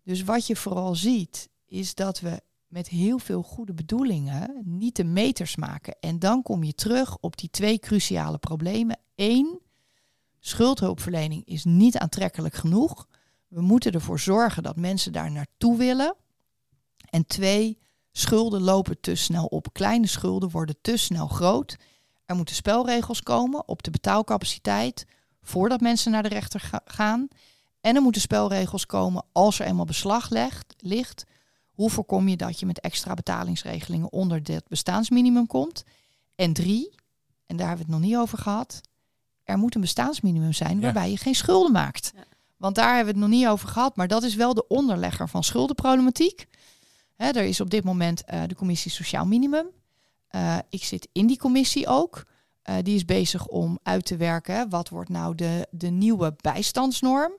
Dus 0.03 0.23
wat 0.23 0.47
je 0.47 0.55
vooral 0.55 0.95
ziet, 0.95 1.49
is 1.65 1.95
dat 1.95 2.19
we 2.19 2.41
met 2.67 2.87
heel 2.87 3.19
veel 3.19 3.41
goede 3.41 3.73
bedoelingen 3.73 4.61
niet 4.63 4.95
de 4.95 5.03
meters 5.03 5.55
maken. 5.55 5.95
En 5.99 6.19
dan 6.19 6.41
kom 6.41 6.63
je 6.63 6.73
terug 6.73 7.17
op 7.17 7.37
die 7.37 7.49
twee 7.49 7.79
cruciale 7.79 8.37
problemen. 8.37 8.99
Eén, 9.15 9.59
schuldhulpverlening 10.47 11.45
is 11.45 11.63
niet 11.63 11.97
aantrekkelijk 11.97 12.55
genoeg. 12.55 13.07
We 13.47 13.61
moeten 13.61 13.91
ervoor 13.91 14.19
zorgen 14.19 14.63
dat 14.63 14.75
mensen 14.75 15.13
daar 15.13 15.31
naartoe 15.31 15.77
willen. 15.77 16.15
En 17.09 17.25
twee, 17.25 17.77
schulden 18.11 18.61
lopen 18.61 18.99
te 18.99 19.15
snel 19.15 19.45
op. 19.45 19.73
Kleine 19.73 20.07
schulden 20.07 20.49
worden 20.49 20.75
te 20.81 20.97
snel 20.97 21.27
groot. 21.27 21.77
Er 22.25 22.35
moeten 22.35 22.55
spelregels 22.55 23.21
komen 23.21 23.67
op 23.67 23.83
de 23.83 23.91
betaalcapaciteit 23.91 25.05
voordat 25.41 25.81
mensen 25.81 26.11
naar 26.11 26.23
de 26.23 26.29
rechter 26.29 26.59
ga 26.59 26.81
gaan. 26.85 27.27
En 27.81 27.95
er 27.95 28.01
moeten 28.01 28.21
spelregels 28.21 28.85
komen 28.85 29.25
als 29.31 29.59
er 29.59 29.65
eenmaal 29.65 29.85
beslag 29.85 30.29
legt, 30.29 30.75
ligt. 30.77 31.23
Hoe 31.71 31.89
voorkom 31.89 32.27
je 32.27 32.37
dat 32.37 32.59
je 32.59 32.65
met 32.65 32.79
extra 32.79 33.13
betalingsregelingen 33.13 34.11
onder 34.11 34.43
dit 34.43 34.67
bestaansminimum 34.67 35.47
komt? 35.47 35.83
En 36.35 36.53
drie, 36.53 36.95
en 37.45 37.57
daar 37.57 37.67
hebben 37.67 37.85
we 37.85 37.91
het 37.91 38.01
nog 38.01 38.09
niet 38.09 38.19
over 38.19 38.37
gehad, 38.37 38.81
er 39.45 39.57
moet 39.57 39.75
een 39.75 39.81
bestaansminimum 39.81 40.53
zijn 40.53 40.81
waarbij 40.81 41.05
ja. 41.05 41.11
je 41.11 41.17
geen 41.17 41.35
schulden 41.35 41.71
maakt. 41.71 42.11
Ja. 42.15 42.23
Want 42.57 42.75
daar 42.75 42.95
hebben 42.95 43.13
we 43.13 43.19
het 43.19 43.29
nog 43.29 43.39
niet 43.39 43.47
over 43.47 43.67
gehad, 43.67 43.95
maar 43.95 44.07
dat 44.07 44.23
is 44.23 44.35
wel 44.35 44.53
de 44.53 44.67
onderlegger 44.67 45.29
van 45.29 45.43
schuldenproblematiek. 45.43 46.45
Hè, 47.15 47.29
er 47.29 47.43
is 47.43 47.61
op 47.61 47.69
dit 47.69 47.83
moment 47.83 48.23
uh, 48.33 48.43
de 48.47 48.55
commissie 48.55 48.91
Sociaal 48.91 49.25
Minimum. 49.25 49.67
Uh, 50.31 50.57
ik 50.69 50.83
zit 50.83 51.07
in 51.11 51.27
die 51.27 51.37
commissie 51.37 51.87
ook. 51.87 52.25
Uh, 52.69 52.75
die 52.81 52.95
is 52.95 53.05
bezig 53.05 53.47
om 53.47 53.79
uit 53.83 54.05
te 54.05 54.17
werken. 54.17 54.69
Wat 54.69 54.89
wordt 54.89 55.09
nou 55.09 55.35
de, 55.35 55.67
de 55.71 55.89
nieuwe 55.89 56.35
bijstandsnorm? 56.41 57.31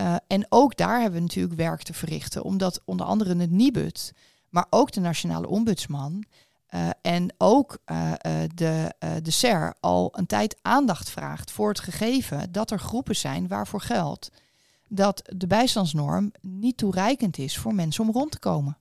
Uh, 0.00 0.16
en 0.26 0.46
ook 0.48 0.76
daar 0.76 1.00
hebben 1.00 1.20
we 1.20 1.26
natuurlijk 1.26 1.54
werk 1.54 1.82
te 1.82 1.92
verrichten, 1.92 2.42
omdat 2.42 2.80
onder 2.84 3.06
andere 3.06 3.36
het 3.36 3.50
Nibud, 3.50 4.12
maar 4.48 4.66
ook 4.70 4.92
de 4.92 5.00
Nationale 5.00 5.48
Ombudsman 5.48 6.24
uh, 6.74 6.90
en 7.02 7.34
ook 7.38 7.78
uh, 7.86 8.12
de, 8.54 8.94
de 9.22 9.30
SER 9.30 9.74
al 9.80 10.08
een 10.12 10.26
tijd 10.26 10.58
aandacht 10.62 11.10
vraagt 11.10 11.50
voor 11.50 11.68
het 11.68 11.80
gegeven 11.80 12.52
dat 12.52 12.70
er 12.70 12.80
groepen 12.80 13.16
zijn 13.16 13.48
waarvoor 13.48 13.80
geldt 13.80 14.30
dat 14.92 15.22
de 15.36 15.46
bijstandsnorm 15.46 16.32
niet 16.40 16.76
toereikend 16.76 17.38
is 17.38 17.58
voor 17.58 17.74
mensen 17.74 18.04
om 18.04 18.10
rond 18.10 18.30
te 18.30 18.38
komen. 18.38 18.78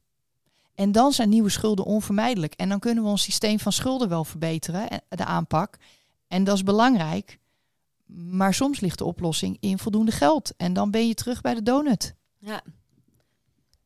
En 0.76 0.92
dan 0.92 1.12
zijn 1.12 1.30
nieuwe 1.30 1.50
schulden 1.50 1.86
onvermijdelijk. 1.86 2.54
En 2.54 2.70
dan 2.70 2.80
kunnen 2.80 3.04
we 3.04 3.10
ons 3.10 3.24
systeem 3.24 3.60
van 3.60 3.72
schulden 3.72 4.10
wel 4.10 4.24
verbeteren, 4.24 4.88
de 5.10 5.26
aanpak. 5.26 5.78
En 6.28 6.44
dat 6.44 6.56
is 6.56 6.64
belangrijk. 6.64 7.40
Maar 8.06 8.54
soms 8.54 8.80
ligt 8.80 8.98
de 8.98 9.04
oplossing 9.04 9.58
in 9.60 9.80
voldoende 9.80 10.12
geld. 10.12 10.54
En 10.58 10.74
dan 10.74 10.92
ben 10.92 11.08
je 11.08 11.14
terug 11.14 11.42
bij 11.42 11.54
de 11.54 11.64
donut. 11.64 12.16
Ja, 12.38 12.62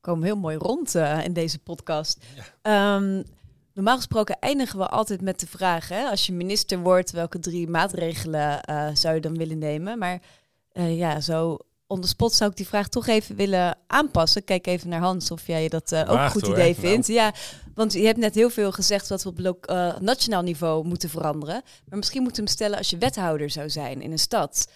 komen 0.02 0.24
heel 0.24 0.38
mooi 0.38 0.58
rond 0.58 0.96
uh, 0.96 1.24
in 1.24 1.34
deze 1.34 1.60
podcast. 1.60 2.26
Ja. 2.64 2.96
Um, 2.96 3.24
normaal 3.74 3.96
gesproken 3.96 4.40
eindigen 4.40 4.80
we 4.80 4.88
altijd 4.88 5.22
met 5.22 5.40
de 5.40 5.48
vraag: 5.48 5.88
hè, 5.88 6.10
als 6.10 6.26
je 6.26 6.34
minister 6.34 6.80
wordt, 6.80 7.12
welke 7.12 7.40
drie 7.40 7.68
maatregelen 7.68 8.60
uh, 8.70 8.88
zou 8.94 9.16
je 9.16 9.22
dan 9.22 9.38
willen 9.38 9.58
nemen? 9.58 9.98
Maar 9.98 10.20
uh, 10.74 10.98
ja, 10.98 11.20
zo 11.22 11.58
on 11.88 12.02
the 12.02 12.08
spot 12.08 12.34
zou 12.34 12.50
ik 12.52 12.58
die 12.58 12.68
vraag 12.68 12.88
toch 12.88 13.08
even 13.08 13.36
willen 13.36 13.78
aanpassen. 13.88 14.44
Kijk 14.44 14.68
even 14.68 14.90
naar 14.90 15.02
Hans 15.02 15.32
of 15.32 15.48
jij 15.48 15.70
dat 15.70 15.92
uh, 15.92 16.00
ook 16.00 16.18
een 16.18 16.30
goed 16.30 16.48
idee 16.48 16.76
nou. 16.78 16.88
vindt. 16.88 17.08
Ja, 17.08 17.34
want 17.76 17.94
je 17.94 18.06
hebt 18.06 18.18
net 18.18 18.36
heel 18.36 18.50
veel 18.50 18.72
gezegd 18.72 19.10
wat 19.10 19.24
we 19.24 19.30
op 19.30 19.68
nationaal 20.00 20.42
niveau 20.42 20.86
moeten 20.86 21.10
veranderen. 21.10 21.62
Maar 21.90 21.98
misschien 21.98 22.22
moeten 22.24 22.44
we 22.44 22.50
hem 22.50 22.58
stellen 22.58 22.78
als 22.78 22.90
je 22.90 22.98
wethouder 22.98 23.50
zou 23.50 23.70
zijn 23.70 24.02
in 24.02 24.12
een 24.12 24.20
stad. 24.20 24.68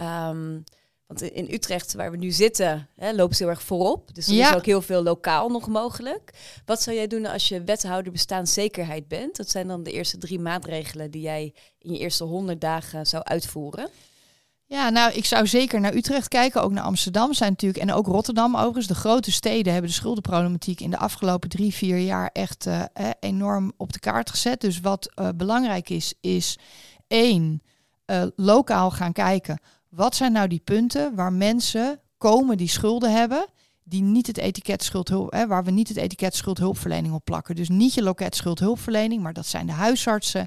Um, 0.00 0.64
want 1.06 1.22
in 1.22 1.48
Utrecht, 1.50 1.94
waar 1.94 2.10
we 2.10 2.16
nu 2.16 2.30
zitten, 2.30 2.88
hè, 2.96 3.12
loopt 3.12 3.36
ze 3.36 3.42
heel 3.42 3.52
erg 3.52 3.62
voorop. 3.62 4.14
Dus 4.14 4.26
er 4.26 4.34
ja. 4.34 4.50
is 4.50 4.56
ook 4.56 4.66
heel 4.66 4.82
veel 4.82 5.02
lokaal 5.02 5.48
nog 5.48 5.68
mogelijk. 5.68 6.30
Wat 6.64 6.82
zou 6.82 6.96
jij 6.96 7.06
doen 7.06 7.26
als 7.26 7.48
je 7.48 7.64
wethouder 7.64 8.12
bestaanszekerheid 8.12 9.08
bent? 9.08 9.36
Dat 9.36 9.50
zijn 9.50 9.68
dan 9.68 9.82
de 9.82 9.92
eerste 9.92 10.18
drie 10.18 10.38
maatregelen 10.38 11.10
die 11.10 11.22
jij 11.22 11.54
in 11.78 11.92
je 11.92 11.98
eerste 11.98 12.24
honderd 12.24 12.60
dagen 12.60 13.06
zou 13.06 13.22
uitvoeren. 13.24 13.88
Ja, 14.68 14.88
nou, 14.88 15.12
ik 15.12 15.24
zou 15.24 15.46
zeker 15.46 15.80
naar 15.80 15.94
Utrecht 15.94 16.28
kijken, 16.28 16.62
ook 16.62 16.72
naar 16.72 16.84
Amsterdam 16.84 17.34
zijn 17.34 17.50
natuurlijk, 17.50 17.82
en 17.82 17.92
ook 17.92 18.06
Rotterdam 18.06 18.56
overigens. 18.56 18.86
De 18.86 18.94
grote 18.94 19.32
steden 19.32 19.72
hebben 19.72 19.90
de 19.90 19.96
schuldenproblematiek 19.96 20.80
in 20.80 20.90
de 20.90 20.98
afgelopen 20.98 21.48
drie, 21.48 21.74
vier 21.74 21.98
jaar 21.98 22.30
echt 22.32 22.66
uh, 22.66 22.82
enorm 23.20 23.72
op 23.76 23.92
de 23.92 23.98
kaart 23.98 24.30
gezet. 24.30 24.60
Dus 24.60 24.80
wat 24.80 25.12
uh, 25.14 25.28
belangrijk 25.36 25.90
is, 25.90 26.14
is 26.20 26.58
één, 27.06 27.62
uh, 28.06 28.22
lokaal 28.36 28.90
gaan 28.90 29.12
kijken. 29.12 29.60
Wat 29.96 30.16
zijn 30.16 30.32
nou 30.32 30.48
die 30.48 30.60
punten 30.64 31.14
waar 31.14 31.32
mensen 31.32 32.00
komen 32.18 32.56
die 32.56 32.68
schulden 32.68 33.12
hebben, 33.12 33.46
die 33.84 34.02
niet 34.02 34.26
het 34.26 34.38
etiket 34.38 34.82
schuldhulp, 34.82 35.32
hè, 35.32 35.46
waar 35.46 35.64
we 35.64 35.70
niet 35.70 35.88
het 35.88 35.96
etiket 35.96 36.34
schuldhulpverlening 36.34 37.14
op 37.14 37.24
plakken. 37.24 37.54
Dus 37.54 37.68
niet 37.68 37.94
je 37.94 38.02
loket 38.02 38.36
schuldhulpverlening, 38.36 39.22
maar 39.22 39.32
dat 39.32 39.46
zijn 39.46 39.66
de 39.66 39.72
huisartsen, 39.72 40.46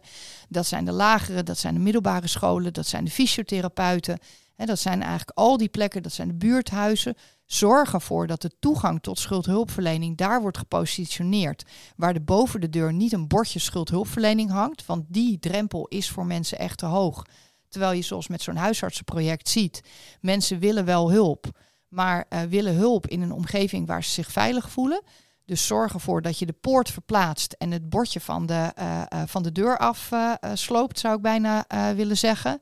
dat 0.49 0.65
zijn 0.65 0.85
de 0.85 0.91
lagere, 0.91 1.43
dat 1.43 1.57
zijn 1.57 1.73
de 1.73 1.79
middelbare 1.79 2.27
scholen, 2.27 2.73
dat 2.73 2.87
zijn 2.87 3.05
de 3.05 3.11
fysiotherapeuten. 3.11 4.19
Hè, 4.55 4.65
dat 4.65 4.79
zijn 4.79 5.01
eigenlijk 5.01 5.37
al 5.37 5.57
die 5.57 5.69
plekken, 5.69 6.03
dat 6.03 6.11
zijn 6.11 6.27
de 6.27 6.33
buurthuizen. 6.33 7.15
Zorg 7.45 7.93
ervoor 7.93 8.27
dat 8.27 8.41
de 8.41 8.51
toegang 8.59 9.01
tot 9.01 9.19
schuldhulpverlening 9.19 10.17
daar 10.17 10.41
wordt 10.41 10.57
gepositioneerd. 10.57 11.65
Waar 11.95 12.13
er 12.13 12.23
boven 12.23 12.61
de 12.61 12.69
deur 12.69 12.93
niet 12.93 13.13
een 13.13 13.27
bordje 13.27 13.59
schuldhulpverlening 13.59 14.51
hangt, 14.51 14.85
want 14.85 15.05
die 15.07 15.39
drempel 15.39 15.87
is 15.87 16.09
voor 16.09 16.25
mensen 16.25 16.59
echt 16.59 16.77
te 16.77 16.85
hoog. 16.85 17.25
Terwijl 17.70 17.91
je 17.91 18.01
zoals 18.01 18.28
met 18.28 18.41
zo'n 18.41 18.55
huisartsenproject 18.55 19.49
ziet, 19.49 19.82
mensen 20.22 20.59
willen 20.59 20.86
wel 20.86 21.11
hulp 21.11 21.51
maar 21.89 22.26
uh, 22.30 22.41
willen 22.41 22.76
hulp 22.76 23.07
in 23.07 23.22
een 23.22 23.32
omgeving 23.32 23.88
waar 23.88 24.03
ze 24.03 24.09
zich 24.09 24.32
veilig 24.32 24.70
voelen. 24.70 25.01
Dus 25.45 25.67
zorg 25.67 25.93
ervoor 25.93 26.22
dat 26.22 26.39
je 26.39 26.45
de 26.45 26.55
poort 26.61 26.91
verplaatst 26.91 27.53
en 27.53 27.72
het 27.72 27.89
bordje 27.89 28.20
van 28.20 28.45
de, 28.45 28.74
uh, 28.80 29.01
uh, 29.13 29.22
van 29.26 29.43
de 29.43 29.51
deur 29.51 29.78
af 29.78 30.11
sloopt, 30.53 30.99
zou 30.99 31.15
ik 31.15 31.22
bijna 31.22 31.65
willen 31.95 32.17
zeggen. 32.17 32.61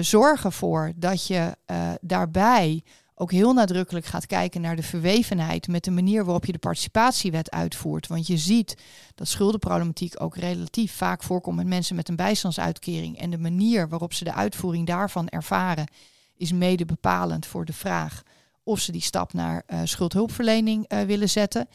zorg 0.00 0.44
ervoor 0.44 0.92
dat 0.96 1.26
je 1.26 1.56
daarbij 2.00 2.82
ook 3.24 3.32
heel 3.32 3.52
nadrukkelijk 3.52 4.06
gaat 4.06 4.26
kijken 4.26 4.60
naar 4.60 4.76
de 4.76 4.82
verwevenheid 4.82 5.68
met 5.68 5.84
de 5.84 5.90
manier 5.90 6.24
waarop 6.24 6.44
je 6.44 6.52
de 6.52 6.58
participatiewet 6.58 7.50
uitvoert. 7.50 8.06
Want 8.06 8.26
je 8.26 8.36
ziet 8.36 8.76
dat 9.14 9.28
schuldenproblematiek 9.28 10.22
ook 10.22 10.36
relatief 10.36 10.92
vaak 10.92 11.22
voorkomt 11.22 11.56
met 11.56 11.66
mensen 11.66 11.96
met 11.96 12.08
een 12.08 12.16
bijstandsuitkering. 12.16 13.18
En 13.18 13.30
de 13.30 13.38
manier 13.38 13.88
waarop 13.88 14.12
ze 14.12 14.24
de 14.24 14.32
uitvoering 14.32 14.86
daarvan 14.86 15.28
ervaren 15.28 15.90
is 16.36 16.52
mede 16.52 16.84
bepalend 16.84 17.46
voor 17.46 17.64
de 17.64 17.72
vraag 17.72 18.22
of 18.62 18.80
ze 18.80 18.92
die 18.92 19.00
stap 19.00 19.32
naar 19.32 19.62
uh, 19.66 19.80
schuldhulpverlening 19.84 20.92
uh, 20.92 21.02
willen 21.02 21.30
zetten. 21.30 21.68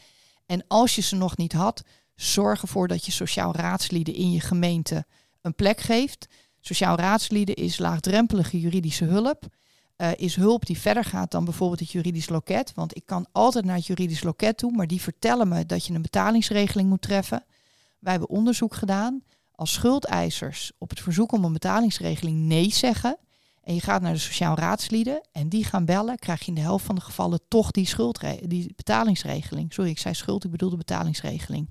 En 0.46 0.64
als 0.68 0.94
je 0.94 1.02
ze 1.02 1.16
nog 1.16 1.36
niet 1.36 1.52
had, 1.52 1.82
zorg 2.14 2.62
ervoor 2.62 2.88
dat 2.88 3.06
je 3.06 3.12
sociaal 3.12 3.54
raadslieden 3.54 4.14
in 4.14 4.30
je 4.30 4.40
gemeente 4.40 5.04
een 5.42 5.54
plek 5.54 5.80
geeft. 5.80 6.26
Sociaal 6.60 6.96
raadslieden 6.96 7.54
is 7.54 7.78
laagdrempelige 7.78 8.60
juridische 8.60 9.04
hulp. 9.04 9.46
Uh, 10.00 10.10
is 10.16 10.36
hulp 10.36 10.66
die 10.66 10.78
verder 10.78 11.04
gaat 11.04 11.30
dan 11.30 11.44
bijvoorbeeld 11.44 11.80
het 11.80 11.90
juridisch 11.90 12.28
loket. 12.28 12.72
Want 12.74 12.96
ik 12.96 13.02
kan 13.06 13.26
altijd 13.32 13.64
naar 13.64 13.76
het 13.76 13.86
juridisch 13.86 14.22
loket 14.22 14.56
toe, 14.56 14.72
maar 14.72 14.86
die 14.86 15.00
vertellen 15.00 15.48
me 15.48 15.66
dat 15.66 15.86
je 15.86 15.94
een 15.94 16.02
betalingsregeling 16.02 16.88
moet 16.88 17.02
treffen. 17.02 17.44
Wij 17.98 18.12
hebben 18.12 18.28
onderzoek 18.30 18.74
gedaan. 18.74 19.22
Als 19.52 19.72
schuldeisers 19.72 20.72
op 20.78 20.90
het 20.90 21.00
verzoek 21.00 21.32
om 21.32 21.44
een 21.44 21.52
betalingsregeling 21.52 22.38
nee 22.38 22.72
zeggen, 22.72 23.16
en 23.62 23.74
je 23.74 23.80
gaat 23.80 24.02
naar 24.02 24.12
de 24.12 24.18
sociaal 24.18 24.56
raadslieden 24.56 25.20
en 25.32 25.48
die 25.48 25.64
gaan 25.64 25.84
bellen, 25.84 26.18
krijg 26.18 26.40
je 26.40 26.46
in 26.46 26.54
de 26.54 26.60
helft 26.60 26.84
van 26.84 26.94
de 26.94 27.00
gevallen 27.00 27.40
toch 27.48 27.70
die, 27.70 27.88
die 28.46 28.72
betalingsregeling. 28.76 29.72
Sorry, 29.72 29.90
ik 29.90 29.98
zei 29.98 30.14
schuld, 30.14 30.44
ik 30.44 30.50
bedoelde 30.50 30.76
betalingsregeling. 30.76 31.68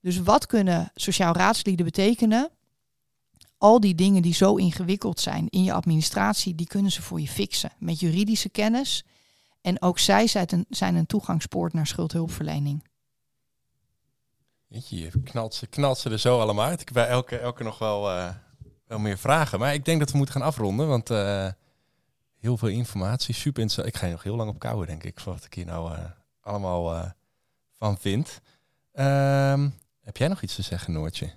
Dus 0.00 0.18
wat 0.18 0.46
kunnen 0.46 0.90
sociaal 0.94 1.34
raadslieden 1.34 1.84
betekenen? 1.84 2.50
Al 3.58 3.80
die 3.80 3.94
dingen 3.94 4.22
die 4.22 4.34
zo 4.34 4.56
ingewikkeld 4.56 5.20
zijn 5.20 5.48
in 5.48 5.64
je 5.64 5.72
administratie, 5.72 6.54
die 6.54 6.66
kunnen 6.66 6.92
ze 6.92 7.02
voor 7.02 7.20
je 7.20 7.28
fixen 7.28 7.72
met 7.78 8.00
juridische 8.00 8.48
kennis. 8.48 9.04
En 9.60 9.82
ook 9.82 9.98
zij 9.98 10.26
zijn 10.68 10.94
een 10.94 11.06
toegangspoort 11.06 11.72
naar 11.72 11.86
schuldhulpverlening. 11.86 12.84
Je 14.68 15.10
knalt 15.24 15.54
ze, 15.54 15.66
knalt 15.66 15.98
ze 15.98 16.10
er 16.10 16.18
zo 16.18 16.40
allemaal 16.40 16.64
uit. 16.64 16.80
Ik 16.80 16.86
heb 16.86 16.94
bij 16.94 17.08
elke, 17.08 17.38
elke 17.38 17.62
nog 17.62 17.78
wel 17.78 18.10
uh, 18.10 18.28
wel 18.86 18.98
meer 18.98 19.18
vragen. 19.18 19.58
Maar 19.58 19.74
ik 19.74 19.84
denk 19.84 19.98
dat 19.98 20.10
we 20.10 20.16
moeten 20.16 20.34
gaan 20.34 20.46
afronden, 20.46 20.88
want 20.88 21.10
uh, 21.10 21.48
heel 22.38 22.56
veel 22.56 22.68
informatie, 22.68 23.34
super 23.34 23.62
interessant. 23.62 23.94
Ik 23.94 24.00
ga 24.00 24.06
je 24.06 24.12
nog 24.12 24.22
heel 24.22 24.36
lang 24.36 24.50
op 24.50 24.58
kouwen, 24.58 24.86
denk 24.86 25.04
ik, 25.04 25.20
wat 25.20 25.44
ik 25.44 25.54
hier 25.54 25.66
nou 25.66 25.92
uh, 25.92 26.04
allemaal 26.40 27.12
van 27.78 27.98
vind. 27.98 28.40
Um, 28.92 29.74
heb 30.00 30.16
jij 30.16 30.28
nog 30.28 30.42
iets 30.42 30.54
te 30.54 30.62
zeggen, 30.62 30.92
Noortje? 30.92 31.32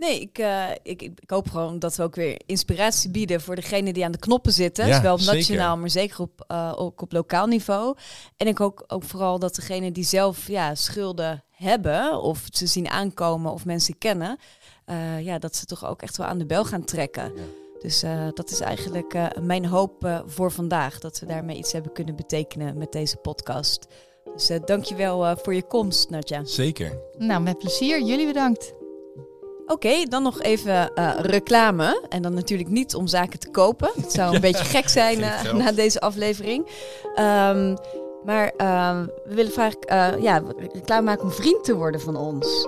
Nee, 0.00 0.20
ik, 0.20 0.38
ik, 0.82 1.02
ik, 1.02 1.30
hoop 1.30 1.50
gewoon 1.50 1.78
dat 1.78 1.96
we 1.96 2.02
ook 2.02 2.14
weer 2.14 2.40
inspiratie 2.46 3.10
bieden 3.10 3.40
voor 3.40 3.54
degenen 3.54 3.94
die 3.94 4.04
aan 4.04 4.12
de 4.12 4.18
knoppen 4.18 4.52
zitten. 4.52 4.86
Ja, 4.86 4.96
zowel 4.96 5.14
op 5.14 5.20
nationaal, 5.20 5.76
maar 5.76 5.90
zeker 5.90 6.20
op, 6.20 6.44
ook 6.76 7.02
op 7.02 7.12
lokaal 7.12 7.46
niveau. 7.46 7.96
En 8.36 8.46
ik 8.46 8.58
hoop 8.58 8.84
ook 8.86 9.02
vooral 9.02 9.38
dat 9.38 9.54
degenen 9.54 9.92
die 9.92 10.04
zelf 10.04 10.48
ja, 10.48 10.74
schulden 10.74 11.44
hebben, 11.50 12.22
of 12.22 12.46
ze 12.50 12.66
zien 12.66 12.88
aankomen 12.88 13.52
of 13.52 13.64
mensen 13.64 13.98
kennen, 13.98 14.38
uh, 14.86 15.20
ja, 15.24 15.38
dat 15.38 15.56
ze 15.56 15.66
toch 15.66 15.86
ook 15.86 16.02
echt 16.02 16.16
wel 16.16 16.26
aan 16.26 16.38
de 16.38 16.46
bel 16.46 16.64
gaan 16.64 16.84
trekken. 16.84 17.32
Dus 17.78 18.04
uh, 18.04 18.28
dat 18.34 18.50
is 18.50 18.60
eigenlijk 18.60 19.14
uh, 19.14 19.26
mijn 19.40 19.66
hoop 19.66 20.22
voor 20.26 20.52
vandaag. 20.52 20.98
Dat 20.98 21.18
we 21.18 21.26
daarmee 21.26 21.56
iets 21.56 21.72
hebben 21.72 21.92
kunnen 21.92 22.16
betekenen 22.16 22.78
met 22.78 22.92
deze 22.92 23.16
podcast. 23.16 23.86
Dus 24.34 24.50
dankjewel 24.64 25.36
voor 25.36 25.54
je 25.54 25.62
komst, 25.62 26.10
Nadja. 26.10 26.44
Zeker. 26.44 26.98
Nou, 27.18 27.42
met 27.42 27.58
plezier. 27.58 28.02
Jullie 28.02 28.26
bedankt. 28.26 28.79
Oké, 29.70 29.86
okay, 29.86 30.04
dan 30.04 30.22
nog 30.22 30.42
even 30.42 30.90
reclame. 31.20 32.02
En 32.08 32.22
dan 32.22 32.34
natuurlijk 32.34 32.68
niet 32.68 32.94
om 32.94 33.06
zaken 33.06 33.38
te 33.38 33.50
kopen. 33.50 33.90
Het 33.96 34.12
zou 34.12 34.34
een 34.34 34.40
beetje 34.50 34.64
gek 34.64 34.88
zijn 34.88 35.20
na 35.54 35.72
deze 35.72 36.00
aflevering. 36.00 36.66
Um, 37.06 37.76
maar 38.24 38.52
uh, 38.56 39.00
we 39.24 39.34
willen 39.34 39.52
graag 39.52 39.74
ja, 40.20 40.42
reclame 40.72 41.02
maken 41.02 41.24
om 41.24 41.30
vriend 41.30 41.64
te 41.64 41.74
worden 41.74 42.00
van 42.00 42.16
ons. 42.16 42.66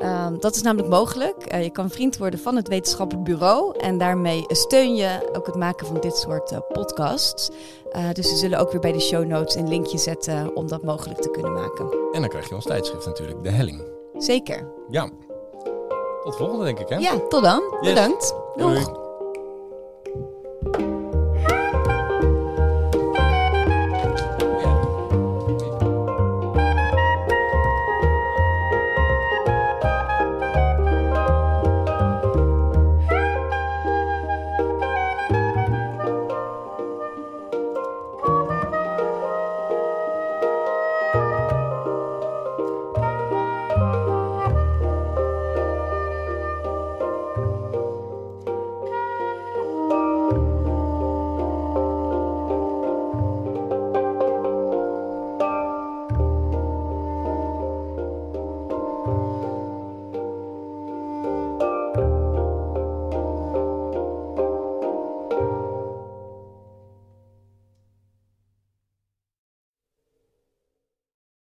Um, 0.00 0.40
dat 0.40 0.54
is 0.54 0.62
namelijk 0.62 0.88
mogelijk. 0.88 1.54
Je 1.62 1.70
kan 1.70 1.90
vriend 1.90 2.16
worden 2.16 2.40
van 2.40 2.56
het 2.56 2.68
wetenschappelijk 2.68 3.24
bureau 3.24 3.78
en 3.78 3.98
daarmee 3.98 4.44
steun 4.48 4.94
je 4.94 5.30
ook 5.32 5.46
het 5.46 5.54
maken 5.54 5.86
van 5.86 6.00
dit 6.00 6.16
soort 6.16 6.68
podcasts. 6.72 7.50
Dus 8.12 8.30
we 8.30 8.36
zullen 8.36 8.58
ook 8.58 8.70
weer 8.70 8.80
bij 8.80 8.92
de 8.92 9.00
show 9.00 9.26
notes 9.26 9.54
een 9.54 9.68
linkje 9.68 9.98
zetten 9.98 10.56
om 10.56 10.68
dat 10.68 10.82
mogelijk 10.82 11.20
te 11.20 11.30
kunnen 11.30 11.52
maken. 11.52 11.90
En 12.12 12.20
dan 12.20 12.28
krijg 12.28 12.48
je 12.48 12.54
ons 12.54 12.64
tijdschrift 12.64 13.06
natuurlijk, 13.06 13.42
De 13.42 13.50
Helling. 13.50 13.82
Zeker. 14.18 14.68
Ja. 14.88 15.10
Tot 16.24 16.36
volgende 16.36 16.64
denk 16.64 16.78
ik 16.78 16.88
hè? 16.88 16.96
Ja, 16.96 17.18
tot 17.28 17.42
dan. 17.42 17.62
Yes. 17.80 17.88
Bedankt. 17.92 18.34
Doeg. 18.54 18.72
Doei. 18.72 19.03